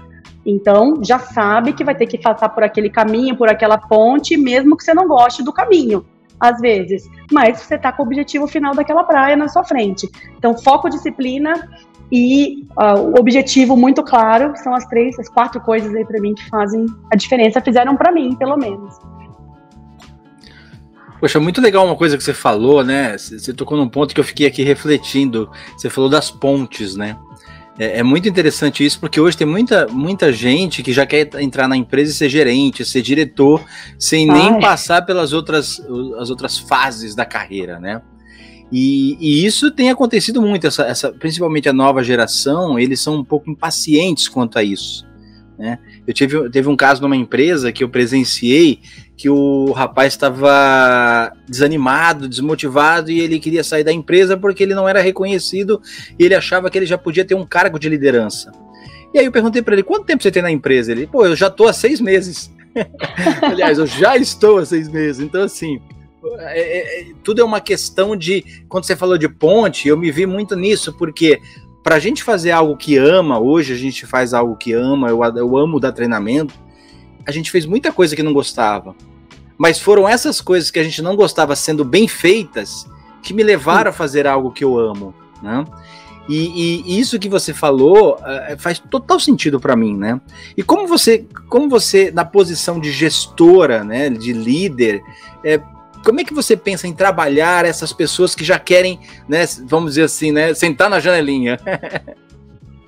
Então, 0.44 1.04
já 1.04 1.18
sabe 1.18 1.74
que 1.74 1.84
vai 1.84 1.94
ter 1.94 2.06
que 2.06 2.18
passar 2.18 2.48
por 2.48 2.64
aquele 2.64 2.88
caminho, 2.88 3.36
por 3.36 3.48
aquela 3.48 3.76
ponte, 3.76 4.36
mesmo 4.36 4.76
que 4.76 4.82
você 4.82 4.94
não 4.94 5.06
goste 5.06 5.44
do 5.44 5.52
caminho 5.52 6.04
às 6.40 6.60
vezes, 6.60 7.08
mas 7.30 7.60
você 7.60 7.74
está 7.74 7.92
com 7.92 8.02
o 8.02 8.06
objetivo 8.06 8.46
final 8.46 8.74
daquela 8.74 9.04
praia 9.04 9.36
na 9.36 9.48
sua 9.48 9.62
frente. 9.62 10.08
Então, 10.38 10.56
foco, 10.56 10.88
disciplina 10.88 11.68
e 12.10 12.66
uh, 12.70 13.20
objetivo 13.20 13.76
muito 13.76 14.02
claro, 14.02 14.52
são 14.56 14.74
as 14.74 14.84
três, 14.86 15.18
as 15.18 15.28
quatro 15.28 15.60
coisas 15.60 15.94
aí 15.94 16.04
para 16.04 16.20
mim 16.20 16.34
que 16.34 16.48
fazem 16.48 16.86
a 17.12 17.16
diferença, 17.16 17.60
fizeram 17.60 17.96
para 17.96 18.10
mim, 18.10 18.34
pelo 18.34 18.56
menos. 18.56 18.98
Poxa, 21.20 21.38
muito 21.38 21.60
legal 21.60 21.84
uma 21.84 21.96
coisa 21.96 22.16
que 22.16 22.24
você 22.24 22.32
falou, 22.32 22.82
né? 22.82 23.16
Você 23.18 23.52
tocou 23.52 23.76
num 23.76 23.88
ponto 23.88 24.14
que 24.14 24.20
eu 24.20 24.24
fiquei 24.24 24.46
aqui 24.46 24.62
refletindo. 24.62 25.50
Você 25.76 25.90
falou 25.90 26.08
das 26.08 26.30
pontes, 26.30 26.96
né? 26.96 27.14
É, 27.80 28.00
é, 28.00 28.02
muito 28.02 28.28
interessante 28.28 28.84
isso, 28.84 29.00
porque 29.00 29.18
hoje 29.18 29.38
tem 29.38 29.46
muita, 29.46 29.86
muita 29.88 30.30
gente 30.30 30.82
que 30.82 30.92
já 30.92 31.06
quer 31.06 31.30
entrar 31.40 31.66
na 31.66 31.74
empresa 31.74 32.10
e 32.10 32.14
ser 32.14 32.28
gerente, 32.28 32.84
ser 32.84 33.00
diretor, 33.00 33.64
sem 33.98 34.26
nem 34.26 34.60
passar 34.60 35.00
pelas 35.06 35.32
outras, 35.32 35.80
as 36.18 36.28
outras 36.28 36.58
fases 36.58 37.14
da 37.14 37.24
carreira, 37.24 37.80
né? 37.80 38.02
E, 38.70 39.16
e, 39.18 39.46
isso 39.46 39.70
tem 39.70 39.88
acontecido 39.88 40.42
muito, 40.42 40.66
essa, 40.66 40.82
essa, 40.82 41.10
principalmente 41.10 41.70
a 41.70 41.72
nova 41.72 42.04
geração, 42.04 42.78
eles 42.78 43.00
são 43.00 43.16
um 43.16 43.24
pouco 43.24 43.50
impacientes 43.50 44.28
quanto 44.28 44.58
a 44.58 44.62
isso. 44.62 45.08
Né? 45.58 45.78
Eu 46.06 46.12
tive, 46.12 46.50
teve 46.50 46.68
um 46.68 46.76
caso 46.76 47.00
numa 47.00 47.16
empresa 47.16 47.72
que 47.72 47.82
eu 47.82 47.88
presenciei 47.88 48.80
que 49.20 49.28
o 49.28 49.70
rapaz 49.72 50.14
estava 50.14 51.30
desanimado, 51.46 52.26
desmotivado 52.26 53.10
e 53.10 53.20
ele 53.20 53.38
queria 53.38 53.62
sair 53.62 53.84
da 53.84 53.92
empresa 53.92 54.34
porque 54.34 54.62
ele 54.62 54.74
não 54.74 54.88
era 54.88 55.02
reconhecido 55.02 55.78
e 56.18 56.24
ele 56.24 56.34
achava 56.34 56.70
que 56.70 56.78
ele 56.78 56.86
já 56.86 56.96
podia 56.96 57.22
ter 57.22 57.34
um 57.34 57.44
cargo 57.44 57.78
de 57.78 57.86
liderança. 57.86 58.50
E 59.12 59.18
aí 59.18 59.26
eu 59.26 59.30
perguntei 59.30 59.60
para 59.60 59.74
ele: 59.74 59.82
quanto 59.82 60.06
tempo 60.06 60.22
você 60.22 60.30
tem 60.30 60.42
na 60.42 60.50
empresa? 60.50 60.90
Ele, 60.90 61.06
pô, 61.06 61.26
eu 61.26 61.36
já 61.36 61.48
estou 61.48 61.68
há 61.68 61.72
seis 61.74 62.00
meses. 62.00 62.50
Aliás, 63.42 63.78
eu 63.78 63.86
já 63.86 64.16
estou 64.16 64.56
há 64.56 64.64
seis 64.64 64.88
meses. 64.88 65.20
Então, 65.20 65.42
assim, 65.42 65.78
é, 66.38 66.60
é, 66.60 67.00
é, 67.02 67.06
tudo 67.22 67.42
é 67.42 67.44
uma 67.44 67.60
questão 67.60 68.16
de. 68.16 68.42
Quando 68.70 68.84
você 68.84 68.96
falou 68.96 69.18
de 69.18 69.28
ponte, 69.28 69.86
eu 69.86 69.98
me 69.98 70.10
vi 70.10 70.24
muito 70.24 70.56
nisso, 70.56 70.94
porque 70.94 71.42
para 71.82 71.96
a 71.96 71.98
gente 71.98 72.22
fazer 72.24 72.52
algo 72.52 72.74
que 72.74 72.96
ama, 72.96 73.38
hoje 73.38 73.74
a 73.74 73.76
gente 73.76 74.06
faz 74.06 74.32
algo 74.32 74.56
que 74.56 74.72
ama, 74.72 75.10
eu, 75.10 75.22
eu 75.22 75.58
amo 75.58 75.78
dar 75.78 75.92
treinamento, 75.92 76.54
a 77.26 77.30
gente 77.30 77.50
fez 77.50 77.66
muita 77.66 77.92
coisa 77.92 78.16
que 78.16 78.22
não 78.22 78.32
gostava. 78.32 78.96
Mas 79.60 79.78
foram 79.78 80.08
essas 80.08 80.40
coisas 80.40 80.70
que 80.70 80.78
a 80.78 80.82
gente 80.82 81.02
não 81.02 81.14
gostava 81.14 81.54
sendo 81.54 81.84
bem 81.84 82.08
feitas 82.08 82.88
que 83.22 83.34
me 83.34 83.42
levaram 83.42 83.90
a 83.90 83.92
fazer 83.92 84.26
algo 84.26 84.50
que 84.50 84.64
eu 84.64 84.78
amo, 84.78 85.14
né? 85.42 85.66
E, 86.26 86.82
e 86.86 86.98
isso 86.98 87.18
que 87.18 87.28
você 87.28 87.52
falou 87.52 88.14
uh, 88.14 88.58
faz 88.58 88.78
total 88.78 89.20
sentido 89.20 89.60
para 89.60 89.76
mim, 89.76 89.94
né? 89.94 90.18
E 90.56 90.62
como 90.62 90.86
você, 90.86 91.26
como 91.46 91.68
você 91.68 92.10
na 92.10 92.24
posição 92.24 92.80
de 92.80 92.90
gestora, 92.90 93.84
né, 93.84 94.08
de 94.08 94.32
líder, 94.32 95.02
é, 95.44 95.60
como 96.02 96.20
é 96.20 96.24
que 96.24 96.32
você 96.32 96.56
pensa 96.56 96.88
em 96.88 96.94
trabalhar 96.94 97.66
essas 97.66 97.92
pessoas 97.92 98.34
que 98.34 98.42
já 98.44 98.58
querem, 98.58 98.98
né, 99.28 99.44
vamos 99.66 99.90
dizer 99.90 100.04
assim, 100.04 100.32
né, 100.32 100.54
sentar 100.54 100.88
na 100.88 101.00
janelinha? 101.00 101.60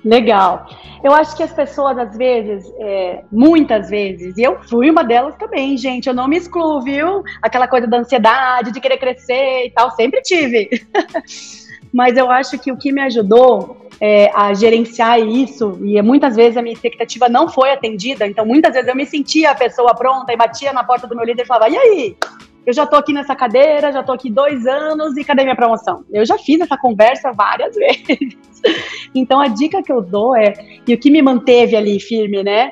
Legal. 0.03 0.67
Eu 1.03 1.13
acho 1.13 1.35
que 1.35 1.43
as 1.43 1.53
pessoas, 1.53 1.97
às 1.97 2.15
vezes, 2.15 2.71
é, 2.79 3.23
muitas 3.31 3.89
vezes, 3.89 4.37
e 4.37 4.43
eu 4.43 4.61
fui 4.63 4.89
uma 4.89 5.03
delas 5.03 5.35
também, 5.35 5.77
gente, 5.77 6.07
eu 6.07 6.13
não 6.13 6.27
me 6.27 6.37
excluo, 6.37 6.81
viu? 6.81 7.23
Aquela 7.41 7.67
coisa 7.67 7.87
da 7.87 7.97
ansiedade, 7.97 8.71
de 8.71 8.81
querer 8.81 8.97
crescer 8.97 9.65
e 9.65 9.71
tal, 9.71 9.91
sempre 9.91 10.21
tive. 10.21 10.69
Mas 11.93 12.17
eu 12.17 12.29
acho 12.31 12.57
que 12.57 12.71
o 12.71 12.77
que 12.77 12.91
me 12.91 13.01
ajudou 13.01 13.77
é, 14.01 14.31
a 14.33 14.53
gerenciar 14.53 15.19
isso, 15.19 15.77
e 15.81 16.01
muitas 16.01 16.35
vezes 16.35 16.57
a 16.57 16.61
minha 16.61 16.73
expectativa 16.73 17.29
não 17.29 17.47
foi 17.47 17.71
atendida, 17.71 18.25
então 18.25 18.45
muitas 18.45 18.73
vezes 18.73 18.89
eu 18.89 18.95
me 18.95 19.05
sentia 19.05 19.51
a 19.51 19.55
pessoa 19.55 19.93
pronta 19.93 20.33
e 20.33 20.37
batia 20.37 20.73
na 20.73 20.83
porta 20.83 21.07
do 21.07 21.15
meu 21.15 21.23
líder 21.23 21.43
e 21.43 21.45
falava: 21.45 21.69
e 21.69 21.77
aí? 21.77 22.17
Eu 22.65 22.73
já 22.73 22.85
tô 22.85 22.95
aqui 22.95 23.13
nessa 23.13 23.35
cadeira, 23.35 23.91
já 23.91 24.03
tô 24.03 24.11
aqui 24.11 24.29
dois 24.29 24.65
anos 24.65 25.17
e 25.17 25.23
cadê 25.23 25.43
minha 25.43 25.55
promoção? 25.55 26.03
Eu 26.11 26.25
já 26.25 26.37
fiz 26.37 26.61
essa 26.61 26.77
conversa 26.77 27.31
várias 27.31 27.75
vezes. 27.75 28.37
Então 29.13 29.39
a 29.41 29.47
dica 29.47 29.83
que 29.83 29.91
eu 29.91 30.01
dou 30.01 30.35
é, 30.35 30.53
e 30.87 30.93
o 30.93 30.97
que 30.97 31.11
me 31.11 31.21
manteve 31.21 31.75
ali 31.75 31.99
firme, 31.99 32.43
né? 32.43 32.71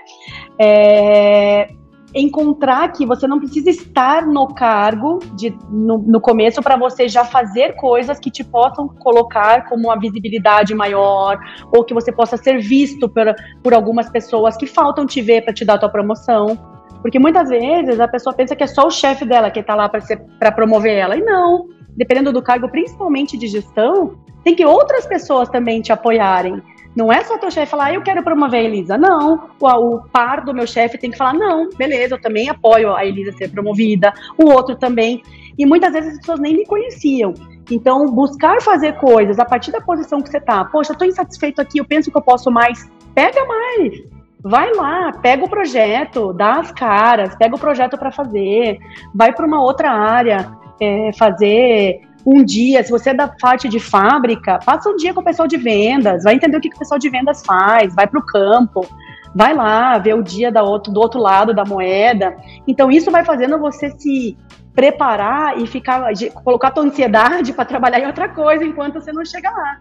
É 0.60 1.70
encontrar 2.14 2.92
que 2.92 3.06
você 3.06 3.26
não 3.26 3.40
precisa 3.40 3.70
estar 3.70 4.26
no 4.26 4.48
cargo 4.54 5.20
de, 5.34 5.56
no, 5.70 5.98
no 6.00 6.20
começo 6.20 6.62
para 6.62 6.76
você 6.76 7.08
já 7.08 7.24
fazer 7.24 7.76
coisas 7.76 8.20
que 8.20 8.30
te 8.30 8.44
possam 8.44 8.88
colocar 8.88 9.68
como 9.70 9.88
uma 9.88 10.00
visibilidade 10.00 10.76
maior 10.76 11.40
ou 11.74 11.84
que 11.84 11.94
você 11.94 12.12
possa 12.12 12.36
ser 12.36 12.60
visto 12.60 13.08
por, 13.08 13.34
por 13.64 13.74
algumas 13.74 14.10
pessoas 14.10 14.58
que 14.58 14.68
faltam 14.68 15.06
te 15.06 15.22
ver 15.22 15.44
para 15.44 15.54
te 15.54 15.64
dar 15.64 15.76
a 15.76 15.80
tua 15.80 15.90
promoção. 15.90 16.71
Porque 17.02 17.20
muitas 17.20 17.50
vezes 17.50 18.00
a 18.00 18.08
pessoa 18.08 18.36
pensa 18.36 18.56
que 18.56 18.64
é 18.64 18.68
só 18.68 18.88
o 18.88 18.92
chefe 18.92 19.26
dela 19.26 19.50
que 19.50 19.60
está 19.60 19.76
lá 19.76 19.90
para 19.90 20.52
promover 20.52 20.96
ela. 20.98 21.18
E 21.18 21.22
não. 21.22 21.68
Dependendo 21.96 22.32
do 22.32 22.42
cargo, 22.42 22.70
principalmente 22.70 23.38
de 23.38 23.48
gestão, 23.48 24.18
tem 24.44 24.56
que 24.56 24.66
outras 24.66 25.06
pessoas 25.06 25.50
também 25.50 25.82
te 25.82 25.92
apoiarem. 25.92 26.62
Não 26.96 27.12
é 27.12 27.24
só 27.24 27.38
teu 27.38 27.50
chefe 27.50 27.72
falar, 27.72 27.86
ah, 27.86 27.94
eu 27.94 28.02
quero 28.02 28.22
promover 28.22 28.60
a 28.60 28.64
Elisa. 28.64 28.98
Não. 28.98 29.50
O, 29.60 29.68
o 29.68 30.02
par 30.10 30.44
do 30.44 30.54
meu 30.54 30.68
chefe 30.68 30.98
tem 30.98 31.10
que 31.10 31.18
falar, 31.18 31.34
não, 31.34 31.70
beleza, 31.70 32.16
eu 32.16 32.22
também 32.22 32.50
apoio 32.50 32.94
a 32.94 33.06
Elisa 33.06 33.32
ser 33.32 33.50
promovida. 33.50 34.14
O 34.38 34.50
outro 34.50 34.76
também. 34.76 35.24
E 35.58 35.66
muitas 35.66 35.94
vezes 35.94 36.14
as 36.14 36.20
pessoas 36.20 36.40
nem 36.40 36.56
me 36.56 36.66
conheciam. 36.66 37.34
Então, 37.70 38.06
buscar 38.08 38.62
fazer 38.62 38.94
coisas 38.98 39.40
a 39.40 39.46
partir 39.46 39.72
da 39.72 39.80
posição 39.80 40.22
que 40.22 40.30
você 40.30 40.38
está. 40.38 40.66
Poxa, 40.66 40.92
estou 40.92 41.08
insatisfeito 41.08 41.62
aqui, 41.62 41.80
eu 41.80 41.86
penso 41.86 42.12
que 42.12 42.18
eu 42.18 42.22
posso 42.22 42.52
mais. 42.52 42.90
Pega 43.14 43.46
mais 43.46 44.21
vai 44.44 44.74
lá, 44.74 45.12
pega 45.22 45.46
o 45.46 45.50
projeto, 45.50 46.34
dá 46.34 46.60
as 46.60 46.72
caras, 46.72 47.36
pega 47.36 47.56
o 47.56 47.60
projeto 47.60 47.98
para 47.98 48.12
fazer, 48.12 48.80
vai 49.14 49.34
para 49.34 49.46
uma 49.46 49.62
outra 49.62 49.92
área, 49.92 50.52
é, 50.80 51.12
fazer 51.18 52.02
um 52.26 52.44
dia, 52.44 52.84
se 52.84 52.92
você 52.92 53.12
é 53.12 53.14
da 53.14 53.28
parte 53.28 53.68
de 53.68 53.80
fábrica, 53.80 54.60
passa 54.64 54.90
um 54.90 54.96
dia 54.96 55.14
com 55.14 55.22
o 55.22 55.24
pessoal 55.24 55.48
de 55.48 55.58
vendas, 55.58 56.24
vai 56.24 56.36
entender 56.36 56.58
o 56.58 56.62
que, 56.62 56.70
que 56.70 56.76
o 56.76 56.80
pessoal 56.80 57.00
de 57.00 57.10
vendas 57.10 57.44
faz, 57.46 57.94
vai 57.96 58.08
para 58.08 58.20
o 58.20 58.26
campo, 58.26 58.88
vai 59.34 59.54
lá 59.54 59.98
ver 59.98 60.14
o 60.14 60.24
dia 60.24 60.52
da 60.52 60.64
outro, 60.64 60.92
do 60.92 61.00
outro 61.00 61.20
lado 61.20 61.54
da 61.54 61.66
moeda. 61.66 62.36
Então, 62.68 62.92
isso 62.92 63.10
vai 63.10 63.24
fazendo 63.24 63.58
você 63.58 63.90
se 63.98 64.38
preparar 64.74 65.60
e 65.60 65.68
ficar 65.68 66.12
colocar 66.44 66.70
a 66.70 66.72
tua 66.72 66.84
ansiedade 66.84 67.52
para 67.54 67.66
trabalhar 67.66 68.00
em 68.00 68.08
outra 68.08 68.30
coisa 68.30 68.64
enquanto 68.64 68.96
você 68.96 69.12
não 69.12 69.26
chega 69.26 69.50
lá. 69.50 69.80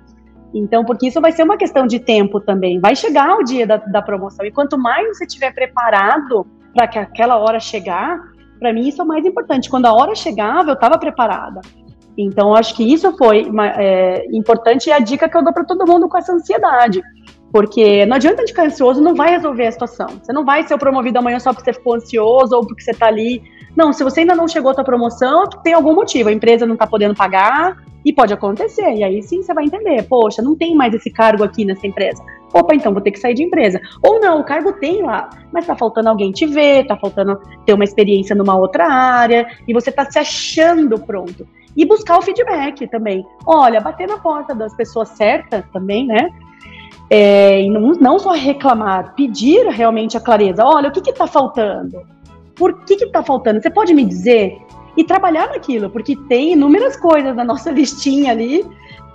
Então, 0.53 0.85
porque 0.85 1.07
isso 1.09 1.21
vai 1.21 1.33
ser 1.33 1.43
uma 1.43 1.57
questão 1.57 1.87
de 1.87 2.01
tempo 2.01 2.41
também. 2.41 2.81
Vai 2.81 2.97
chegar 2.97 3.37
o 3.37 3.45
dia 3.45 3.67
da, 3.67 3.77
da 3.77 4.03
promoção. 4.03 4.45
E 4.45 4.51
quanto 4.51 4.77
mais 4.77 5.07
você 5.17 5.25
estiver 5.25 5.55
preparado 5.55 6.47
para 6.75 6.89
que 6.89 6.99
aquela 6.99 7.39
hora 7.39 7.61
chegar, 7.61 8.19
para 8.59 8.73
mim 8.73 8.89
isso 8.89 9.01
é 9.01 9.05
o 9.05 9.09
mais 9.09 9.25
importante. 9.25 9.71
Quando 9.71 9.87
a 9.87 9.93
hora 9.93 10.15
chegava, 10.15 10.71
eu 10.71 10.75
estava 10.75 10.99
preparada. 10.99 11.61
Então, 12.19 12.55
acho 12.55 12.75
que 12.75 12.83
isso 12.83 13.17
foi 13.17 13.51
é, 13.77 14.27
importante 14.33 14.89
e 14.89 14.93
a 14.93 14.99
dica 14.99 15.29
que 15.29 15.37
eu 15.37 15.45
dou 15.45 15.53
para 15.53 15.65
todo 15.65 15.87
mundo 15.87 16.09
com 16.09 16.19
essa 16.19 16.33
ansiedade. 16.33 17.01
Porque 17.53 18.07
não 18.07 18.17
adianta 18.17 18.47
ficar 18.47 18.67
ansioso, 18.67 19.03
não 19.03 19.15
vai 19.15 19.31
resolver 19.31 19.67
a 19.67 19.73
situação. 19.73 20.09
Você 20.23 20.33
não 20.33 20.45
vai 20.45 20.63
ser 20.67 20.79
promovido 20.79 21.19
amanhã 21.19 21.39
só 21.39 21.53
porque 21.53 21.73
você 21.73 21.79
ficou 21.79 21.95
ansioso 21.95 22.55
ou 22.55 22.67
porque 22.67 22.83
você 22.83 22.93
está 22.93 23.07
ali. 23.07 23.43
Não, 23.77 23.93
se 23.93 24.05
você 24.05 24.21
ainda 24.21 24.35
não 24.35 24.47
chegou 24.47 24.71
à 24.71 24.75
sua 24.75 24.85
promoção, 24.85 25.45
tem 25.63 25.73
algum 25.73 25.95
motivo. 25.95 26.29
A 26.29 26.33
empresa 26.33 26.67
não 26.67 26.75
está 26.75 26.87
podendo 26.87 27.15
pagar, 27.15 27.77
e 28.05 28.13
pode 28.13 28.33
acontecer, 28.33 28.95
e 28.95 29.05
aí 29.05 29.23
sim 29.23 29.43
você 29.43 29.53
vai 29.53 29.65
entender, 29.65 30.03
poxa, 30.05 30.41
não 30.41 30.57
tem 30.57 30.75
mais 30.75 30.95
esse 30.95 31.11
cargo 31.11 31.45
aqui 31.45 31.65
nessa 31.65 31.87
empresa. 31.87 32.23
Opa, 32.53 32.75
então 32.75 32.93
vou 32.93 33.03
ter 33.03 33.11
que 33.13 33.19
sair 33.19 33.35
de 33.35 33.45
empresa. 33.45 33.81
Ou 34.03 34.19
não, 34.21 34.41
o 34.41 34.45
cargo 34.45 34.73
tem 34.73 35.03
lá, 35.03 35.29
mas 35.53 35.67
tá 35.67 35.77
faltando 35.77 36.09
alguém 36.09 36.33
te 36.33 36.47
ver, 36.47 36.87
tá 36.87 36.97
faltando 36.97 37.39
ter 37.65 37.75
uma 37.75 37.85
experiência 37.85 38.35
numa 38.35 38.57
outra 38.57 38.87
área, 38.91 39.47
e 39.69 39.73
você 39.73 39.93
tá 39.93 40.11
se 40.11 40.19
achando 40.19 40.99
pronto. 40.99 41.47
E 41.77 41.85
buscar 41.85 42.19
o 42.19 42.23
feedback 42.23 42.89
também. 42.89 43.25
Olha, 43.47 43.81
bater 43.81 44.09
na 44.09 44.19
porta 44.19 44.55
das 44.55 44.75
pessoas 44.75 45.11
certas 45.11 45.65
também, 45.73 46.07
né? 46.07 46.29
É, 47.11 47.61
e 47.63 47.69
não, 47.69 47.93
não 47.95 48.19
só 48.19 48.31
reclamar, 48.33 49.15
pedir 49.15 49.67
realmente 49.67 50.17
a 50.17 50.21
clareza. 50.21 50.65
Olha, 50.65 50.89
o 50.89 50.93
que 50.93 51.01
que 51.01 51.13
tá 51.13 51.27
faltando? 51.27 52.03
Por 52.55 52.85
que 52.85 52.97
que 52.97 53.07
tá 53.07 53.23
faltando? 53.23 53.61
Você 53.61 53.69
pode 53.69 53.93
me 53.93 54.05
dizer? 54.05 54.57
e 54.97 55.05
trabalhar 55.05 55.49
naquilo, 55.49 55.91
porque 55.91 56.17
tem 56.29 56.53
inúmeras 56.53 56.97
coisas 56.97 57.35
na 57.35 57.45
nossa 57.45 57.71
listinha 57.73 58.33
ali, 58.33 58.65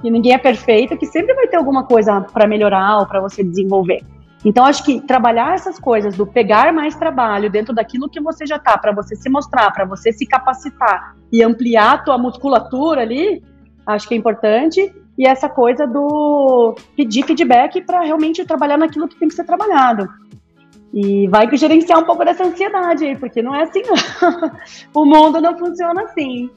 e 0.04 0.12
ninguém 0.12 0.34
é 0.34 0.38
perfeito, 0.38 0.98
que 0.98 1.06
sempre 1.06 1.34
vai 1.34 1.48
ter 1.48 1.58
alguma 1.58 1.84
coisa 1.84 2.22
para 2.22 2.48
melhorar 2.48 3.00
ou 3.00 3.06
para 3.06 3.20
você 3.20 3.44
desenvolver. 3.44 4.04
Então, 4.44 4.64
acho 4.64 4.84
que 4.84 5.02
trabalhar 5.02 5.56
essas 5.56 5.80
coisas, 5.80 6.16
do 6.16 6.28
pegar 6.28 6.72
mais 6.72 6.96
trabalho 6.96 7.50
dentro 7.50 7.74
daquilo 7.74 8.08
que 8.08 8.22
você 8.22 8.46
já 8.46 8.58
está, 8.58 8.78
para 8.78 8.92
você 8.92 9.16
se 9.16 9.28
mostrar, 9.28 9.72
para 9.72 9.86
você 9.86 10.12
se 10.12 10.26
capacitar 10.26 11.16
e 11.32 11.42
ampliar 11.42 11.94
a 11.94 11.98
tua 11.98 12.18
musculatura 12.18 13.02
ali, 13.02 13.44
acho 13.88 14.08
que 14.08 14.14
é 14.14 14.18
importante. 14.18 14.94
E 15.18 15.26
essa 15.26 15.48
coisa 15.48 15.88
do 15.88 16.76
pedir 16.96 17.24
feedback 17.26 17.82
para 17.82 18.02
realmente 18.02 18.46
trabalhar 18.46 18.78
naquilo 18.78 19.08
que 19.08 19.18
tem 19.18 19.28
que 19.28 19.36
ser 19.36 19.46
trabalhado. 19.46 20.08
E 20.94 21.28
vai 21.28 21.50
gerenciar 21.56 22.00
um 22.00 22.06
pouco 22.06 22.24
dessa 22.24 22.46
ansiedade 22.46 23.06
aí, 23.06 23.18
porque 23.18 23.42
não 23.42 23.56
é 23.56 23.64
assim, 23.64 23.82
não. 23.82 24.52
o 25.02 25.06
mundo 25.06 25.42
não 25.42 25.58
funciona 25.58 26.04
assim. 26.04 26.50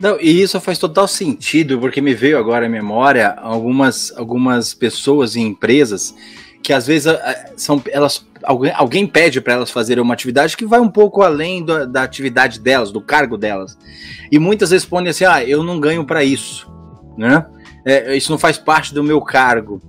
Não, 0.00 0.16
e 0.20 0.42
isso 0.42 0.60
faz 0.60 0.78
total 0.78 1.08
sentido, 1.08 1.78
porque 1.78 2.00
me 2.00 2.14
veio 2.14 2.38
agora 2.38 2.66
à 2.66 2.68
memória 2.68 3.34
algumas, 3.40 4.16
algumas 4.16 4.74
pessoas 4.74 5.34
e 5.34 5.40
empresas 5.40 6.14
que 6.62 6.72
às 6.72 6.86
vezes 6.86 7.12
são 7.56 7.82
elas 7.90 8.26
alguém, 8.42 8.72
alguém 8.74 9.06
pede 9.06 9.40
para 9.40 9.54
elas 9.54 9.70
fazerem 9.70 10.02
uma 10.02 10.14
atividade 10.14 10.56
que 10.56 10.66
vai 10.66 10.80
um 10.80 10.88
pouco 10.88 11.22
além 11.22 11.64
da 11.64 12.02
atividade 12.02 12.60
delas, 12.60 12.92
do 12.92 13.00
cargo 13.00 13.36
delas. 13.36 13.76
E 14.30 14.38
muitas 14.38 14.70
respondem 14.70 15.10
assim: 15.10 15.24
"Ah, 15.24 15.42
eu 15.42 15.62
não 15.62 15.80
ganho 15.80 16.04
para 16.04 16.22
isso", 16.22 16.70
né? 17.16 17.46
É, 17.84 18.16
isso 18.16 18.30
não 18.30 18.38
faz 18.38 18.58
parte 18.58 18.94
do 18.94 19.02
meu 19.02 19.20
cargo. 19.20 19.80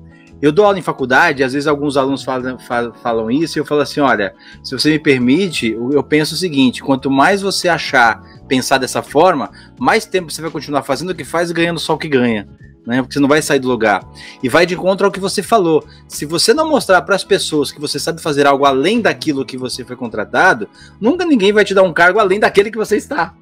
Eu 0.41 0.53
dou 0.53 0.65
aula 0.65 0.79
em 0.79 0.81
faculdade, 0.81 1.43
às 1.43 1.51
vezes 1.51 1.67
alguns 1.67 1.97
alunos 1.97 2.23
falam, 2.23 2.57
falam 3.03 3.29
isso, 3.29 3.57
e 3.57 3.59
eu 3.59 3.65
falo 3.65 3.81
assim: 3.81 3.99
olha, 3.99 4.33
se 4.63 4.71
você 4.71 4.89
me 4.91 4.99
permite, 4.99 5.71
eu 5.91 6.01
penso 6.01 6.33
o 6.33 6.37
seguinte: 6.37 6.81
quanto 6.81 7.11
mais 7.11 7.41
você 7.41 7.67
achar 7.67 8.21
pensar 8.47 8.77
dessa 8.77 9.03
forma, 9.03 9.51
mais 9.77 10.05
tempo 10.05 10.31
você 10.31 10.41
vai 10.41 10.49
continuar 10.49 10.83
fazendo 10.83 11.09
o 11.09 11.15
que 11.15 11.25
faz 11.25 11.49
e 11.49 11.53
ganhando 11.53 11.79
só 11.79 11.93
o 11.93 11.97
que 11.97 12.07
ganha. 12.07 12.47
Né, 12.87 13.01
porque 13.01 13.13
você 13.13 13.19
não 13.19 13.27
vai 13.27 13.39
sair 13.41 13.59
do 13.59 13.67
lugar. 13.67 14.01
E 14.41 14.49
vai 14.49 14.65
de 14.65 14.73
encontro 14.73 15.05
ao 15.05 15.11
que 15.11 15.19
você 15.19 15.43
falou. 15.43 15.85
Se 16.07 16.25
você 16.25 16.55
não 16.55 16.67
mostrar 16.67 17.01
para 17.03 17.15
as 17.15 17.23
pessoas 17.23 17.71
que 17.71 17.79
você 17.79 17.99
sabe 17.99 18.19
fazer 18.19 18.47
algo 18.47 18.65
além 18.65 18.99
daquilo 18.99 19.45
que 19.45 19.57
você 19.57 19.83
foi 19.83 19.95
contratado, 19.95 20.67
nunca 20.99 21.23
ninguém 21.23 21.53
vai 21.53 21.63
te 21.63 21.75
dar 21.75 21.83
um 21.83 21.93
cargo 21.93 22.17
além 22.17 22.39
daquele 22.39 22.71
que 22.71 22.77
você 22.77 22.95
está 22.95 23.35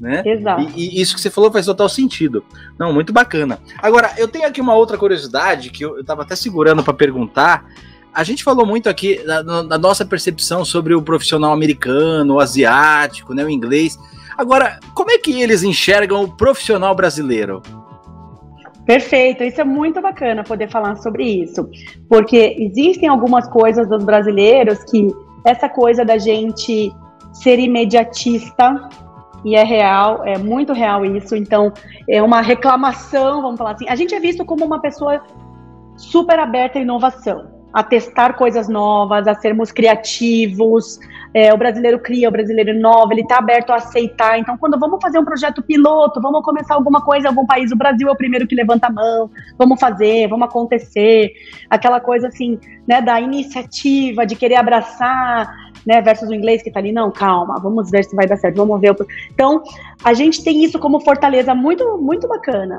né? 0.00 0.22
Exato. 0.24 0.62
E, 0.74 0.98
e, 0.98 1.02
isso 1.02 1.14
que 1.14 1.20
você 1.20 1.30
falou 1.30 1.52
faz 1.52 1.66
total 1.66 1.88
sentido. 1.88 2.44
Não, 2.78 2.92
muito 2.92 3.12
bacana. 3.12 3.58
Agora, 3.78 4.12
eu 4.16 4.26
tenho 4.26 4.46
aqui 4.46 4.60
uma 4.60 4.74
outra 4.74 4.96
curiosidade 4.96 5.70
que 5.70 5.84
eu, 5.84 5.98
eu 5.98 6.04
tava 6.04 6.22
até 6.22 6.34
segurando 6.34 6.82
para 6.82 6.94
perguntar. 6.94 7.66
A 8.12 8.24
gente 8.24 8.42
falou 8.42 8.66
muito 8.66 8.88
aqui 8.88 9.22
da, 9.24 9.42
da, 9.62 9.78
nossa 9.78 10.04
percepção 10.04 10.64
sobre 10.64 10.94
o 10.94 11.02
profissional 11.02 11.52
americano, 11.52 12.34
o 12.34 12.40
asiático, 12.40 13.34
né, 13.34 13.44
o 13.44 13.50
inglês. 13.50 13.98
Agora, 14.36 14.80
como 14.94 15.10
é 15.10 15.18
que 15.18 15.40
eles 15.40 15.62
enxergam 15.62 16.24
o 16.24 16.36
profissional 16.36 16.94
brasileiro? 16.94 17.62
Perfeito, 18.84 19.44
isso 19.44 19.60
é 19.60 19.64
muito 19.64 20.00
bacana 20.00 20.42
poder 20.42 20.68
falar 20.68 20.96
sobre 20.96 21.24
isso, 21.24 21.68
porque 22.08 22.56
existem 22.58 23.08
algumas 23.08 23.46
coisas 23.48 23.88
dos 23.88 24.02
brasileiros 24.02 24.82
que 24.82 25.06
essa 25.44 25.68
coisa 25.68 26.04
da 26.04 26.18
gente 26.18 26.92
ser 27.32 27.60
imediatista 27.60 28.88
e 29.44 29.56
é 29.56 29.64
real, 29.64 30.24
é 30.24 30.36
muito 30.38 30.72
real 30.72 31.04
isso. 31.04 31.34
Então, 31.34 31.72
é 32.08 32.22
uma 32.22 32.40
reclamação, 32.40 33.42
vamos 33.42 33.58
falar 33.58 33.72
assim. 33.72 33.88
A 33.88 33.96
gente 33.96 34.14
é 34.14 34.20
visto 34.20 34.44
como 34.44 34.64
uma 34.64 34.80
pessoa 34.80 35.22
super 35.96 36.38
aberta 36.38 36.78
à 36.78 36.82
inovação, 36.82 37.48
a 37.72 37.82
testar 37.82 38.34
coisas 38.34 38.68
novas, 38.68 39.26
a 39.26 39.34
sermos 39.34 39.70
criativos. 39.70 40.98
É, 41.32 41.54
o 41.54 41.56
brasileiro 41.56 42.00
cria, 42.00 42.28
o 42.28 42.32
brasileiro 42.32 42.70
inova, 42.70 43.12
ele 43.12 43.20
está 43.22 43.38
aberto 43.38 43.70
a 43.70 43.76
aceitar. 43.76 44.38
Então, 44.38 44.58
quando 44.58 44.78
vamos 44.78 44.98
fazer 45.00 45.18
um 45.18 45.24
projeto 45.24 45.62
piloto, 45.62 46.20
vamos 46.20 46.42
começar 46.42 46.74
alguma 46.74 47.00
coisa 47.02 47.26
em 47.26 47.28
algum 47.28 47.46
país, 47.46 47.70
o 47.70 47.76
Brasil 47.76 48.08
é 48.08 48.10
o 48.10 48.16
primeiro 48.16 48.46
que 48.48 48.54
levanta 48.54 48.88
a 48.88 48.90
mão, 48.90 49.30
vamos 49.56 49.78
fazer, 49.78 50.26
vamos 50.28 50.48
acontecer. 50.48 51.32
Aquela 51.68 52.00
coisa 52.00 52.28
assim, 52.28 52.58
né, 52.86 53.00
da 53.00 53.20
iniciativa, 53.20 54.26
de 54.26 54.34
querer 54.34 54.56
abraçar 54.56 55.69
né, 55.86 56.00
versus 56.00 56.28
o 56.28 56.34
inglês 56.34 56.62
que 56.62 56.68
está 56.68 56.80
ali, 56.80 56.92
não, 56.92 57.10
calma, 57.10 57.58
vamos 57.60 57.90
ver 57.90 58.04
se 58.04 58.14
vai 58.14 58.26
dar 58.26 58.36
certo, 58.36 58.56
vamos 58.56 58.80
ver. 58.80 58.94
Então, 59.32 59.62
a 60.04 60.14
gente 60.14 60.42
tem 60.42 60.64
isso 60.64 60.78
como 60.78 61.00
fortaleza 61.00 61.54
muito, 61.54 61.98
muito 61.98 62.28
bacana. 62.28 62.78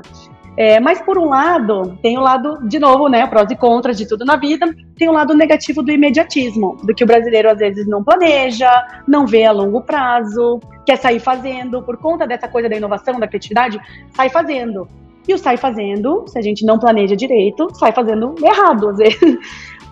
É, 0.56 0.78
mas 0.78 1.00
por 1.00 1.16
um 1.16 1.30
lado, 1.30 1.98
tem 2.02 2.18
o 2.18 2.20
lado, 2.20 2.58
de 2.68 2.78
novo, 2.78 3.08
né, 3.08 3.26
prós 3.26 3.50
e 3.50 3.56
contras 3.56 3.96
de 3.96 4.06
tudo 4.06 4.24
na 4.24 4.36
vida, 4.36 4.66
tem 4.96 5.08
o 5.08 5.12
lado 5.12 5.34
negativo 5.34 5.82
do 5.82 5.90
imediatismo, 5.90 6.76
do 6.82 6.94
que 6.94 7.02
o 7.02 7.06
brasileiro 7.06 7.50
às 7.50 7.58
vezes 7.58 7.86
não 7.86 8.04
planeja, 8.04 8.70
não 9.08 9.26
vê 9.26 9.46
a 9.46 9.52
longo 9.52 9.80
prazo, 9.80 10.60
quer 10.84 10.96
sair 10.96 11.20
fazendo, 11.20 11.82
por 11.82 11.96
conta 11.96 12.26
dessa 12.26 12.48
coisa 12.48 12.68
da 12.68 12.76
inovação, 12.76 13.18
da 13.18 13.26
criatividade, 13.26 13.80
sai 14.14 14.28
fazendo. 14.28 14.86
E 15.26 15.32
o 15.32 15.38
sai 15.38 15.56
fazendo, 15.56 16.24
se 16.26 16.38
a 16.38 16.42
gente 16.42 16.66
não 16.66 16.78
planeja 16.78 17.16
direito, 17.16 17.68
sai 17.76 17.92
fazendo 17.92 18.34
errado, 18.42 18.88
às 18.88 18.96
vezes 18.98 19.38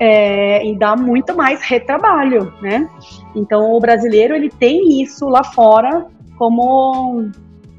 é, 0.01 0.67
e 0.67 0.75
dá 0.75 0.97
muito 0.97 1.37
mais 1.37 1.63
retrabalho, 1.63 2.53
né? 2.63 2.89
Então 3.37 3.73
o 3.73 3.79
brasileiro 3.79 4.35
ele 4.35 4.49
tem 4.49 5.03
isso 5.03 5.29
lá 5.29 5.45
fora 5.45 6.07
como 6.39 7.31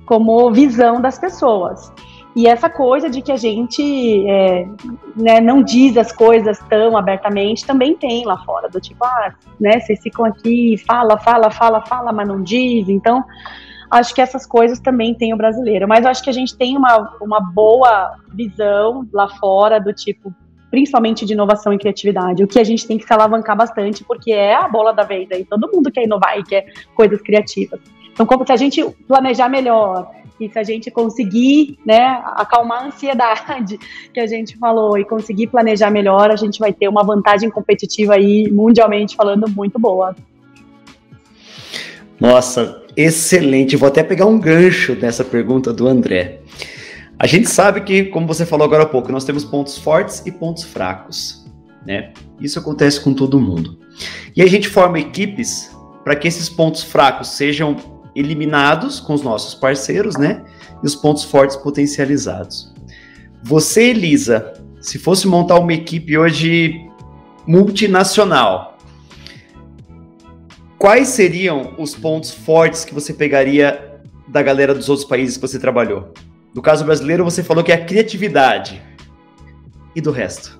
como 0.05 0.51
visão 0.51 1.01
das 1.01 1.17
pessoas. 1.17 1.91
E 2.35 2.47
essa 2.47 2.69
coisa 2.69 3.09
de 3.09 3.21
que 3.21 3.31
a 3.31 3.35
gente 3.35 4.29
é, 4.29 4.65
né, 5.15 5.41
não 5.41 5.63
diz 5.63 5.97
as 5.97 6.11
coisas 6.11 6.59
tão 6.69 6.95
abertamente 6.95 7.65
também 7.65 7.95
tem 7.95 8.23
lá 8.25 8.37
fora, 8.45 8.69
do 8.69 8.79
tipo, 8.79 9.03
ah, 9.03 9.33
né, 9.59 9.79
vocês 9.79 9.99
ficam 10.01 10.23
aqui, 10.25 10.77
fala, 10.87 11.17
fala, 11.17 11.49
fala, 11.49 11.81
fala, 11.81 12.13
mas 12.13 12.27
não 12.27 12.41
diz. 12.41 12.87
Então, 12.87 13.23
acho 13.89 14.13
que 14.15 14.21
essas 14.21 14.45
coisas 14.45 14.79
também 14.79 15.13
tem 15.13 15.33
o 15.33 15.37
brasileiro. 15.37 15.87
Mas 15.87 16.05
acho 16.05 16.23
que 16.23 16.29
a 16.29 16.33
gente 16.33 16.55
tem 16.55 16.77
uma, 16.77 17.17
uma 17.19 17.41
boa 17.41 18.15
visão 18.33 19.05
lá 19.11 19.27
fora 19.27 19.79
do 19.79 19.91
tipo, 19.91 20.33
principalmente 20.71 21.25
de 21.25 21.33
inovação 21.33 21.73
e 21.73 21.77
criatividade, 21.77 22.43
o 22.43 22.47
que 22.47 22.57
a 22.57 22.63
gente 22.63 22.87
tem 22.87 22.97
que 22.97 23.05
se 23.05 23.13
alavancar 23.13 23.55
bastante, 23.55 24.03
porque 24.03 24.31
é 24.31 24.55
a 24.55 24.67
bola 24.67 24.93
da 24.93 25.03
vez 25.03 25.29
aí, 25.31 25.43
todo 25.43 25.69
mundo 25.71 25.91
quer 25.91 26.05
inovar 26.05 26.39
e 26.39 26.43
quer 26.43 26.65
coisas 26.95 27.21
criativas. 27.21 27.79
Então, 28.13 28.25
como 28.25 28.45
se 28.45 28.51
a 28.51 28.55
gente 28.55 28.83
planejar 29.07 29.49
melhor, 29.49 30.09
e 30.39 30.49
se 30.49 30.57
a 30.57 30.63
gente 30.63 30.89
conseguir 30.89 31.77
né, 31.85 32.19
acalmar 32.35 32.81
a 32.81 32.87
ansiedade 32.87 33.77
que 34.11 34.19
a 34.19 34.25
gente 34.25 34.57
falou 34.57 34.97
e 34.97 35.05
conseguir 35.05 35.47
planejar 35.47 35.91
melhor, 35.91 36.31
a 36.31 36.35
gente 36.35 36.59
vai 36.59 36.73
ter 36.73 36.87
uma 36.87 37.03
vantagem 37.03 37.49
competitiva 37.49 38.15
aí, 38.15 38.49
mundialmente 38.51 39.15
falando, 39.15 39.47
muito 39.49 39.77
boa. 39.77 40.15
Nossa, 42.19 42.83
excelente. 42.95 43.75
Vou 43.75 43.87
até 43.87 44.03
pegar 44.03 44.25
um 44.25 44.39
gancho 44.39 44.95
nessa 44.95 45.23
pergunta 45.23 45.71
do 45.71 45.87
André. 45.87 46.39
A 47.21 47.27
gente 47.27 47.47
sabe 47.47 47.81
que, 47.81 48.05
como 48.05 48.25
você 48.25 48.47
falou 48.47 48.65
agora 48.65 48.81
há 48.81 48.85
pouco, 48.87 49.11
nós 49.11 49.23
temos 49.23 49.45
pontos 49.45 49.77
fortes 49.77 50.23
e 50.25 50.31
pontos 50.31 50.63
fracos, 50.63 51.45
né? 51.85 52.13
Isso 52.39 52.57
acontece 52.57 52.99
com 52.99 53.13
todo 53.13 53.39
mundo. 53.39 53.77
E 54.35 54.41
a 54.41 54.47
gente 54.47 54.67
forma 54.67 54.99
equipes 54.99 55.69
para 56.03 56.15
que 56.15 56.27
esses 56.27 56.49
pontos 56.49 56.81
fracos 56.81 57.27
sejam 57.27 57.75
eliminados 58.15 58.99
com 58.99 59.13
os 59.13 59.21
nossos 59.21 59.53
parceiros, 59.53 60.17
né? 60.17 60.43
E 60.81 60.87
os 60.87 60.95
pontos 60.95 61.23
fortes 61.23 61.55
potencializados. 61.55 62.73
Você, 63.43 63.91
Elisa, 63.91 64.53
se 64.81 64.97
fosse 64.97 65.27
montar 65.27 65.59
uma 65.59 65.73
equipe 65.73 66.17
hoje 66.17 66.73
multinacional, 67.45 68.79
quais 70.75 71.09
seriam 71.09 71.75
os 71.77 71.93
pontos 71.93 72.31
fortes 72.31 72.83
que 72.83 72.95
você 72.95 73.13
pegaria 73.13 73.99
da 74.27 74.41
galera 74.41 74.73
dos 74.73 74.89
outros 74.89 75.07
países 75.07 75.37
que 75.37 75.47
você 75.47 75.59
trabalhou? 75.59 76.11
Do 76.53 76.61
caso 76.61 76.83
brasileiro, 76.83 77.23
você 77.23 77.43
falou 77.43 77.63
que 77.63 77.71
é 77.71 77.75
a 77.75 77.85
criatividade. 77.85 78.81
E 79.95 80.01
do 80.01 80.11
resto? 80.11 80.59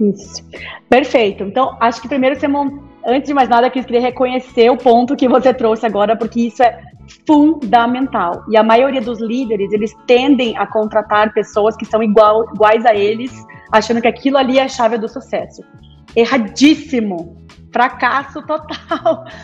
Isso. 0.00 0.44
Perfeito. 0.88 1.44
Então, 1.44 1.76
acho 1.80 2.00
que 2.00 2.08
primeiro 2.08 2.38
você 2.38 2.46
mont... 2.46 2.80
antes 3.06 3.28
de 3.28 3.34
mais 3.34 3.48
nada, 3.48 3.66
eu 3.66 3.70
queria 3.70 4.00
reconhecer 4.00 4.70
o 4.70 4.76
ponto 4.76 5.16
que 5.16 5.28
você 5.28 5.52
trouxe 5.52 5.86
agora, 5.86 6.16
porque 6.16 6.40
isso 6.40 6.62
é 6.62 6.80
fundamental. 7.26 8.44
E 8.48 8.56
a 8.56 8.62
maioria 8.62 9.00
dos 9.00 9.20
líderes, 9.20 9.72
eles 9.72 9.92
tendem 10.06 10.56
a 10.56 10.66
contratar 10.66 11.32
pessoas 11.32 11.76
que 11.76 11.84
são 11.84 12.02
igual, 12.02 12.44
iguais 12.54 12.84
a 12.84 12.94
eles, 12.94 13.32
achando 13.72 14.00
que 14.00 14.08
aquilo 14.08 14.38
ali 14.38 14.58
é 14.58 14.62
a 14.62 14.68
chave 14.68 14.98
do 14.98 15.08
sucesso. 15.08 15.62
Erradíssimo. 16.14 17.36
Fracasso 17.72 18.42
total. 18.42 19.24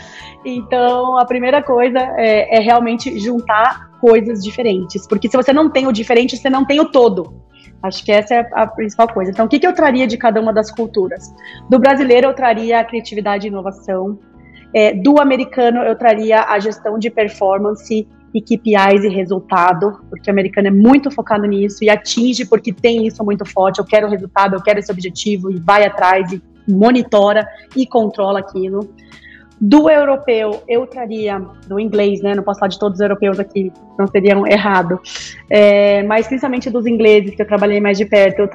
Então, 0.45 1.17
a 1.19 1.25
primeira 1.25 1.63
coisa 1.63 2.01
é, 2.17 2.57
é 2.57 2.61
realmente 2.61 3.17
juntar 3.17 3.92
coisas 4.03 4.43
diferentes. 4.43 5.07
Porque 5.07 5.29
se 5.29 5.37
você 5.37 5.53
não 5.53 5.71
tem 5.71 5.87
o 5.87 5.93
diferente, 5.93 6.37
você 6.37 6.51
não 6.51 6.67
tem 6.67 6.81
o 6.81 6.91
todo. 6.91 7.41
Acho 7.81 8.05
que 8.05 8.11
essa 8.11 8.35
é 8.35 8.51
a 8.53 8.67
principal 8.67 9.07
coisa. 9.07 9.31
Então, 9.31 9.47
o 9.47 9.49
que, 9.49 9.61
que 9.61 9.67
eu 9.67 9.73
traria 9.73 10.09
de 10.09 10.17
cada 10.17 10.41
uma 10.41 10.53
das 10.53 10.73
culturas? 10.73 11.33
Do 11.71 11.79
brasileiro, 11.79 12.27
eu 12.27 12.35
traria 12.35 12.81
a 12.81 12.85
criatividade 12.85 13.47
e 13.47 13.49
inovação. 13.49 14.19
É, 14.75 14.93
do 14.93 15.21
americano, 15.21 15.81
eu 15.83 15.97
traria 15.97 16.43
a 16.43 16.59
gestão 16.59 16.99
de 16.99 17.11
performance 17.11 18.09
e 18.35 18.41
KPIs 18.41 19.05
e 19.05 19.09
resultado, 19.09 20.01
porque 20.09 20.29
o 20.31 20.33
americano 20.33 20.69
é 20.69 20.71
muito 20.71 21.11
focado 21.11 21.47
nisso 21.47 21.85
e 21.85 21.91
atinge 21.91 22.47
porque 22.47 22.73
tem 22.73 23.07
isso 23.07 23.23
muito 23.23 23.45
forte. 23.45 23.79
Eu 23.79 23.85
quero 23.85 24.09
resultado, 24.09 24.55
eu 24.57 24.63
quero 24.63 24.81
esse 24.81 24.91
objetivo 24.91 25.51
e 25.51 25.61
vai 25.61 25.85
atrás 25.85 26.33
e 26.33 26.43
monitora 26.67 27.47
e 27.77 27.87
controla 27.87 28.41
aquilo. 28.41 28.89
Do 29.65 29.89
europeu, 29.89 30.61
eu 30.67 30.85
traria, 30.89 31.39
do 31.69 31.79
inglês, 31.79 32.21
né? 32.21 32.35
Não 32.35 32.43
posso 32.43 32.59
falar 32.59 32.71
de 32.71 32.81
todos 32.81 32.97
os 32.97 33.01
europeus 33.01 33.39
aqui, 33.39 33.73
não 33.97 34.09
seriam 34.09 34.45
errado. 34.45 35.01
É, 35.49 36.03
mas 36.03 36.27
principalmente 36.27 36.69
dos 36.69 36.85
ingleses, 36.85 37.37
que 37.37 37.43
eu 37.43 37.47
trabalhei 37.47 37.81
mais 37.81 37.97
de 37.97 38.05
perto, 38.05 38.41
eu 38.41 38.49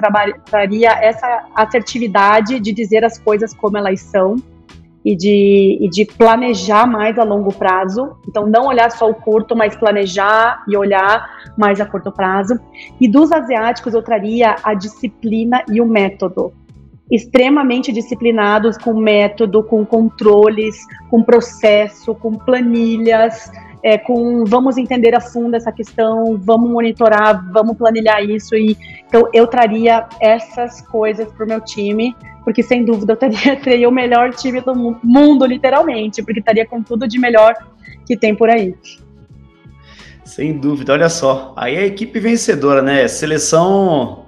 traria 0.44 0.90
essa 0.90 1.46
assertividade 1.54 2.60
de 2.60 2.74
dizer 2.74 3.06
as 3.06 3.16
coisas 3.16 3.54
como 3.54 3.78
elas 3.78 4.00
são 4.00 4.36
e 5.02 5.16
de, 5.16 5.78
e 5.80 5.88
de 5.88 6.04
planejar 6.04 6.86
mais 6.86 7.18
a 7.18 7.24
longo 7.24 7.54
prazo. 7.54 8.14
Então, 8.28 8.46
não 8.46 8.66
olhar 8.66 8.90
só 8.90 9.08
o 9.08 9.14
curto, 9.14 9.56
mas 9.56 9.74
planejar 9.74 10.62
e 10.68 10.76
olhar 10.76 11.26
mais 11.56 11.80
a 11.80 11.86
curto 11.86 12.12
prazo. 12.12 12.60
E 13.00 13.08
dos 13.08 13.32
asiáticos, 13.32 13.94
eu 13.94 14.02
traria 14.02 14.56
a 14.62 14.74
disciplina 14.74 15.64
e 15.72 15.80
o 15.80 15.86
método 15.86 16.52
extremamente 17.10 17.92
disciplinados 17.92 18.76
com 18.76 18.94
método, 18.94 19.62
com 19.62 19.84
controles, 19.84 20.76
com 21.10 21.22
processo, 21.22 22.14
com 22.14 22.32
planilhas, 22.34 23.50
é, 23.82 23.96
com 23.96 24.44
vamos 24.44 24.76
entender 24.76 25.14
a 25.14 25.20
fundo 25.20 25.54
essa 25.54 25.72
questão, 25.72 26.36
vamos 26.38 26.70
monitorar, 26.70 27.50
vamos 27.52 27.76
planilhar 27.76 28.22
isso 28.22 28.54
e 28.54 28.76
então 29.06 29.28
eu 29.32 29.46
traria 29.46 30.06
essas 30.20 30.80
coisas 30.82 31.30
para 31.32 31.44
o 31.44 31.48
meu 31.48 31.60
time, 31.60 32.14
porque 32.44 32.62
sem 32.62 32.84
dúvida 32.84 33.12
eu 33.12 33.16
teria, 33.16 33.56
teria 33.62 33.88
o 33.88 33.92
melhor 33.92 34.34
time 34.34 34.60
do 34.60 34.74
mundo, 34.74 35.46
literalmente, 35.46 36.22
porque 36.22 36.40
estaria 36.40 36.66
com 36.66 36.82
tudo 36.82 37.06
de 37.08 37.18
melhor 37.18 37.54
que 38.06 38.16
tem 38.16 38.34
por 38.34 38.50
aí. 38.50 38.74
Sem 40.24 40.58
dúvida, 40.58 40.92
olha 40.92 41.08
só. 41.08 41.54
Aí 41.56 41.76
a 41.76 41.86
equipe 41.86 42.20
vencedora, 42.20 42.82
né? 42.82 43.08
Seleção 43.08 44.26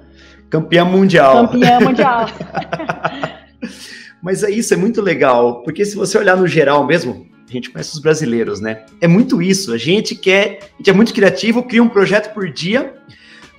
Campeã 0.51 0.85
mundial. 0.85 1.49
Campeã 1.49 1.81
mundial. 1.87 2.27
Mas 4.23 4.43
é 4.43 4.51
isso, 4.51 4.75
é 4.75 4.77
muito 4.77 5.01
legal, 5.01 5.63
porque 5.63 5.85
se 5.85 5.97
você 5.97 6.19
olhar 6.19 6.37
no 6.37 6.47
geral 6.47 6.85
mesmo, 6.87 7.27
a 7.49 7.53
gente 7.53 7.71
conhece 7.71 7.95
os 7.95 7.99
brasileiros, 7.99 8.61
né? 8.61 8.85
É 9.01 9.09
muito 9.09 9.41
isso. 9.41 9.73
A 9.73 9.79
gente 9.79 10.15
quer, 10.15 10.59
a 10.75 10.77
gente 10.77 10.91
é 10.91 10.93
muito 10.93 11.15
criativo, 11.15 11.63
cria 11.63 11.83
um 11.83 11.89
projeto 11.89 12.33
por 12.35 12.51
dia. 12.51 12.95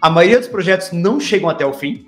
A 0.01 0.09
maioria 0.09 0.39
dos 0.39 0.47
projetos 0.47 0.91
não 0.91 1.19
chegam 1.19 1.49
até 1.49 1.65
o 1.65 1.73
fim. 1.73 2.05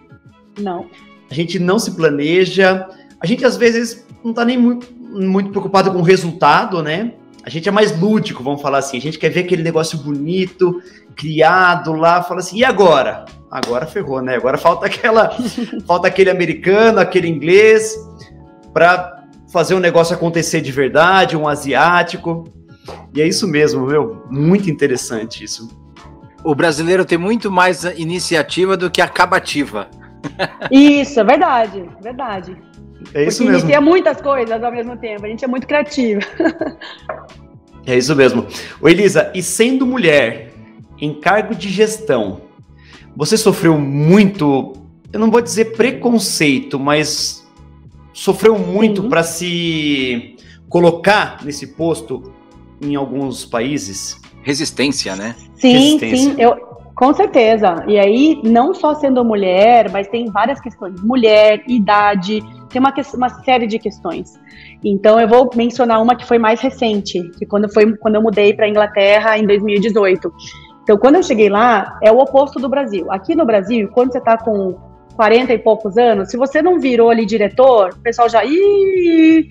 Não. 0.60 0.88
A 1.30 1.34
gente 1.34 1.58
não 1.60 1.80
se 1.80 1.92
planeja. 1.96 2.88
A 3.20 3.26
gente 3.26 3.44
às 3.44 3.58
vezes 3.58 4.06
não 4.24 4.32
está 4.32 4.46
nem 4.46 4.58
muito, 4.58 4.88
muito 4.94 5.50
preocupado 5.50 5.92
com 5.92 5.98
o 6.00 6.04
resultado, 6.04 6.82
né? 6.82 7.14
A 7.44 7.50
gente 7.50 7.68
é 7.68 7.72
mais 7.72 8.00
lúdico, 8.00 8.44
vamos 8.44 8.62
falar 8.62 8.78
assim. 8.78 8.98
A 8.98 9.02
gente 9.02 9.20
quer 9.20 9.30
ver 9.30 9.42
aquele 9.42 9.64
negócio 9.64 9.98
bonito, 9.98 10.82
criado 11.16 11.92
lá, 11.92 12.24
fala 12.24 12.40
assim, 12.40 12.60
e 12.60 12.64
agora? 12.64 13.26
Agora 13.54 13.86
ferrou, 13.86 14.20
né? 14.20 14.36
Agora 14.36 14.58
falta 14.58 14.88
aquela, 14.88 15.30
falta 15.86 16.08
aquele 16.08 16.32
americano, 16.32 17.00
aquele 17.00 17.28
inglês 17.28 17.96
para 18.74 19.26
fazer 19.52 19.76
um 19.76 19.80
negócio 19.80 20.16
acontecer 20.16 20.60
de 20.60 20.72
verdade, 20.72 21.38
um 21.38 21.48
asiático. 21.48 22.46
E 23.14 23.22
é 23.22 23.28
isso 23.28 23.48
mesmo, 23.48 23.86
meu. 23.86 24.24
Muito 24.28 24.72
interessante 24.72 25.44
isso. 25.44 25.70
O 26.44 26.56
brasileiro 26.56 27.06
tem 27.06 27.16
muito 27.16 27.52
mais 27.52 27.84
iniciativa 27.84 28.76
do 28.76 28.90
que 28.90 29.02
acabativa. 29.02 29.88
Isso, 30.72 31.20
é 31.20 31.24
verdade, 31.24 31.90
verdade. 32.02 32.58
É 33.14 33.26
isso 33.26 33.40
Porque 33.40 33.52
mesmo. 33.52 33.68
inicia 33.68 33.82
muitas 33.82 34.22
coisas 34.22 34.64
ao 34.64 34.72
mesmo 34.72 34.96
tempo. 34.98 35.26
A 35.26 35.28
gente 35.30 35.44
é 35.44 35.48
muito 35.48 35.68
criativo. 35.68 36.22
É 37.86 37.98
isso 37.98 38.16
mesmo. 38.16 38.48
Ô 38.80 38.88
Elisa, 38.88 39.30
e 39.36 39.44
sendo 39.44 39.86
mulher 39.86 40.54
em 41.02 41.14
cargo 41.20 41.54
de 41.54 41.68
gestão, 41.68 42.40
você 43.16 43.38
sofreu 43.38 43.78
muito, 43.80 44.74
eu 45.12 45.20
não 45.20 45.30
vou 45.30 45.42
dizer 45.42 45.76
preconceito, 45.76 46.80
mas 46.80 47.48
sofreu 48.14 48.58
muito 48.58 49.04
para 49.04 49.24
se 49.24 50.36
colocar 50.70 51.44
nesse 51.44 51.68
posto 51.68 52.34
em 52.82 52.96
alguns 52.96 53.46
países? 53.46 54.20
Resistência, 54.42 55.16
né? 55.16 55.36
Sim, 55.56 55.74
Resistência. 55.74 56.18
sim, 56.18 56.36
eu, 56.38 56.56
com 56.96 57.14
certeza. 57.14 57.84
E 57.88 57.98
aí, 57.98 58.40
não 58.44 58.74
só 58.74 58.94
sendo 58.94 59.24
mulher, 59.24 59.90
mas 59.92 60.08
tem 60.08 60.26
várias 60.32 60.60
questões. 60.60 61.02
Mulher, 61.02 61.64
idade, 61.68 62.44
tem 62.70 62.80
uma, 62.80 62.94
uma 63.16 63.30
série 63.44 63.68
de 63.68 63.80
questões. 63.80 64.40
Então, 64.84 65.20
eu 65.20 65.28
vou 65.28 65.50
mencionar 65.56 66.02
uma 66.02 66.16
que 66.16 66.26
foi 66.26 66.38
mais 66.38 66.60
recente, 66.60 67.22
que 67.38 67.46
quando, 67.46 67.72
foi, 67.72 67.96
quando 67.98 68.16
eu 68.16 68.22
mudei 68.22 68.54
para 68.54 68.66
a 68.66 68.70
Inglaterra 68.70 69.38
em 69.38 69.48
2018. 69.48 70.32
Então, 70.84 70.98
quando 70.98 71.16
eu 71.16 71.24
cheguei 71.24 71.50
lá, 71.50 71.98
é 72.04 72.12
o 72.12 72.20
oposto 72.20 72.60
do 72.60 72.68
Brasil. 72.68 73.10
Aqui 73.10 73.36
no 73.36 73.46
Brasil, 73.46 73.90
quando 73.94 74.12
você 74.12 74.18
está 74.18 74.38
com 74.38 74.78
40 75.16 75.54
e 75.54 75.58
poucos 75.58 75.98
anos, 75.98 76.30
se 76.30 76.38
você 76.38 76.62
não 76.62 76.80
virou 76.80 77.10
ali 77.10 77.26
diretor, 77.26 77.94
o 77.94 78.00
pessoal 78.02 78.28
já, 78.28 78.44
ih, 78.44 79.48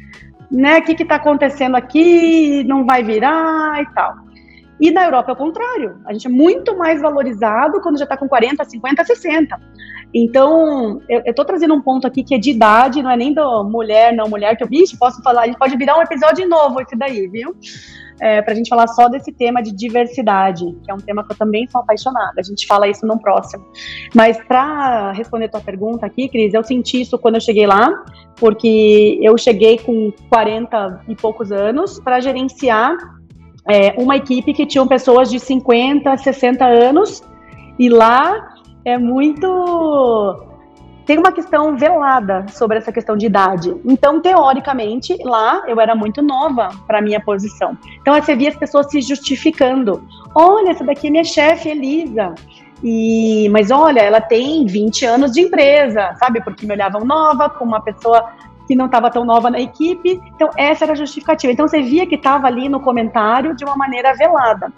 né, 0.51 0.78
o 0.78 0.83
que 0.83 0.95
que 0.95 1.05
tá 1.05 1.14
acontecendo 1.16 1.76
aqui, 1.76 2.62
não 2.64 2.85
vai 2.85 3.03
virar 3.03 3.80
e 3.83 3.87
tal. 3.95 4.14
E 4.78 4.91
na 4.91 5.05
Europa 5.05 5.30
é 5.30 5.35
o 5.35 5.37
contrário, 5.37 5.99
a 6.05 6.12
gente 6.12 6.26
é 6.26 6.30
muito 6.30 6.76
mais 6.76 7.01
valorizado 7.01 7.80
quando 7.80 7.99
já 7.99 8.05
tá 8.05 8.16
com 8.16 8.28
40, 8.28 8.64
50, 8.64 9.05
60. 9.05 9.61
Então, 10.12 11.01
eu, 11.09 11.33
tô 11.35 11.45
trazendo 11.45 11.72
um 11.72 11.80
ponto 11.80 12.07
aqui 12.07 12.22
que 12.22 12.35
é 12.35 12.39
de 12.39 12.51
idade, 12.51 13.03
não 13.03 13.11
é 13.11 13.16
nem 13.16 13.33
do 13.33 13.64
mulher, 13.64 14.12
não 14.12 14.28
mulher, 14.28 14.57
que 14.57 14.64
eu, 14.64 14.68
bicho, 14.68 14.99
posso 14.99 15.22
falar, 15.22 15.43
a 15.43 15.47
gente 15.47 15.59
pode 15.59 15.76
virar 15.76 15.97
um 15.97 16.03
episódio 16.03 16.47
novo 16.49 16.80
esse 16.80 16.97
daí, 16.97 17.28
viu? 17.28 17.57
É, 18.23 18.41
para 18.41 18.53
a 18.53 18.57
gente 18.57 18.68
falar 18.68 18.87
só 18.87 19.09
desse 19.09 19.33
tema 19.33 19.61
de 19.61 19.73
diversidade, 19.73 20.64
que 20.85 20.91
é 20.91 20.95
um 20.95 20.99
tema 20.99 21.25
que 21.25 21.33
eu 21.33 21.37
também 21.37 21.66
sou 21.66 21.81
apaixonada. 21.81 22.35
A 22.39 22.43
gente 22.43 22.68
fala 22.68 22.87
isso 22.87 23.05
no 23.05 23.18
próximo. 23.18 23.64
Mas 24.14 24.39
para 24.45 25.11
responder 25.11 25.49
tua 25.49 25.61
pergunta 25.61 26.07
aqui, 26.07 26.29
Cris, 26.29 26.55
eu 26.55 26.62
senti 26.62 27.01
isso 27.01 27.18
quando 27.18 27.35
eu 27.35 27.41
cheguei 27.41 27.66
lá, 27.66 27.91
porque 28.37 29.18
eu 29.20 29.37
cheguei 29.37 29.77
com 29.77 30.12
40 30.29 31.01
e 31.09 31.16
poucos 31.16 31.51
anos 31.51 31.99
para 31.99 32.20
gerenciar 32.20 32.97
é, 33.68 33.95
uma 34.01 34.16
equipe 34.16 34.53
que 34.53 34.66
tinham 34.66 34.87
pessoas 34.87 35.29
de 35.29 35.41
50, 35.41 36.16
60 36.16 36.64
anos, 36.64 37.23
e 37.77 37.89
lá 37.89 38.55
é 38.85 38.99
muito 38.99 40.51
tem 41.07 41.18
uma 41.18 41.32
questão 41.32 41.76
velada 41.76 42.46
sobre 42.48 42.78
essa 42.78 42.92
questão 42.92 43.16
de 43.16 43.26
idade. 43.26 43.74
Então, 43.84 44.20
teoricamente, 44.20 45.16
lá 45.22 45.62
eu 45.66 45.80
era 45.80 45.94
muito 45.94 46.22
nova 46.22 46.68
para 46.86 47.00
minha 47.00 47.20
posição. 47.20 47.76
Então, 48.00 48.14
você 48.14 48.34
via 48.36 48.50
as 48.50 48.57
pessoas 48.57 48.90
se 48.90 49.00
justificando. 49.00 50.03
Olha, 50.34 50.70
essa 50.70 50.84
daqui 50.84 51.09
é 51.09 51.11
minha 51.11 51.24
chefe, 51.24 51.68
Elisa. 51.68 52.34
E, 52.82 53.48
mas 53.50 53.70
olha, 53.70 54.00
ela 54.00 54.20
tem 54.20 54.66
20 54.66 55.05
anos 55.05 55.32
de 55.32 55.40
empresa, 55.42 56.14
sabe? 56.18 56.42
Porque 56.42 56.66
me 56.66 56.74
olhavam 56.74 57.05
nova, 57.05 57.48
com 57.48 57.64
uma 57.64 57.80
pessoa 57.80 58.30
que 58.66 58.74
não 58.74 58.86
estava 58.86 59.11
tão 59.11 59.24
nova 59.24 59.50
na 59.50 59.61
equipe. 59.61 60.20
Então, 60.34 60.50
essa 60.57 60.84
era 60.84 60.92
a 60.92 60.96
justificativa. 60.96 61.53
Então, 61.53 61.68
você 61.68 61.82
via 61.82 62.07
que 62.07 62.16
estava 62.16 62.46
ali 62.46 62.68
no 62.68 62.80
comentário 62.80 63.55
de 63.55 63.64
uma 63.64 63.76
maneira 63.76 64.14
velada. 64.14 64.72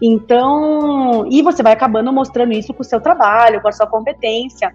Então, 0.00 1.26
e 1.30 1.42
você 1.42 1.62
vai 1.62 1.72
acabando 1.72 2.12
mostrando 2.12 2.52
isso 2.52 2.74
com 2.74 2.82
o 2.82 2.84
seu 2.84 3.00
trabalho, 3.00 3.60
com 3.60 3.68
a 3.68 3.72
sua 3.72 3.86
competência. 3.86 4.74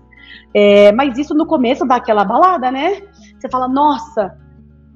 É, 0.54 0.92
mas 0.92 1.18
isso 1.18 1.34
no 1.34 1.46
começo 1.46 1.86
dá 1.86 1.96
aquela 1.96 2.24
balada, 2.24 2.72
né? 2.72 3.02
Você 3.40 3.50
fala, 3.50 3.68
nossa, 3.68 4.38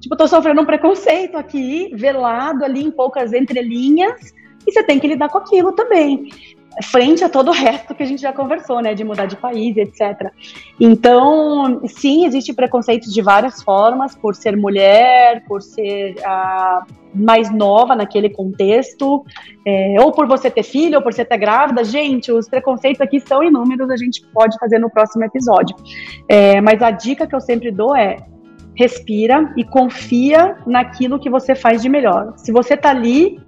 tipo, 0.00 0.16
tô 0.16 0.28
sofrendo 0.28 0.60
um 0.60 0.66
preconceito 0.66 1.36
aqui, 1.36 1.90
velado 1.94 2.64
ali 2.64 2.84
em 2.84 2.90
poucas 2.90 3.32
entrelinhas, 3.32 4.34
e 4.66 4.72
você 4.72 4.82
tem 4.82 4.98
que 4.98 5.08
lidar 5.08 5.28
com 5.28 5.38
aquilo 5.38 5.72
também. 5.72 6.28
Frente 6.84 7.24
a 7.24 7.28
todo 7.28 7.48
o 7.48 7.54
resto 7.54 7.94
que 7.94 8.02
a 8.02 8.06
gente 8.06 8.20
já 8.20 8.32
conversou, 8.32 8.82
né? 8.82 8.92
De 8.92 9.02
mudar 9.02 9.26
de 9.26 9.36
país, 9.36 9.76
etc. 9.76 10.30
Então, 10.78 11.80
sim, 11.86 12.26
existe 12.26 12.52
preconceito 12.52 13.10
de 13.10 13.22
várias 13.22 13.62
formas, 13.62 14.14
por 14.14 14.34
ser 14.34 14.56
mulher, 14.56 15.42
por 15.46 15.62
ser 15.62 16.16
ah, 16.22 16.84
mais 17.16 17.50
nova 17.50 17.96
naquele 17.96 18.30
contexto, 18.30 19.24
é, 19.66 19.96
ou 20.00 20.12
por 20.12 20.26
você 20.26 20.50
ter 20.50 20.62
filho, 20.62 20.96
ou 20.96 21.02
por 21.02 21.12
você 21.12 21.24
ter 21.24 21.38
grávida. 21.38 21.82
Gente, 21.82 22.30
os 22.30 22.48
preconceitos 22.48 23.00
aqui 23.00 23.20
são 23.20 23.42
inúmeros, 23.42 23.90
a 23.90 23.96
gente 23.96 24.22
pode 24.32 24.58
fazer 24.58 24.78
no 24.78 24.90
próximo 24.90 25.24
episódio. 25.24 25.74
É, 26.28 26.60
mas 26.60 26.82
a 26.82 26.90
dica 26.90 27.26
que 27.26 27.34
eu 27.34 27.40
sempre 27.40 27.70
dou 27.70 27.96
é 27.96 28.18
respira 28.74 29.52
e 29.56 29.64
confia 29.64 30.58
naquilo 30.66 31.18
que 31.18 31.30
você 31.30 31.54
faz 31.54 31.80
de 31.80 31.88
melhor. 31.88 32.34
Se 32.36 32.52
você 32.52 32.76
tá 32.76 32.90
ali, 32.90 33.40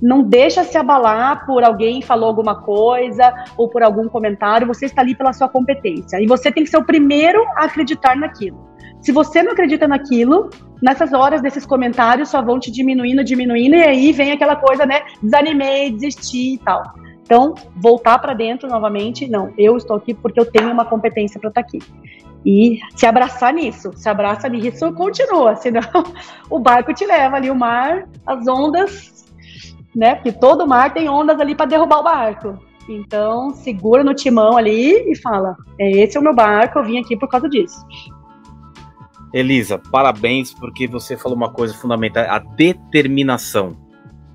não 0.00 0.22
deixa 0.22 0.62
se 0.62 0.76
abalar 0.76 1.46
por 1.46 1.64
alguém 1.64 2.02
falou 2.02 2.28
alguma 2.28 2.62
coisa 2.62 3.32
ou 3.56 3.68
por 3.68 3.82
algum 3.82 4.08
comentário, 4.08 4.66
você 4.66 4.84
está 4.84 5.00
ali 5.00 5.14
pela 5.14 5.32
sua 5.32 5.48
competência. 5.48 6.20
E 6.20 6.26
você 6.26 6.52
tem 6.52 6.64
que 6.64 6.70
ser 6.70 6.76
o 6.76 6.84
primeiro 6.84 7.42
a 7.56 7.64
acreditar 7.64 8.14
naquilo. 8.14 8.73
Se 9.04 9.12
você 9.12 9.42
não 9.42 9.52
acredita 9.52 9.86
naquilo, 9.86 10.48
nessas 10.80 11.12
horas 11.12 11.42
desses 11.42 11.66
comentários 11.66 12.30
só 12.30 12.40
vão 12.40 12.58
te 12.58 12.70
diminuindo, 12.70 13.22
diminuindo, 13.22 13.76
e 13.76 13.82
aí 13.82 14.12
vem 14.12 14.32
aquela 14.32 14.56
coisa, 14.56 14.86
né? 14.86 15.02
Desanimei, 15.22 15.90
desisti 15.90 16.54
e 16.54 16.58
tal. 16.58 16.82
Então, 17.22 17.54
voltar 17.76 18.18
para 18.18 18.32
dentro 18.32 18.66
novamente, 18.66 19.28
não, 19.28 19.52
eu 19.58 19.76
estou 19.76 19.96
aqui 19.96 20.14
porque 20.14 20.40
eu 20.40 20.50
tenho 20.50 20.72
uma 20.72 20.86
competência 20.86 21.38
para 21.38 21.48
estar 21.48 21.60
aqui. 21.60 21.80
E 22.46 22.78
se 22.96 23.04
abraçar 23.04 23.52
nisso, 23.52 23.92
se 23.94 24.08
abraça 24.08 24.48
nisso, 24.48 24.90
continua, 24.94 25.54
senão 25.60 25.82
o 26.48 26.58
barco 26.58 26.94
te 26.94 27.04
leva 27.04 27.36
ali, 27.36 27.50
o 27.50 27.54
mar, 27.54 28.08
as 28.24 28.48
ondas, 28.48 29.26
né? 29.94 30.14
Porque 30.14 30.32
todo 30.32 30.66
mar 30.66 30.94
tem 30.94 31.10
ondas 31.10 31.38
ali 31.38 31.54
para 31.54 31.66
derrubar 31.66 31.98
o 31.98 32.04
barco. 32.04 32.58
Então, 32.88 33.50
segura 33.52 34.02
no 34.02 34.14
timão 34.14 34.56
ali 34.56 35.12
e 35.12 35.14
fala: 35.14 35.54
é, 35.78 35.90
esse 35.90 36.16
é 36.16 36.20
o 36.20 36.24
meu 36.24 36.34
barco, 36.34 36.78
eu 36.78 36.84
vim 36.84 36.98
aqui 36.98 37.18
por 37.18 37.28
causa 37.28 37.50
disso. 37.50 37.84
Elisa, 39.34 39.80
parabéns 39.90 40.54
porque 40.54 40.86
você 40.86 41.16
falou 41.16 41.36
uma 41.36 41.50
coisa 41.50 41.74
fundamental, 41.74 42.24
a 42.28 42.38
determinação. 42.38 43.76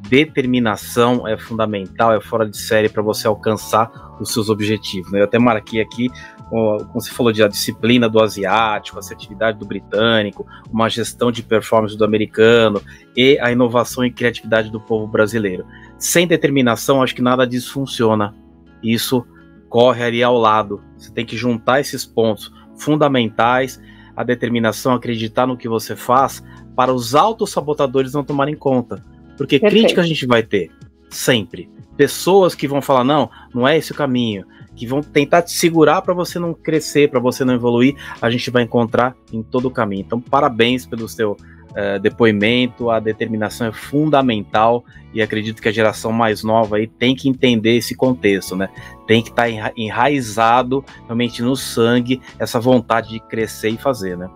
Determinação 0.10 1.26
é 1.26 1.38
fundamental, 1.38 2.14
é 2.14 2.20
fora 2.20 2.50
de 2.50 2.58
série 2.58 2.90
para 2.90 3.02
você 3.02 3.26
alcançar 3.26 3.90
os 4.20 4.34
seus 4.34 4.50
objetivos. 4.50 5.10
né? 5.10 5.22
Eu 5.22 5.24
até 5.24 5.40
marquei 5.40 5.80
aqui, 5.80 6.10
como 6.50 6.86
você 6.94 7.12
falou 7.12 7.32
de 7.32 7.42
a 7.42 7.48
disciplina 7.48 8.10
do 8.10 8.22
asiático, 8.22 8.98
a 8.98 9.00
assertividade 9.00 9.58
do 9.58 9.66
britânico, 9.66 10.46
uma 10.70 10.90
gestão 10.90 11.32
de 11.32 11.44
performance 11.44 11.98
do 11.98 12.04
americano 12.04 12.82
e 13.16 13.40
a 13.40 13.54
inovação 13.54 14.04
e 14.04 14.12
criatividade 14.12 14.70
do 14.70 14.82
povo 14.82 15.08
brasileiro. 15.08 15.66
Sem 15.98 16.28
determinação, 16.28 17.02
acho 17.02 17.16
que 17.16 17.22
nada 17.22 17.48
disso 17.48 17.72
funciona. 17.72 18.36
Isso 18.84 19.26
corre 19.70 20.04
ali 20.04 20.22
ao 20.22 20.38
lado. 20.38 20.84
Você 20.98 21.10
tem 21.10 21.26
que 21.26 21.38
juntar 21.38 21.80
esses 21.80 22.06
pontos 22.06 22.52
fundamentais 22.78 23.80
a 24.20 24.24
determinação, 24.26 24.94
acreditar 24.94 25.48
no 25.48 25.56
que 25.56 25.70
você 25.70 25.96
faz, 25.96 26.44
para 26.76 26.94
os 26.94 27.16
autossabotadores 27.16 28.12
não 28.12 28.22
tomarem 28.22 28.54
conta. 28.54 29.02
Porque 29.38 29.58
Perfeito. 29.58 29.84
crítica 29.84 30.02
a 30.02 30.06
gente 30.06 30.28
vai 30.28 30.44
ter, 30.44 30.70
sempre. 31.10 31.70
Pessoas 31.96 32.54
que 32.54 32.68
vão 32.68 32.82
falar, 32.82 33.06
não, 33.06 33.30
não 33.56 33.66
é 33.66 33.78
esse 33.78 33.94
o 33.94 33.96
caminho, 33.96 34.46
que 34.76 34.86
vão 34.86 35.00
tentar 35.00 35.44
te 35.44 35.54
segurar 35.54 36.02
para 36.02 36.14
você 36.14 36.38
não 36.38 36.54
crescer, 36.54 37.10
para 37.10 37.22
você 37.22 37.46
não 37.46 37.54
evoluir, 37.54 37.96
a 38.22 38.30
gente 38.30 38.52
vai 38.52 38.64
encontrar 38.64 39.16
em 39.32 39.42
todo 39.42 39.70
o 39.70 39.72
caminho. 39.72 40.02
Então, 40.02 40.20
parabéns 40.20 40.86
pelo 40.86 41.08
seu 41.08 41.38
é, 41.76 42.00
depoimento, 42.00 42.90
a 42.90 43.00
determinação 43.00 43.68
é 43.68 43.72
fundamental 43.72 44.84
e 45.14 45.22
acredito 45.22 45.62
que 45.62 45.68
a 45.68 45.72
geração 45.72 46.12
mais 46.12 46.44
nova 46.44 46.78
aí 46.78 46.88
tem 46.88 47.16
que 47.16 47.30
entender 47.30 47.78
esse 47.78 47.96
contexto, 47.96 48.56
né? 48.56 48.70
Tem 49.08 49.22
que 49.22 49.30
estar 49.30 49.50
tá 49.50 49.72
enraizado 49.76 50.84
realmente 51.06 51.42
no 51.42 51.56
sangue 51.56 52.22
essa 52.38 52.60
vontade 52.60 53.10
de 53.10 53.20
crescer 53.20 53.70
e 53.70 53.78
fazer, 53.78 54.18
né? 54.18 54.30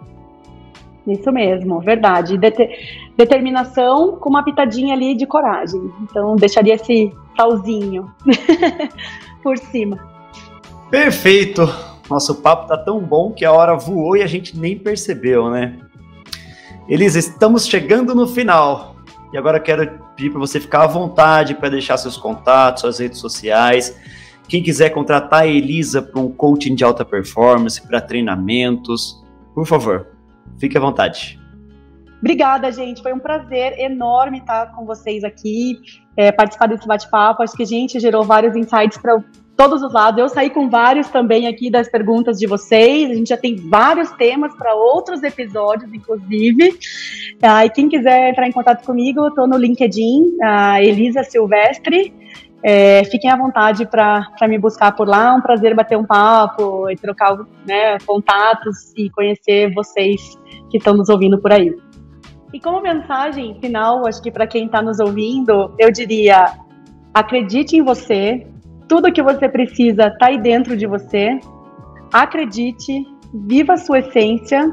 Isso 1.06 1.32
mesmo, 1.32 1.82
verdade. 1.82 2.40
determinação 3.18 4.16
com 4.16 4.30
uma 4.30 4.44
pitadinha 4.44 4.96
ali 4.96 5.16
de 5.16 5.26
coragem. 5.26 5.92
Então, 6.02 6.36
deixaria 6.36 6.76
esse 6.76 7.12
salzinho 7.36 8.10
por 9.44 9.58
cima. 9.58 10.00
Perfeito! 10.90 11.68
Nosso 12.10 12.36
papo 12.36 12.68
tá 12.68 12.78
tão 12.78 13.00
bom 13.00 13.32
que 13.32 13.44
a 13.44 13.52
hora 13.52 13.76
voou 13.76 14.16
e 14.16 14.22
a 14.22 14.28
gente 14.28 14.58
nem 14.58 14.78
percebeu, 14.78 15.50
né? 15.50 15.78
Elisa, 16.88 17.18
estamos 17.18 17.66
chegando 17.66 18.14
no 18.14 18.28
final. 18.28 18.96
E 19.32 19.38
agora 19.38 19.60
quero 19.60 20.00
pedir 20.16 20.30
para 20.30 20.40
você 20.40 20.60
ficar 20.60 20.84
à 20.84 20.88
vontade 20.88 21.56
para 21.56 21.70
deixar 21.70 21.98
seus 21.98 22.18
contatos, 22.18 22.82
suas 22.82 23.00
redes 23.00 23.20
sociais. 23.20 23.98
Quem 24.48 24.62
quiser 24.62 24.90
contratar 24.90 25.44
a 25.44 25.48
Elisa 25.48 26.02
para 26.02 26.20
um 26.20 26.30
coaching 26.30 26.76
de 26.76 26.84
alta 26.84 27.06
performance, 27.06 27.82
para 27.82 28.02
treinamentos, 28.02 29.24
por 29.56 29.66
favor, 29.66 30.08
fique 30.60 30.78
à 30.78 30.82
vontade. 30.82 31.40
Obrigada, 32.20 32.72
gente. 32.72 33.02
Foi 33.02 33.14
um 33.14 33.20
prazer 33.20 33.80
enorme 33.80 34.40
estar 34.40 34.68
com 34.74 34.86
vocês 34.86 35.24
aqui, 35.24 35.80
é, 36.16 36.32
participar 36.32 36.68
desse 36.68 36.88
bate-papo. 36.88 37.44
Acho 37.44 37.54
que 37.54 37.64
a 37.64 37.68
gente 37.68 38.00
gerou 38.00 38.24
vários 38.24 38.56
insights 38.56 38.98
para 38.98 39.24
todos 39.56 39.82
os 39.82 39.94
lados. 39.94 40.20
Eu 40.20 40.30
saí 40.30 40.50
com 40.50 40.70
vários 40.70 41.10
também 41.10 41.48
aqui 41.48 41.70
das 41.70 41.88
perguntas 41.88 42.38
de 42.38 42.48
vocês. 42.48 43.12
A 43.12 43.14
gente 43.14 43.30
já 43.30 43.38
tem 43.38 43.56
vários 43.56 44.12
temas 44.12 44.56
para 44.56 44.74
outros 44.74 45.24
episódios, 45.24 45.94
inclusive. 45.94 46.78
Ah, 47.42 47.66
e 47.66 47.70
quem 47.70 47.88
quiser 47.88 48.30
entrar 48.30 48.48
em 48.48 48.52
contato 48.52 48.86
comigo, 48.86 49.28
estou 49.28 49.48
no 49.48 49.58
LinkedIn, 49.58 50.38
Elisa 50.82 51.24
Silvestre. 51.24 52.14
É, 52.66 53.04
fiquem 53.06 53.30
à 53.30 53.36
vontade 53.36 53.86
para 53.86 54.48
me 54.48 54.58
buscar 54.58 54.94
por 54.94 55.08
lá. 55.08 55.34
É 55.34 55.34
um 55.34 55.42
prazer 55.42 55.76
bater 55.76 55.98
um 55.98 56.06
papo 56.06 56.90
e 56.90 56.96
trocar 56.96 57.38
né, 57.68 57.98
contatos 58.06 58.94
e 58.96 59.10
conhecer 59.10 59.74
vocês 59.74 60.40
que 60.70 60.78
estão 60.78 60.96
nos 60.96 61.10
ouvindo 61.10 61.40
por 61.40 61.52
aí. 61.52 61.76
E 62.54 62.60
como 62.60 62.82
mensagem 62.82 63.60
final, 63.60 64.08
acho 64.08 64.22
que 64.22 64.32
para 64.32 64.48
quem 64.48 64.68
está 64.68 64.82
nos 64.82 65.00
ouvindo, 65.00 65.74
eu 65.78 65.92
diria: 65.92 66.54
acredite 67.14 67.76
em 67.76 67.84
você, 67.84 68.48
tudo 68.94 69.12
que 69.12 69.24
você 69.24 69.50
precisa 69.50 70.06
está 70.06 70.28
aí 70.28 70.40
dentro 70.40 70.78
de 70.78 70.86
você. 70.86 71.40
Acredite, 72.14 73.04
viva 73.34 73.74
a 73.74 73.78
sua 73.78 73.98
essência 73.98 74.72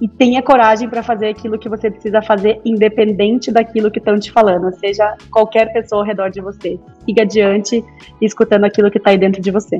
e 0.00 0.08
tenha 0.08 0.42
coragem 0.42 0.88
para 0.88 1.04
fazer 1.04 1.28
aquilo 1.28 1.56
que 1.56 1.68
você 1.68 1.88
precisa 1.88 2.20
fazer, 2.20 2.60
independente 2.64 3.52
daquilo 3.52 3.92
que 3.92 4.00
estão 4.00 4.18
te 4.18 4.32
falando, 4.32 4.76
seja 4.80 5.16
qualquer 5.30 5.72
pessoa 5.72 6.02
ao 6.02 6.04
redor 6.04 6.30
de 6.30 6.40
você. 6.40 6.80
Siga 7.04 7.22
adiante 7.22 7.84
escutando 8.20 8.64
aquilo 8.64 8.90
que 8.90 8.98
está 8.98 9.10
aí 9.10 9.18
dentro 9.18 9.40
de 9.40 9.52
você. 9.52 9.78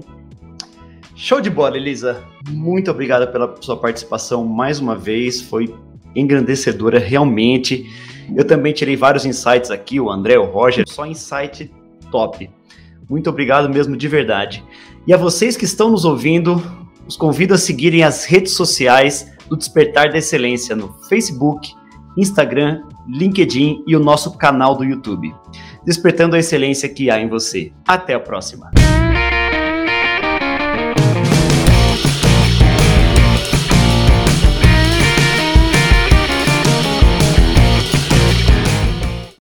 Show 1.17 1.41
de 1.41 1.51
bola, 1.51 1.77
Elisa. 1.77 2.23
Muito 2.49 2.93
obrigada 2.93 3.27
pela 3.27 3.57
sua 3.61 3.77
participação 3.77 4.45
mais 4.45 4.79
uma 4.79 4.95
vez. 4.95 5.43
Foi 5.43 5.75
engrandecedora, 6.15 7.01
realmente. 7.01 7.91
Eu 8.37 8.47
também 8.47 8.73
tirei 8.73 8.95
vários 8.95 9.27
insights 9.27 9.73
aqui, 9.73 9.99
o 9.99 10.09
André, 10.09 10.39
o 10.39 10.45
Roger, 10.45 10.85
só 10.89 11.05
insight 11.05 11.69
top. 12.13 12.49
Muito 13.09 13.29
obrigado 13.31 13.69
mesmo 13.69 13.97
de 13.97 14.09
verdade. 14.09 14.65
E 15.07 15.13
a 15.13 15.17
vocês 15.17 15.57
que 15.57 15.65
estão 15.65 15.91
nos 15.91 16.05
ouvindo, 16.05 16.63
os 17.07 17.17
convido 17.17 17.55
a 17.55 17.59
seguirem 17.59 18.03
as 18.03 18.25
redes 18.25 18.53
sociais 18.53 19.31
do 19.49 19.57
Despertar 19.57 20.11
da 20.11 20.19
Excelência 20.19 20.75
no 20.75 20.93
Facebook, 21.09 21.73
Instagram, 22.17 22.83
LinkedIn 23.09 23.85
e 23.87 23.95
o 23.95 24.01
nosso 24.01 24.37
canal 24.39 24.77
do 24.77 24.85
YouTube. 24.85 25.35
Despertando 25.85 26.37
a 26.37 26.39
excelência 26.39 26.89
que 26.89 27.11
há 27.11 27.21
em 27.21 27.29
você. 27.29 27.73
Até 27.87 28.15
a 28.15 28.21
próxima. 28.21 28.71